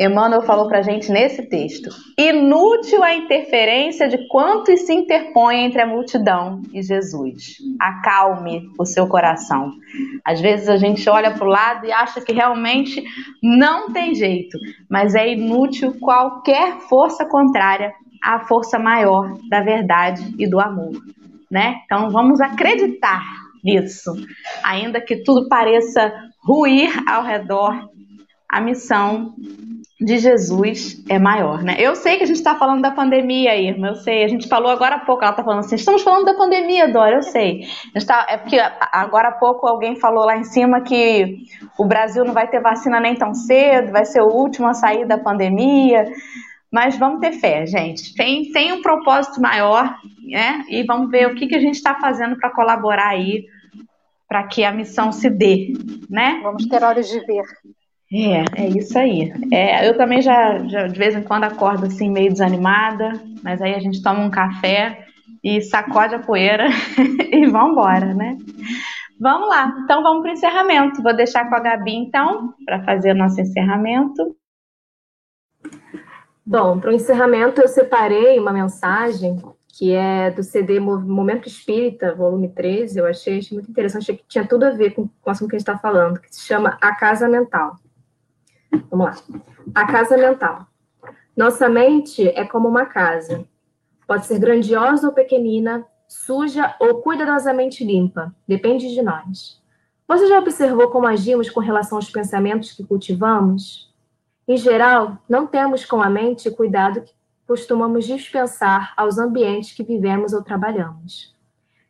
Emmanuel 0.00 0.42
falou 0.42 0.66
para 0.66 0.78
a 0.78 0.82
gente 0.82 1.12
nesse 1.12 1.48
texto: 1.48 1.90
inútil 2.18 3.04
a 3.04 3.14
interferência 3.14 4.08
de 4.08 4.26
quantos 4.26 4.80
se 4.80 4.92
interpõe 4.92 5.64
entre 5.64 5.80
a 5.80 5.86
multidão 5.86 6.60
e 6.74 6.82
Jesus. 6.82 7.58
Acalme 7.80 8.62
o 8.76 8.84
seu 8.84 9.06
coração. 9.06 9.70
Às 10.24 10.40
vezes 10.40 10.68
a 10.68 10.76
gente 10.76 11.08
olha 11.08 11.30
para 11.30 11.46
o 11.46 11.50
lado 11.50 11.86
e 11.86 11.92
acha 11.92 12.20
que 12.20 12.32
realmente 12.32 13.00
não 13.40 13.92
tem 13.92 14.12
jeito, 14.14 14.58
mas 14.90 15.14
é 15.14 15.32
inútil 15.32 15.94
qualquer 16.00 16.80
força 16.80 17.24
contrária 17.24 17.92
à 18.22 18.40
força 18.40 18.78
maior 18.78 19.34
da 19.48 19.60
verdade 19.60 20.34
e 20.38 20.48
do 20.48 20.60
amor. 20.60 20.92
Né? 21.50 21.76
Então 21.84 22.10
vamos 22.10 22.40
acreditar 22.40 23.22
nisso, 23.64 24.14
ainda 24.62 25.00
que 25.00 25.16
tudo 25.24 25.48
pareça 25.48 26.12
ruir 26.42 26.90
ao 27.08 27.22
redor 27.22 27.88
a 28.50 28.60
missão 28.60 29.34
de 30.00 30.16
Jesus 30.16 31.04
é 31.08 31.18
maior, 31.18 31.62
né? 31.62 31.76
Eu 31.78 31.96
sei 31.96 32.16
que 32.16 32.22
a 32.22 32.26
gente 32.26 32.36
está 32.36 32.54
falando 32.54 32.80
da 32.80 32.92
pandemia, 32.92 33.56
Irma, 33.56 33.88
eu 33.88 33.94
sei. 33.96 34.24
A 34.24 34.28
gente 34.28 34.48
falou 34.48 34.70
agora 34.70 34.94
há 34.94 35.00
pouco, 35.00 35.22
ela 35.22 35.32
está 35.32 35.42
falando 35.42 35.60
assim, 35.60 35.74
estamos 35.74 36.02
falando 36.02 36.24
da 36.24 36.34
pandemia, 36.34 36.90
Dora, 36.90 37.16
eu 37.16 37.22
sei. 37.22 37.66
Tá, 38.06 38.24
é 38.28 38.36
porque 38.36 38.58
agora 38.92 39.28
há 39.28 39.32
pouco 39.32 39.66
alguém 39.66 39.96
falou 39.96 40.24
lá 40.24 40.36
em 40.36 40.44
cima 40.44 40.80
que 40.82 41.38
o 41.76 41.84
Brasil 41.84 42.24
não 42.24 42.32
vai 42.32 42.46
ter 42.48 42.60
vacina 42.60 43.00
nem 43.00 43.16
tão 43.16 43.34
cedo, 43.34 43.90
vai 43.90 44.04
ser 44.04 44.22
o 44.22 44.28
último 44.28 44.68
a 44.68 44.74
sair 44.74 45.04
da 45.04 45.18
pandemia. 45.18 46.04
Mas 46.70 46.98
vamos 46.98 47.20
ter 47.20 47.32
fé, 47.32 47.66
gente. 47.66 48.14
Tem, 48.14 48.50
tem 48.52 48.72
um 48.72 48.82
propósito 48.82 49.40
maior, 49.40 49.98
né? 50.30 50.64
E 50.68 50.82
vamos 50.82 51.10
ver 51.10 51.26
o 51.26 51.34
que, 51.34 51.46
que 51.46 51.54
a 51.54 51.60
gente 51.60 51.76
está 51.76 51.94
fazendo 51.94 52.36
para 52.36 52.50
colaborar 52.50 53.08
aí 53.08 53.46
para 54.28 54.46
que 54.46 54.62
a 54.62 54.70
missão 54.70 55.10
se 55.10 55.30
dê, 55.30 55.72
né? 56.10 56.40
Vamos 56.42 56.66
ter 56.66 56.84
horas 56.84 57.08
de 57.08 57.18
ver. 57.20 57.44
É, 58.12 58.62
é 58.62 58.68
isso 58.68 58.98
aí. 58.98 59.32
É, 59.50 59.88
eu 59.88 59.96
também 59.96 60.20
já, 60.20 60.58
já, 60.66 60.86
de 60.86 60.98
vez 60.98 61.14
em 61.14 61.22
quando 61.22 61.44
acordo 61.44 61.86
assim 61.86 62.10
meio 62.10 62.30
desanimada, 62.30 63.12
mas 63.42 63.60
aí 63.62 63.74
a 63.74 63.78
gente 63.78 64.02
toma 64.02 64.20
um 64.20 64.30
café 64.30 65.06
e 65.42 65.60
sacode 65.62 66.14
a 66.14 66.18
poeira 66.18 66.66
e 67.32 67.46
vamos 67.46 67.72
embora, 67.72 68.14
né? 68.14 68.36
Vamos 69.20 69.48
lá, 69.48 69.74
então 69.82 70.02
vamos 70.02 70.22
para 70.22 70.30
o 70.30 70.34
encerramento. 70.34 71.02
Vou 71.02 71.14
deixar 71.14 71.48
com 71.48 71.54
a 71.54 71.60
Gabi 71.60 71.94
então 71.96 72.54
para 72.64 72.82
fazer 72.84 73.12
o 73.12 73.18
nosso 73.18 73.40
encerramento. 73.40 74.36
Bom, 76.50 76.80
para 76.80 76.90
o 76.90 76.94
encerramento 76.94 77.60
eu 77.60 77.68
separei 77.68 78.38
uma 78.38 78.54
mensagem 78.54 79.36
que 79.68 79.92
é 79.92 80.30
do 80.30 80.42
CD 80.42 80.80
Momento 80.80 81.46
Espírita, 81.46 82.14
volume 82.14 82.48
13. 82.48 82.98
Eu 82.98 83.04
achei, 83.04 83.38
achei 83.38 83.54
muito 83.54 83.70
interessante, 83.70 84.04
achei 84.04 84.16
que 84.16 84.24
tinha 84.26 84.48
tudo 84.48 84.64
a 84.64 84.70
ver 84.70 84.92
com, 84.92 85.06
com 85.06 85.28
o 85.28 85.30
assunto 85.30 85.50
que 85.50 85.56
a 85.56 85.58
gente 85.58 85.68
está 85.68 85.78
falando, 85.78 86.18
que 86.18 86.34
se 86.34 86.40
chama 86.40 86.78
A 86.80 86.94
Casa 86.94 87.28
Mental. 87.28 87.76
Vamos 88.90 89.06
lá. 89.06 89.16
A 89.74 89.92
casa 89.92 90.16
mental. 90.16 90.66
Nossa 91.36 91.68
mente 91.68 92.26
é 92.26 92.46
como 92.46 92.66
uma 92.66 92.86
casa. 92.86 93.44
Pode 94.06 94.24
ser 94.24 94.38
grandiosa 94.38 95.06
ou 95.06 95.12
pequenina, 95.12 95.84
suja 96.08 96.74
ou 96.80 97.02
cuidadosamente 97.02 97.84
limpa. 97.84 98.34
Depende 98.48 98.88
de 98.88 99.02
nós. 99.02 99.62
Você 100.08 100.26
já 100.26 100.38
observou 100.38 100.88
como 100.88 101.06
agimos 101.06 101.50
com 101.50 101.60
relação 101.60 101.98
aos 101.98 102.10
pensamentos 102.10 102.72
que 102.72 102.86
cultivamos? 102.86 103.87
Em 104.48 104.56
geral, 104.56 105.18
não 105.28 105.46
temos 105.46 105.84
com 105.84 106.00
a 106.00 106.08
mente 106.08 106.48
o 106.48 106.56
cuidado 106.56 107.02
que 107.02 107.12
costumamos 107.46 108.06
dispensar 108.06 108.94
aos 108.96 109.18
ambientes 109.18 109.72
que 109.72 109.82
vivemos 109.82 110.32
ou 110.32 110.42
trabalhamos. 110.42 111.36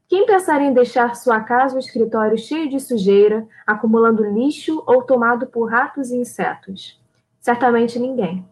Quem 0.08 0.26
pensaria 0.26 0.66
em 0.66 0.72
deixar 0.72 1.14
sua 1.14 1.38
casa 1.38 1.74
ou 1.74 1.78
escritório 1.78 2.36
cheio 2.36 2.68
de 2.68 2.80
sujeira, 2.80 3.46
acumulando 3.64 4.24
lixo 4.24 4.82
ou 4.88 5.02
tomado 5.04 5.46
por 5.46 5.70
ratos 5.70 6.10
e 6.10 6.16
insetos? 6.16 7.00
Certamente 7.40 7.96
ninguém. 7.96 8.44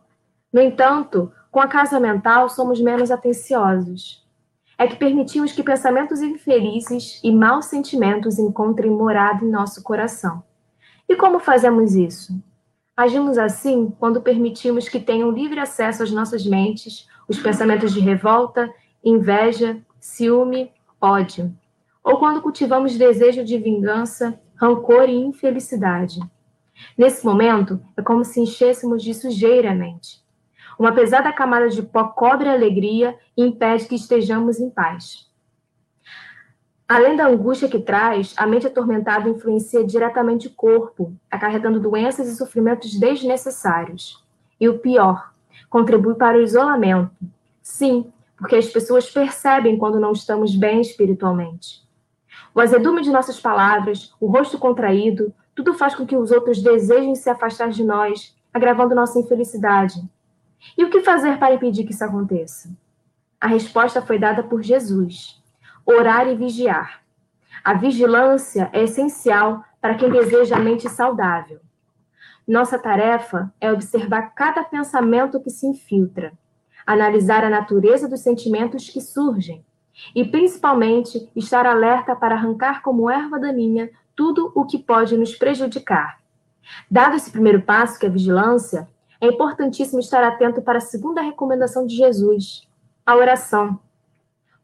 No 0.53 0.61
entanto, 0.61 1.33
com 1.51 1.59
a 1.59 1.67
casa 1.67 1.99
mental 1.99 2.49
somos 2.49 2.81
menos 2.81 3.11
atenciosos. 3.11 4.25
É 4.79 4.87
que 4.87 4.95
permitimos 4.95 5.51
que 5.51 5.65
pensamentos 5.65 6.21
infelizes 6.21 7.21
e 7.25 7.33
maus 7.33 7.65
sentimentos 7.65 8.39
encontrem 8.39 8.91
morada 8.91 9.45
em 9.45 9.51
nosso 9.51 9.83
coração. 9.83 10.45
E 11.09 11.17
como 11.17 11.41
fazemos 11.41 11.97
isso? 11.97 12.33
Agimos 12.97 13.37
assim 13.37 13.95
quando 13.99 14.23
permitimos 14.23 14.89
que 14.89 14.99
tenham 14.99 15.31
livre 15.31 15.61
acesso 15.61 16.03
às 16.03 16.11
nossas 16.11 16.47
mentes 16.47 17.07
os 17.29 17.39
pensamentos 17.39 17.93
de 17.93 18.01
revolta, 18.01 18.73
inveja, 19.05 19.79
ciúme 20.01 20.73
ódio, 20.99 21.55
ou 22.03 22.19
quando 22.19 22.41
cultivamos 22.41 22.97
desejo 22.97 23.45
de 23.45 23.59
vingança, 23.59 24.41
rancor 24.55 25.11
e 25.11 25.15
infelicidade. 25.15 26.21
Nesse 26.97 27.25
momento, 27.25 27.81
é 27.97 28.03
como 28.03 28.25
se 28.25 28.41
enchêssemos 28.41 29.03
de 29.03 29.13
sujeira 29.13 29.73
a 29.73 29.75
mente. 29.75 30.25
Uma 30.79 30.93
pesada 30.93 31.33
camada 31.33 31.69
de 31.69 31.83
pó 31.83 32.05
cobre 32.05 32.49
a 32.49 32.53
alegria 32.53 33.15
e 33.37 33.43
impede 33.45 33.87
que 33.87 33.95
estejamos 33.95 34.59
em 34.59 34.71
paz. 34.71 35.27
Além 36.89 37.17
da 37.17 37.27
angústia 37.27 37.69
que 37.69 37.81
traz, 37.81 38.33
a 38.37 38.47
mente 38.47 38.69
atormentada 38.69 39.29
influencia 39.29 39.85
diretamente 39.85 40.47
o 40.47 40.53
corpo, 40.53 41.13
acarretando 41.29 41.81
doenças 41.81 42.29
e 42.29 42.37
sofrimentos 42.37 42.95
desnecessários. 42.95 44.25
E 44.61 44.69
o 44.69 44.79
pior, 44.79 45.33
contribui 45.69 46.15
para 46.15 46.39
o 46.39 46.43
isolamento. 46.43 47.11
Sim, 47.61 48.13
porque 48.37 48.55
as 48.55 48.69
pessoas 48.69 49.11
percebem 49.11 49.77
quando 49.77 49.99
não 49.99 50.13
estamos 50.13 50.55
bem 50.55 50.81
espiritualmente. 50.81 51.85
O 52.55 52.61
azedume 52.61 53.03
de 53.03 53.11
nossas 53.11 53.41
palavras, 53.41 54.15
o 54.21 54.27
rosto 54.27 54.57
contraído, 54.57 55.35
tudo 55.55 55.75
faz 55.75 55.95
com 55.95 56.07
que 56.07 56.17
os 56.17 56.31
outros 56.31 56.63
desejem 56.63 57.15
se 57.17 57.29
afastar 57.29 57.71
de 57.71 57.83
nós, 57.83 58.37
agravando 58.55 58.95
nossa 58.95 59.19
infelicidade. 59.19 60.01
E 60.79 60.85
o 60.85 60.91
que 60.91 61.01
fazer 61.01 61.39
para 61.39 61.55
impedir 61.55 61.85
que 61.85 61.93
isso 61.93 62.05
aconteça? 62.05 62.71
A 63.41 63.47
resposta 63.47 64.01
foi 64.01 64.19
dada 64.19 64.43
por 64.43 64.63
Jesus: 64.63 65.43
orar 65.87 66.29
e 66.29 66.35
vigiar. 66.35 67.01
A 67.65 67.75
vigilância 67.75 68.69
é 68.73 68.83
essencial 68.83 69.65
para 69.81 69.95
quem 69.95 70.11
deseja 70.11 70.57
a 70.57 70.61
mente 70.61 70.89
saudável. 70.89 71.61
Nossa 72.47 72.79
tarefa 72.79 73.53
é 73.61 73.73
observar 73.73 74.35
cada 74.35 74.63
pensamento 74.65 75.41
que 75.41 75.51
se 75.51 75.67
infiltra 75.67 76.33
analisar 76.87 77.45
a 77.45 77.51
natureza 77.51 78.09
dos 78.09 78.21
sentimentos 78.21 78.89
que 78.89 79.01
surgem 79.01 79.65
e, 80.15 80.25
principalmente, 80.25 81.29
estar 81.35 81.67
alerta 81.67 82.15
para 82.15 82.37
arrancar 82.37 82.81
como 82.83 83.11
erva 83.11 83.41
daninha 83.41 83.91
tudo 84.15 84.53
o 84.55 84.65
que 84.65 84.79
pode 84.79 85.17
nos 85.17 85.35
prejudicar. 85.35 86.21
Dado 86.91 87.17
esse 87.17 87.31
primeiro 87.31 87.63
passo, 87.63 87.99
que 87.99 88.07
é 88.07 88.09
a 88.09 88.13
vigilância, 88.13 88.89
é 89.21 89.27
importantíssimo 89.27 89.99
estar 89.99 90.23
atento 90.23 90.63
para 90.63 90.79
a 90.79 90.81
segunda 90.81 91.21
recomendação 91.21 91.87
de 91.87 91.97
Jesus, 91.97 92.69
a 93.05 93.17
oração. 93.17 93.81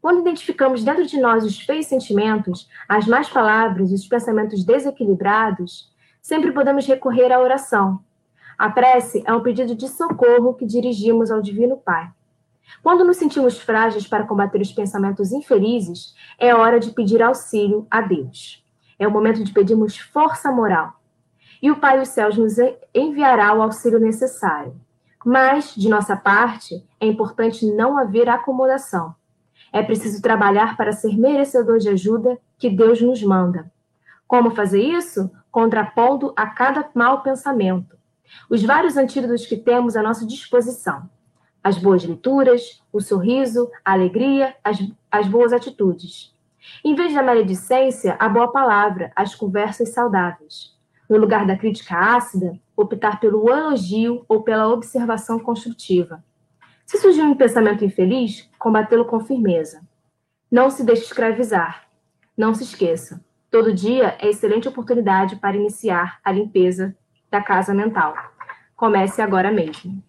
Quando 0.03 0.19
identificamos 0.19 0.83
dentro 0.83 1.05
de 1.05 1.17
nós 1.17 1.45
os 1.45 1.61
feios 1.61 1.85
sentimentos, 1.85 2.67
as 2.89 3.07
más 3.07 3.29
palavras 3.29 3.89
e 3.89 3.93
os 3.93 4.05
pensamentos 4.05 4.65
desequilibrados, 4.65 5.89
sempre 6.21 6.51
podemos 6.51 6.85
recorrer 6.85 7.31
à 7.31 7.39
oração, 7.39 8.03
a 8.57 8.69
prece 8.69 9.23
é 9.25 9.33
um 9.33 9.41
pedido 9.41 9.73
de 9.73 9.87
socorro 9.87 10.55
que 10.55 10.65
dirigimos 10.65 11.31
ao 11.31 11.41
Divino 11.41 11.77
Pai. 11.77 12.11
Quando 12.83 13.05
nos 13.05 13.15
sentimos 13.15 13.57
frágeis 13.57 14.05
para 14.05 14.25
combater 14.25 14.59
os 14.59 14.73
pensamentos 14.73 15.31
infelizes, 15.31 16.13
é 16.37 16.53
hora 16.53 16.81
de 16.81 16.91
pedir 16.91 17.23
auxílio 17.23 17.87
a 17.89 18.01
Deus. 18.01 18.61
É 18.99 19.07
o 19.07 19.11
momento 19.11 19.41
de 19.41 19.53
pedirmos 19.53 19.97
força 19.97 20.51
moral. 20.51 20.99
e 21.61 21.71
o 21.71 21.77
Pai 21.77 21.97
dos 21.97 22.09
céus 22.09 22.37
nos 22.37 22.55
enviará 22.93 23.53
o 23.53 23.61
auxílio 23.61 24.01
necessário. 24.01 24.75
Mas, 25.23 25.73
de 25.73 25.87
nossa 25.87 26.17
parte, 26.17 26.85
é 26.99 27.07
importante 27.07 27.65
não 27.65 27.97
haver 27.97 28.27
acomodação. 28.27 29.15
É 29.73 29.81
preciso 29.81 30.21
trabalhar 30.21 30.77
para 30.77 30.91
ser 30.91 31.17
merecedor 31.17 31.79
de 31.79 31.89
ajuda 31.89 32.37
que 32.59 32.69
Deus 32.69 33.01
nos 33.01 33.23
manda. 33.23 33.71
Como 34.27 34.51
fazer 34.51 34.79
isso? 34.79 35.31
Contrapondo 35.49 36.31
a 36.35 36.45
cada 36.45 36.87
mau 36.93 37.23
pensamento. 37.23 37.97
Os 38.47 38.61
vários 38.61 38.97
antídotos 38.97 39.47
que 39.47 39.57
temos 39.57 39.95
à 39.95 40.03
nossa 40.03 40.27
disposição. 40.27 41.09
As 41.63 41.79
boas 41.79 42.03
leituras, 42.03 42.83
o 42.91 43.01
sorriso, 43.01 43.67
a 43.83 43.93
alegria, 43.93 44.55
as, 44.63 44.77
as 45.11 45.27
boas 45.27 45.51
atitudes. 45.51 46.31
Em 46.85 46.93
vez 46.93 47.11
da 47.11 47.23
maledicência, 47.23 48.15
a 48.19 48.29
boa 48.29 48.51
palavra, 48.51 49.11
as 49.15 49.33
conversas 49.33 49.89
saudáveis. 49.89 50.77
No 51.09 51.17
lugar 51.17 51.47
da 51.47 51.57
crítica 51.57 51.97
ácida, 51.97 52.59
optar 52.77 53.19
pelo 53.19 53.49
elogio 53.49 54.23
ou 54.29 54.43
pela 54.43 54.67
observação 54.67 55.39
construtiva. 55.39 56.23
Se 56.85 56.97
surgir 56.97 57.21
um 57.21 57.35
pensamento 57.35 57.83
infeliz, 57.83 58.49
combatê-lo 58.59 59.05
com 59.05 59.19
firmeza. 59.19 59.81
Não 60.51 60.69
se 60.69 60.83
deixe 60.83 61.03
escravizar. 61.03 61.87
Não 62.37 62.53
se 62.53 62.63
esqueça. 62.63 63.23
Todo 63.49 63.73
dia 63.73 64.17
é 64.19 64.29
excelente 64.29 64.67
oportunidade 64.67 65.35
para 65.35 65.55
iniciar 65.55 66.19
a 66.23 66.31
limpeza 66.31 66.95
da 67.29 67.41
casa 67.41 67.73
mental. 67.73 68.15
Comece 68.75 69.21
agora 69.21 69.51
mesmo. 69.51 70.03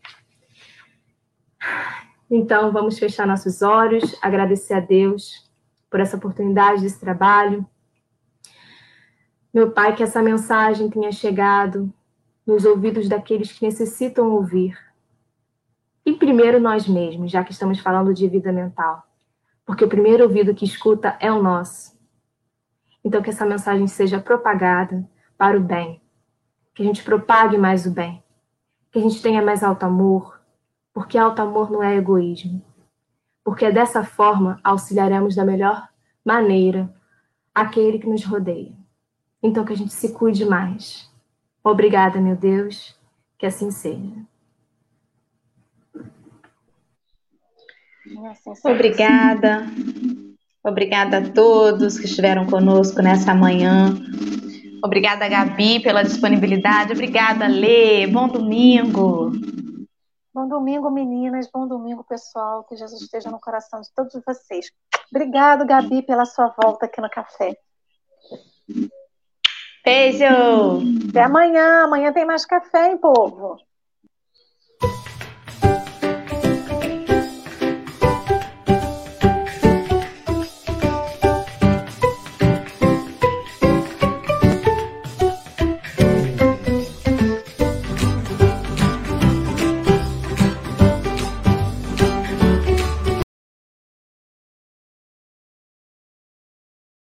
Então, 2.31 2.73
vamos 2.73 2.99
fechar 2.99 3.27
nossos 3.27 3.63
olhos, 3.63 4.17
agradecer 4.23 4.75
a 4.75 4.81
Deus 4.81 5.49
por 5.91 6.01
essa 6.01 6.17
oportunidade 6.17 6.83
desse 6.83 6.99
trabalho. 6.99 7.67
Meu 9.53 9.71
Pai, 9.71 9.95
que 9.95 10.03
essa 10.03 10.21
mensagem 10.21 10.91
tenha 10.91 11.13
chegado 11.13 11.93
nos 12.47 12.65
ouvidos 12.65 13.09
daqueles 13.09 13.53
que 13.53 13.65
necessitam 13.65 14.31
ouvir. 14.33 14.77
E 16.05 16.13
primeiro 16.13 16.61
nós 16.61 16.87
mesmos, 16.87 17.31
já 17.31 17.43
que 17.43 17.53
estamos 17.53 17.79
falando 17.79 18.13
de 18.13 18.29
vida 18.29 18.53
mental. 18.53 19.03
Porque 19.65 19.85
o 19.85 19.89
primeiro 19.89 20.25
ouvido 20.25 20.55
que 20.55 20.65
escuta 20.65 21.17
é 21.19 21.33
o 21.33 21.43
nosso. 21.43 21.97
Então, 23.03 23.23
que 23.23 23.31
essa 23.31 23.47
mensagem 23.47 23.87
seja 23.87 24.21
propagada 24.21 25.09
para 25.39 25.57
o 25.57 25.63
bem. 25.63 26.01
Que 26.75 26.83
a 26.83 26.87
gente 26.87 27.03
propague 27.03 27.57
mais 27.57 27.87
o 27.87 27.91
bem. 27.91 28.23
Que 28.91 28.99
a 28.99 29.03
gente 29.03 29.23
tenha 29.23 29.43
mais 29.43 29.63
alto 29.63 29.85
amor. 29.85 30.41
Porque 30.93 31.17
alto 31.17 31.41
amor 31.41 31.71
não 31.71 31.83
é 31.83 31.97
egoísmo. 31.97 32.63
Porque 33.43 33.71
dessa 33.71 34.05
forma 34.05 34.61
auxiliaremos 34.63 35.35
da 35.35 35.45
melhor 35.45 35.89
maneira 36.25 36.95
aquele 37.55 37.99
que 37.99 38.09
nos 38.09 38.25
rodeia. 38.25 38.73
Então, 39.43 39.65
que 39.65 39.73
a 39.73 39.77
gente 39.77 39.93
se 39.93 40.13
cuide 40.13 40.45
mais 40.45 41.13
Obrigada, 41.67 42.21
meu 42.21 42.37
Deus, 42.37 42.95
que 43.39 43.47
assim 43.47 43.71
seja. 43.71 44.23
Obrigada. 48.65 49.67
Obrigada 50.63 51.19
a 51.19 51.31
todos 51.31 51.99
que 51.99 52.07
estiveram 52.07 52.47
conosco 52.47 53.03
nessa 53.03 53.35
manhã. 53.35 53.95
Obrigada, 54.83 55.29
Gabi, 55.29 55.81
pela 55.81 56.03
disponibilidade. 56.03 56.93
Obrigada, 56.93 57.47
Lê. 57.47 58.07
Bom 58.07 58.29
domingo. 58.29 59.33
Bom 60.33 60.49
domingo, 60.49 60.91
meninas. 60.91 61.49
Bom 61.53 61.67
domingo, 61.67 62.05
pessoal. 62.05 62.65
Que 62.65 62.77
Jesus 62.77 63.01
esteja 63.03 63.31
no 63.31 63.39
coração 63.39 63.81
de 63.81 63.89
todos 63.95 64.21
vocês. 64.27 64.71
Obrigado, 65.11 65.67
Gabi, 65.67 66.03
pela 66.03 66.25
sua 66.25 66.49
volta 66.49 66.87
aqui 66.87 67.01
no 67.01 67.09
café. 67.09 67.57
Beijo! 69.85 70.25
Até 71.11 71.23
amanhã. 71.23 71.85
Amanhã 71.85 72.13
tem 72.13 72.25
mais 72.25 72.45
café, 72.45 72.91
hein, 72.91 72.99
povo? 72.99 73.57